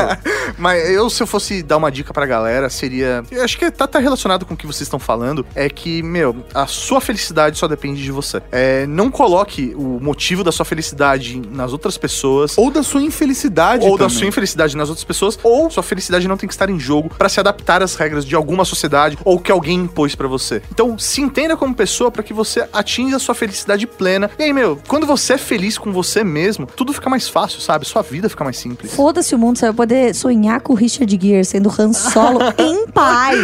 Mas 0.58 0.90
eu, 0.90 1.10
se 1.10 1.22
eu 1.22 1.28
fosse 1.28 1.62
dar 1.62 1.78
uma 1.78 1.92
dica 1.92 2.14
pra 2.14 2.26
galera, 2.26 2.70
seria. 2.70 3.24
Eu 3.32 3.44
acho 3.44 3.58
que 3.58 3.70
tá, 3.70 3.88
tá 3.88 4.00
relacionado 4.00 4.46
com 4.46 4.54
o 4.54 4.58
que 4.58 4.66
vocês 4.66 4.84
estão 4.84 5.00
falando. 5.00 5.46
É 5.56 5.70
que, 5.70 6.02
meu, 6.02 6.36
a 6.54 6.66
sua 6.66 7.02
felicidade 7.02 7.58
só 7.58 7.68
depende 7.68 8.02
de 8.02 8.12
você. 8.12 8.42
É, 8.52 8.86
não 8.88 9.11
coloque 9.12 9.74
o 9.76 10.00
motivo 10.02 10.44
da 10.44 10.52
sua 10.52 10.66
felicidade 10.66 11.42
nas 11.52 11.72
outras 11.72 11.98
pessoas. 11.98 12.58
Ou 12.58 12.72
da 12.72 12.84
sua 12.84 13.02
infelicidade 13.02 13.86
Ou 13.86 13.98
da 13.98 14.06
também. 14.06 14.18
sua 14.18 14.28
infelicidade 14.28 14.76
nas 14.76 14.90
outras 14.90 15.04
pessoas, 15.04 15.38
ou 15.44 15.70
sua 15.70 15.84
felicidade 15.84 16.28
não 16.28 16.38
tem 16.38 16.48
que 16.48 16.54
estar 16.54 16.70
em 16.70 16.80
jogo 16.80 17.10
pra 17.18 17.30
se 17.30 17.40
adaptar 17.40 17.84
às 17.84 17.96
regras 17.96 18.26
de 18.26 18.36
alguma 18.36 18.66
sociedade 18.66 19.18
ou 19.24 19.40
que 19.40 19.52
alguém 19.52 19.78
impôs 19.80 20.16
pra 20.16 20.28
você. 20.28 20.62
Então, 20.72 20.98
se 20.98 21.22
entenda 21.22 21.56
como 21.58 21.74
pessoa 21.76 22.10
pra 22.12 22.24
que 22.24 22.34
você 22.34 22.68
atinja 22.74 23.18
a 23.18 23.20
sua 23.20 23.36
felicidade 23.36 23.86
plena. 23.86 24.30
E 24.40 24.44
aí, 24.44 24.54
meu, 24.54 24.80
quando 24.88 25.06
você 25.06 25.34
é 25.34 25.38
feliz 25.38 25.78
com 25.78 25.92
você 25.92 26.24
mesmo, 26.24 26.66
tudo 26.66 26.94
fica 26.94 27.10
mais 27.10 27.28
fácil, 27.28 27.60
sabe? 27.62 27.86
Sua 27.86 28.02
vida 28.02 28.30
ficar 28.30 28.44
mais 28.44 28.58
simples. 28.58 28.94
Foda-se 28.94 29.36
o 29.36 29.38
mundo, 29.38 29.58
você 29.58 29.66
vai 29.66 29.74
poder 29.76 30.16
sonhar 30.16 30.62
com 30.62 30.74
o 30.74 30.76
Richard 30.76 31.20
Gere 31.22 31.44
sendo 31.46 31.72
Han 31.78 31.94
Solo 31.94 32.40
em 32.58 32.88
paz. 32.88 33.38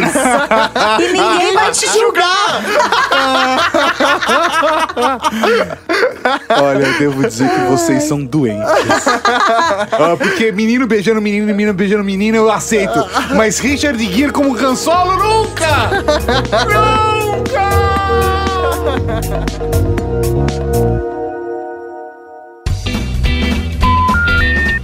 E 1.00 1.12
ninguém 1.12 1.52
vai 1.54 1.70
te 1.72 1.86
julgar. 1.86 2.62
Olha, 6.60 6.84
eu 6.84 6.98
devo 6.98 7.26
dizer 7.26 7.48
que 7.48 7.60
vocês 7.70 8.04
são 8.04 8.24
doentes. 8.24 8.68
Ah, 9.90 10.16
porque 10.16 10.52
menino 10.52 10.86
beijando 10.86 11.20
menino, 11.20 11.46
menino 11.46 11.74
beijando 11.74 12.04
menino, 12.04 12.36
eu 12.36 12.50
aceito. 12.50 12.98
Mas 13.36 13.58
Richard 13.58 14.02
Gere 14.12 14.32
como 14.32 14.56
Han 14.56 14.74
Solo, 14.74 15.16
nunca! 15.16 15.66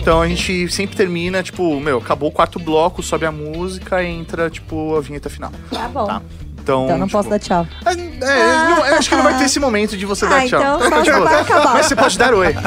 Então 0.01 0.21
a 0.21 0.29
gente 0.29 0.71
sempre 0.71 0.95
termina, 0.97 1.43
tipo, 1.43 1.81
meu, 1.81 1.97
acabou 1.97 2.29
o 2.29 2.33
quarto 2.33 2.59
bloco, 2.59 3.03
sobe 3.03 3.25
a 3.25 3.33
música 3.33 4.03
e 4.03 4.07
entra, 4.07 4.51
tipo, 4.51 4.95
a 4.97 5.01
vinheta 5.01 5.31
final. 5.31 5.51
Tá 5.71 5.89
bom. 5.89 6.07
Tá. 6.07 6.21
Então, 6.65 6.85
Então 6.87 6.97
não 6.99 7.07
tipo, 7.07 7.19
posso 7.19 7.29
dar 7.29 7.39
tchau. 7.39 7.67
É, 7.85 7.91
é, 7.93 7.95
não, 8.71 8.87
eu 8.87 8.95
acho 8.97 9.09
que 9.11 9.15
não 9.17 9.23
vai 9.23 9.37
ter 9.37 9.45
esse 9.45 9.61
momento 9.61 9.99
de 9.99 10.07
você 10.07 10.27
dar 10.27 10.39
Ah, 10.43 10.49
tchau. 10.49 10.61
então 10.61 10.81
só 10.89 11.03
Tipo, 11.03 11.21
vai 11.23 11.41
acabar. 11.43 11.75
Mas 11.75 11.87
você 11.87 11.95
pode 11.97 12.17
dar 12.19 12.33
oi. 12.35 12.55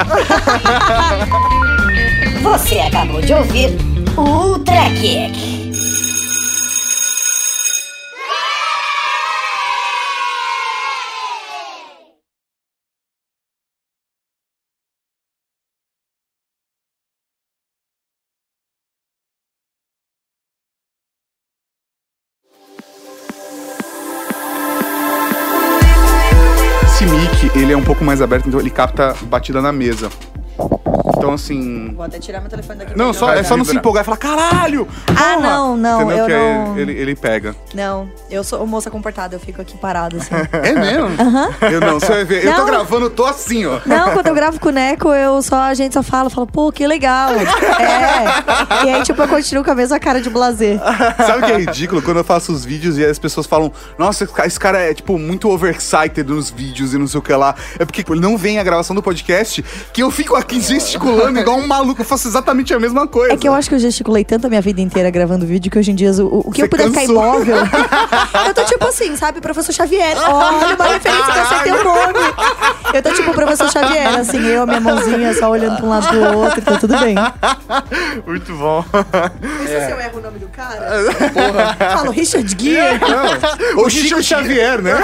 Você 2.42 2.78
acabou 2.78 3.20
de 3.20 3.32
ouvir 3.34 3.70
o 4.16 4.20
Ultra 4.20 4.84
Kick. 5.00 5.57
Mais 28.08 28.22
aberto, 28.22 28.48
então 28.48 28.58
ele 28.58 28.70
capta 28.70 29.14
batida 29.24 29.60
na 29.60 29.70
mesa. 29.70 30.10
Então, 31.16 31.32
assim... 31.32 31.92
Vou 31.96 32.04
até 32.04 32.18
tirar 32.18 32.40
meu 32.40 32.48
telefone 32.48 32.78
daqui. 32.78 32.96
Não, 32.96 33.12
só, 33.12 33.32
é 33.34 33.42
só 33.42 33.56
não 33.56 33.64
se 33.64 33.74
empolgar 33.76 34.02
e 34.02 34.04
falar, 34.04 34.16
caralho! 34.18 34.86
Ah, 35.08 35.12
porra!" 35.34 35.36
não, 35.40 35.76
não, 35.76 36.02
Entendeu? 36.02 36.18
eu 36.18 36.26
que 36.26 36.32
não- 36.68 36.78
Ele, 36.78 36.92
ele 36.92 37.16
pega. 37.16 37.56
Não, 37.74 38.08
eu 38.30 38.44
sou 38.44 38.64
moça 38.66 38.88
comportada, 38.90 39.34
eu 39.34 39.40
fico 39.40 39.60
aqui 39.60 39.76
parada 39.76 40.16
assim. 40.16 40.28
É 40.62 40.72
mesmo? 40.72 41.08
Eu 41.72 41.80
não, 41.80 41.98
você 41.98 42.06
vai 42.06 42.24
ver. 42.24 42.44
Eu 42.44 42.52
tô 42.52 42.58
Não. 42.60 42.66
gravando, 42.66 43.06
eu 43.06 43.10
tô 43.10 43.24
assim, 43.24 43.66
ó. 43.66 43.80
Não, 43.84 44.12
quando 44.12 44.28
eu 44.28 44.34
gravo 44.34 44.60
com 44.60 44.68
o 44.68 44.72
Neco, 44.72 45.08
eu 45.12 45.40
só, 45.42 45.56
a 45.62 45.74
gente 45.74 45.94
só 45.94 46.02
fala, 46.02 46.30
fala, 46.30 46.46
pô, 46.46 46.70
que 46.70 46.86
legal. 46.86 47.30
É. 47.78 48.86
E 48.86 48.90
aí, 48.94 49.02
tipo, 49.02 49.20
eu 49.22 49.28
continuo 49.28 49.64
com 49.64 49.70
a 49.70 49.74
mesma 49.74 49.98
cara 49.98 50.20
de 50.20 50.28
blazer. 50.30 50.78
Sabe 51.16 51.42
o 51.42 51.46
que 51.46 51.52
é 51.52 51.58
ridículo? 51.58 52.02
Quando 52.02 52.18
eu 52.18 52.24
faço 52.24 52.52
os 52.52 52.64
vídeos 52.64 52.98
e 52.98 53.04
as 53.04 53.18
pessoas 53.18 53.46
falam, 53.46 53.72
nossa, 53.98 54.24
esse 54.24 54.32
ca- 54.32 54.46
esse 54.46 54.58
cara 54.60 54.78
é, 54.78 54.94
tipo, 54.94 55.18
muito 55.18 55.48
overexcited 55.48 56.22
nos 56.24 56.50
vídeos 56.50 56.94
e 56.94 56.98
não 56.98 57.06
sei 57.06 57.18
o 57.18 57.22
que 57.22 57.32
lá. 57.32 57.54
É 57.78 57.84
porque 57.84 58.04
ele 58.08 58.20
não 58.20 58.36
vem 58.36 58.58
a 58.58 58.62
gravação 58.64 58.94
do 58.94 59.02
podcast 59.02 59.64
que 59.92 60.02
eu 60.02 60.10
fico 60.10 60.34
aqui 60.34 60.47
gesticulando 60.60 61.38
igual 61.38 61.58
um 61.58 61.66
maluco. 61.66 62.00
Eu 62.00 62.04
faço 62.04 62.28
exatamente 62.28 62.72
a 62.72 62.80
mesma 62.80 63.06
coisa. 63.06 63.34
É 63.34 63.36
que 63.36 63.48
eu 63.48 63.54
acho 63.54 63.68
que 63.68 63.74
eu 63.74 63.78
gesticulei 63.78 64.24
tanto 64.24 64.46
a 64.46 64.48
minha 64.48 64.60
vida 64.60 64.80
inteira 64.80 65.10
gravando 65.10 65.44
vídeo 65.46 65.70
que 65.70 65.78
hoje 65.78 65.90
em 65.90 65.94
dia 65.94 66.10
o, 66.12 66.40
o 66.46 66.50
que 66.50 66.58
Você 66.60 66.64
eu 66.64 66.68
puder 66.68 66.88
ficar 66.88 67.00
cansou. 67.00 67.14
imóvel. 67.16 67.56
eu 68.46 68.54
tô 68.54 68.64
tipo 68.64 68.86
assim, 68.86 69.16
sabe, 69.16 69.40
professor 69.40 69.72
Xavier. 69.72 70.16
Olha 70.18 70.74
uma 70.74 70.86
referência 70.86 71.32
que 71.32 71.38
eu 71.38 71.42
acertei 71.42 71.72
o 71.72 71.84
nome. 71.84 72.18
Eu 72.94 73.02
tô 73.02 73.10
tipo 73.12 73.30
o 73.30 73.34
professor 73.34 73.70
Xavier, 73.70 74.18
assim, 74.18 74.46
eu, 74.46 74.62
a 74.62 74.66
minha 74.66 74.80
mãozinha 74.80 75.34
só 75.34 75.50
olhando 75.50 75.76
pra 75.76 75.86
um 75.86 75.88
lado 75.90 76.10
do 76.10 76.38
outro, 76.38 76.62
tá 76.62 76.78
tudo 76.78 76.96
bem. 76.98 77.14
Muito 78.26 78.54
bom. 78.54 78.84
Mas 78.92 79.68
se 79.68 79.90
eu 79.90 80.00
erro 80.00 80.18
o 80.18 80.20
nome 80.20 80.38
do 80.38 80.48
cara? 80.48 81.02
Porra. 81.32 81.76
Falo 81.96 82.10
Richard 82.10 82.56
Gere. 82.58 82.98
Não. 82.98 83.82
Ou 83.82 83.90
Chico 83.90 84.22
Xavier, 84.22 84.80
né? 84.80 84.92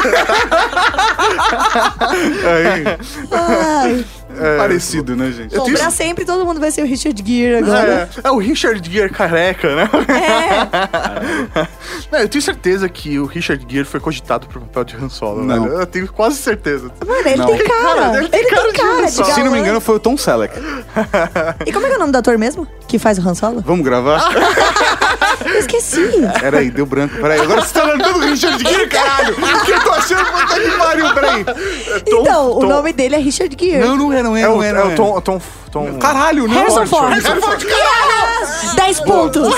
Aí, 2.44 4.04
Ai, 4.40 4.56
parecido, 4.58 5.14
né, 5.16 5.30
gente? 5.32 5.54
bom, 5.56 5.64
pra 5.72 5.90
sempre 5.90 6.24
todo 6.24 6.44
mundo 6.44 6.60
vai 6.60 6.70
ser 6.70 6.82
o 6.82 6.86
Richard 6.86 7.22
Gere 7.26 7.56
agora. 7.64 8.08
É, 8.24 8.28
é 8.28 8.30
o 8.30 8.38
Richard 8.38 8.90
Gere 8.90 9.10
careca, 9.10 9.74
né? 9.76 9.88
É. 10.08 11.66
Não, 12.10 12.18
eu 12.20 12.28
tenho 12.28 12.42
certeza 12.42 12.88
que 12.88 13.18
o 13.18 13.26
Richard 13.26 13.64
Gere 13.68 13.84
foi 13.84 14.00
cogitado 14.00 14.46
pro 14.46 14.60
papel 14.60 14.84
de 14.84 14.96
Han 14.96 15.08
Solo, 15.08 15.42
Não. 15.44 15.64
velho. 15.64 15.78
Eu 15.80 15.86
tenho 15.86 16.08
quase 16.12 16.36
certeza. 16.36 16.90
Mano, 17.06 17.20
ele 17.28 17.36
Não. 17.36 17.46
tem 17.46 17.58
cara. 17.66 18.18
Ele 18.18 18.28
tem 18.28 18.40
Ele 18.40 18.48
cara 18.50 18.62
tem 18.62 18.72
de 18.72 18.78
cara 18.78 19.06
de 19.10 19.16
galã. 19.18 19.34
Se 19.34 19.42
não 19.42 19.52
me 19.52 19.58
engano, 19.58 19.80
foi 19.80 19.96
o 19.96 20.00
Tom 20.00 20.16
Selleck. 20.16 20.54
E 21.66 21.72
como 21.72 21.86
é 21.86 21.88
que 21.88 21.94
é 21.94 21.96
o 21.96 22.00
nome 22.00 22.12
do 22.12 22.18
ator 22.18 22.38
mesmo? 22.38 22.66
Que 22.86 22.98
faz 22.98 23.18
o 23.18 23.28
Han 23.28 23.34
Solo? 23.34 23.62
Vamos 23.66 23.84
gravar? 23.84 24.30
Eu 25.44 25.58
esqueci. 25.58 26.00
Peraí, 26.40 26.70
deu 26.70 26.86
branco. 26.86 27.16
Peraí, 27.16 27.40
agora 27.40 27.62
você 27.62 27.74
tá 27.74 27.84
lembrando 27.84 28.20
do 28.20 28.26
Richard 28.26 28.62
Gere, 28.62 28.86
caralho! 28.88 29.34
Que 29.64 29.70
eu 29.72 29.80
tô 29.82 29.90
achando 29.90 30.24
que 30.24 30.78
pariu, 30.78 31.14
peraí. 31.14 31.44
Tom- 31.44 32.20
então, 32.22 32.50
o 32.52 32.60
Tom- 32.60 32.68
nome 32.68 32.92
dele 32.92 33.14
é 33.16 33.18
Richard 33.18 33.56
Gere. 33.58 33.84
Não, 33.84 33.96
não 33.96 34.12
é, 34.12 34.22
não 34.24 34.36
é, 34.36 34.42
É 34.42 34.46
não 34.46 34.58
o, 34.58 34.62
é, 34.62 34.68
é 34.68 34.72
não 34.72 34.92
o 34.92 34.94
Tom, 34.96 35.20
Tom, 35.20 35.40
Tom... 35.70 35.98
Caralho, 35.98 36.48
não. 36.48 36.54
Harrison 36.54 36.86
Ford. 36.86 37.10
Harrison 37.10 37.40
Ford, 37.40 37.64
caralho! 37.64 38.40
Yes! 38.40 38.74
10 38.74 39.00
pontos. 39.00 39.54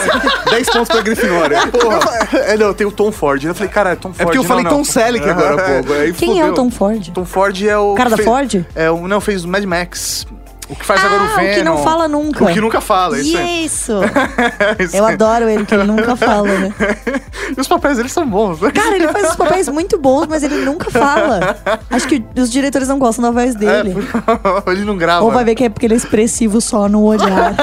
10 0.51 0.71
pontos 0.71 0.89
pra 0.89 1.01
Grifinória. 1.01 1.67
Porra. 1.73 2.29
É, 2.41 2.57
não, 2.57 2.75
tem 2.75 2.87
o 2.87 2.93
Tom 2.93 3.11
Ford. 3.11 3.43
Eu 3.43 3.55
falei, 3.55 3.73
cara, 3.73 3.91
é 3.93 3.97
Tom 3.97 4.13
Ford. 4.13 4.21
É 4.21 4.25
porque 4.25 4.39
eu 4.39 4.43
não, 4.43 4.49
falei 4.49 4.65
não. 4.65 4.71
Tom 4.71 4.85
Selleck 4.85 5.29
agora, 5.29 5.57
pô. 5.83 6.15
Quem 6.19 6.41
é 6.41 6.45
o 6.45 6.49
fudeu. 6.49 6.55
Tom 6.55 6.71
Ford? 6.71 7.11
Tom 7.13 7.25
Ford 7.25 7.63
é 7.63 7.79
o... 7.79 7.95
Cara 7.95 8.11
da 8.11 8.17
fez- 8.17 8.29
Ford? 8.29 8.67
É 8.75 8.91
o... 8.91 9.09
Não, 9.09 9.21
fez 9.21 9.45
o 9.45 9.49
Mad 9.49 9.65
Max. 9.65 10.27
O 10.69 10.75
que 10.75 10.85
faz 10.85 11.05
agora 11.05 11.23
o 11.23 11.27
Ah, 11.27 11.37
Venom. 11.37 11.51
o 11.51 11.55
que 11.55 11.63
não 11.63 11.79
fala 11.79 12.09
nunca. 12.09 12.45
O 12.45 12.49
que 12.53 12.61
nunca 12.61 12.81
fala, 12.81 13.19
isso 13.21 13.37
aí. 13.39 13.65
Isso. 13.65 13.93
Isso 14.81 14.97
Eu 14.97 15.07
adoro 15.07 15.49
ele, 15.49 15.65
que 15.65 15.73
ele 15.73 15.85
nunca 15.85 16.17
fala, 16.17 16.49
né? 16.59 16.75
E 17.57 17.61
os 17.61 17.69
papéis 17.69 17.97
dele 17.97 18.09
são 18.09 18.27
bons. 18.29 18.59
Cara, 18.75 18.97
ele 18.97 19.07
faz 19.09 19.31
os 19.31 19.37
papéis 19.37 19.69
muito 19.69 19.97
bons, 19.97 20.27
mas 20.27 20.43
ele 20.43 20.65
nunca 20.65 20.91
fala. 20.91 21.57
Acho 21.89 22.09
que 22.09 22.25
os 22.37 22.51
diretores 22.51 22.89
não 22.89 22.99
gostam 22.99 23.23
da 23.23 23.31
voz 23.31 23.55
dele. 23.55 23.95
É, 24.67 24.71
ele 24.73 24.85
não 24.85 24.97
grava. 24.97 25.25
Ou 25.25 25.31
vai 25.31 25.45
ver 25.45 25.55
que 25.55 25.63
é 25.65 25.69
porque 25.69 25.87
ele 25.87 25.95
é 25.95 25.97
expressivo 25.97 26.61
só 26.61 26.89
no 26.89 27.05
olhar. 27.05 27.55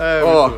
É, 0.00 0.22
Ó, 0.24 0.50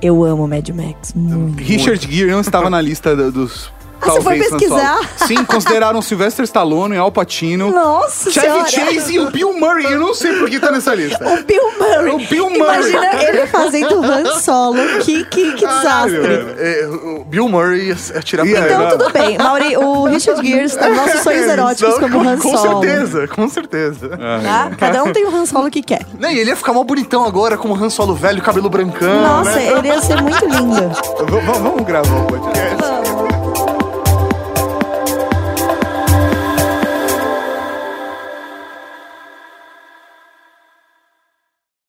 Eu 0.00 0.22
amo 0.24 0.46
Mad 0.46 0.68
Max 0.70 1.12
muito. 1.14 1.60
Richard 1.60 2.06
Gere 2.08 2.30
não 2.30 2.40
estava 2.40 2.70
na 2.70 2.80
lista 2.80 3.16
do- 3.16 3.32
dos. 3.32 3.70
Ah, 4.00 4.10
você 4.10 4.20
foi 4.20 4.38
pesquisar? 4.38 4.98
Sim, 5.26 5.44
consideraram 5.44 6.00
Sylvester 6.02 6.44
Stallone, 6.44 6.96
Al 6.96 7.12
Pacino, 7.12 7.70
Nossa 7.70 8.30
Chevy. 8.30 8.70
Chase 8.70 9.14
e 9.14 9.18
o 9.18 9.30
Bill 9.30 9.52
Murray. 9.58 9.84
Eu 9.92 9.98
não 9.98 10.14
sei 10.14 10.32
por 10.38 10.48
que 10.48 10.58
tá 10.58 10.70
nessa 10.70 10.94
lista. 10.94 11.24
O 11.26 11.42
Bill 11.44 11.72
Murray. 11.78 12.14
O 12.14 12.18
Bill 12.28 12.50
Murray. 12.50 12.90
Imagina 12.92 13.22
ele 13.22 13.46
fazendo 13.46 14.02
Han 14.02 14.40
Solo. 14.40 14.78
Que, 15.00 15.24
que, 15.24 15.52
que 15.52 15.66
desastre. 15.66 16.20
É, 16.58 16.86
o 16.88 17.24
Bill 17.24 17.48
Murray 17.48 17.92
atirar 18.16 18.46
E 18.46 18.52
pra 18.52 18.64
aí, 18.64 18.72
Então, 18.72 18.82
não. 18.82 18.90
tudo 18.98 19.12
bem. 19.12 19.38
Mauri, 19.38 19.76
o 19.76 20.04
Richard 20.04 20.60
está 20.60 20.88
nos 20.88 20.96
nossos 21.00 21.20
sonhos 21.20 21.46
eróticos 21.46 21.98
Não, 21.98 22.10
como 22.10 22.28
Han 22.28 22.38
com, 22.38 22.56
Solo. 22.56 22.74
Com 22.74 22.82
certeza, 22.82 23.28
com 23.28 23.48
certeza. 23.48 24.08
Tá? 24.08 24.70
Cada 24.78 25.04
um 25.04 25.12
tem 25.12 25.24
o 25.26 25.34
Han 25.34 25.46
Solo 25.46 25.70
que 25.70 25.82
quer. 25.82 26.06
E 26.20 26.38
ele 26.38 26.50
ia 26.50 26.56
ficar 26.56 26.72
mal 26.72 26.84
bonitão 26.84 27.24
agora, 27.24 27.56
como 27.56 27.74
Han 27.74 27.90
Solo 27.90 28.14
velho, 28.14 28.40
cabelo 28.42 28.68
brancão. 28.70 29.20
Nossa, 29.22 29.50
né? 29.56 29.72
ele 29.72 29.88
ia 29.88 30.00
ser 30.00 30.20
muito 30.22 30.44
lindo. 30.46 30.90
Vamos 31.62 31.82
gravar 31.84 32.16
o 32.20 32.26
podcast. 32.26 32.79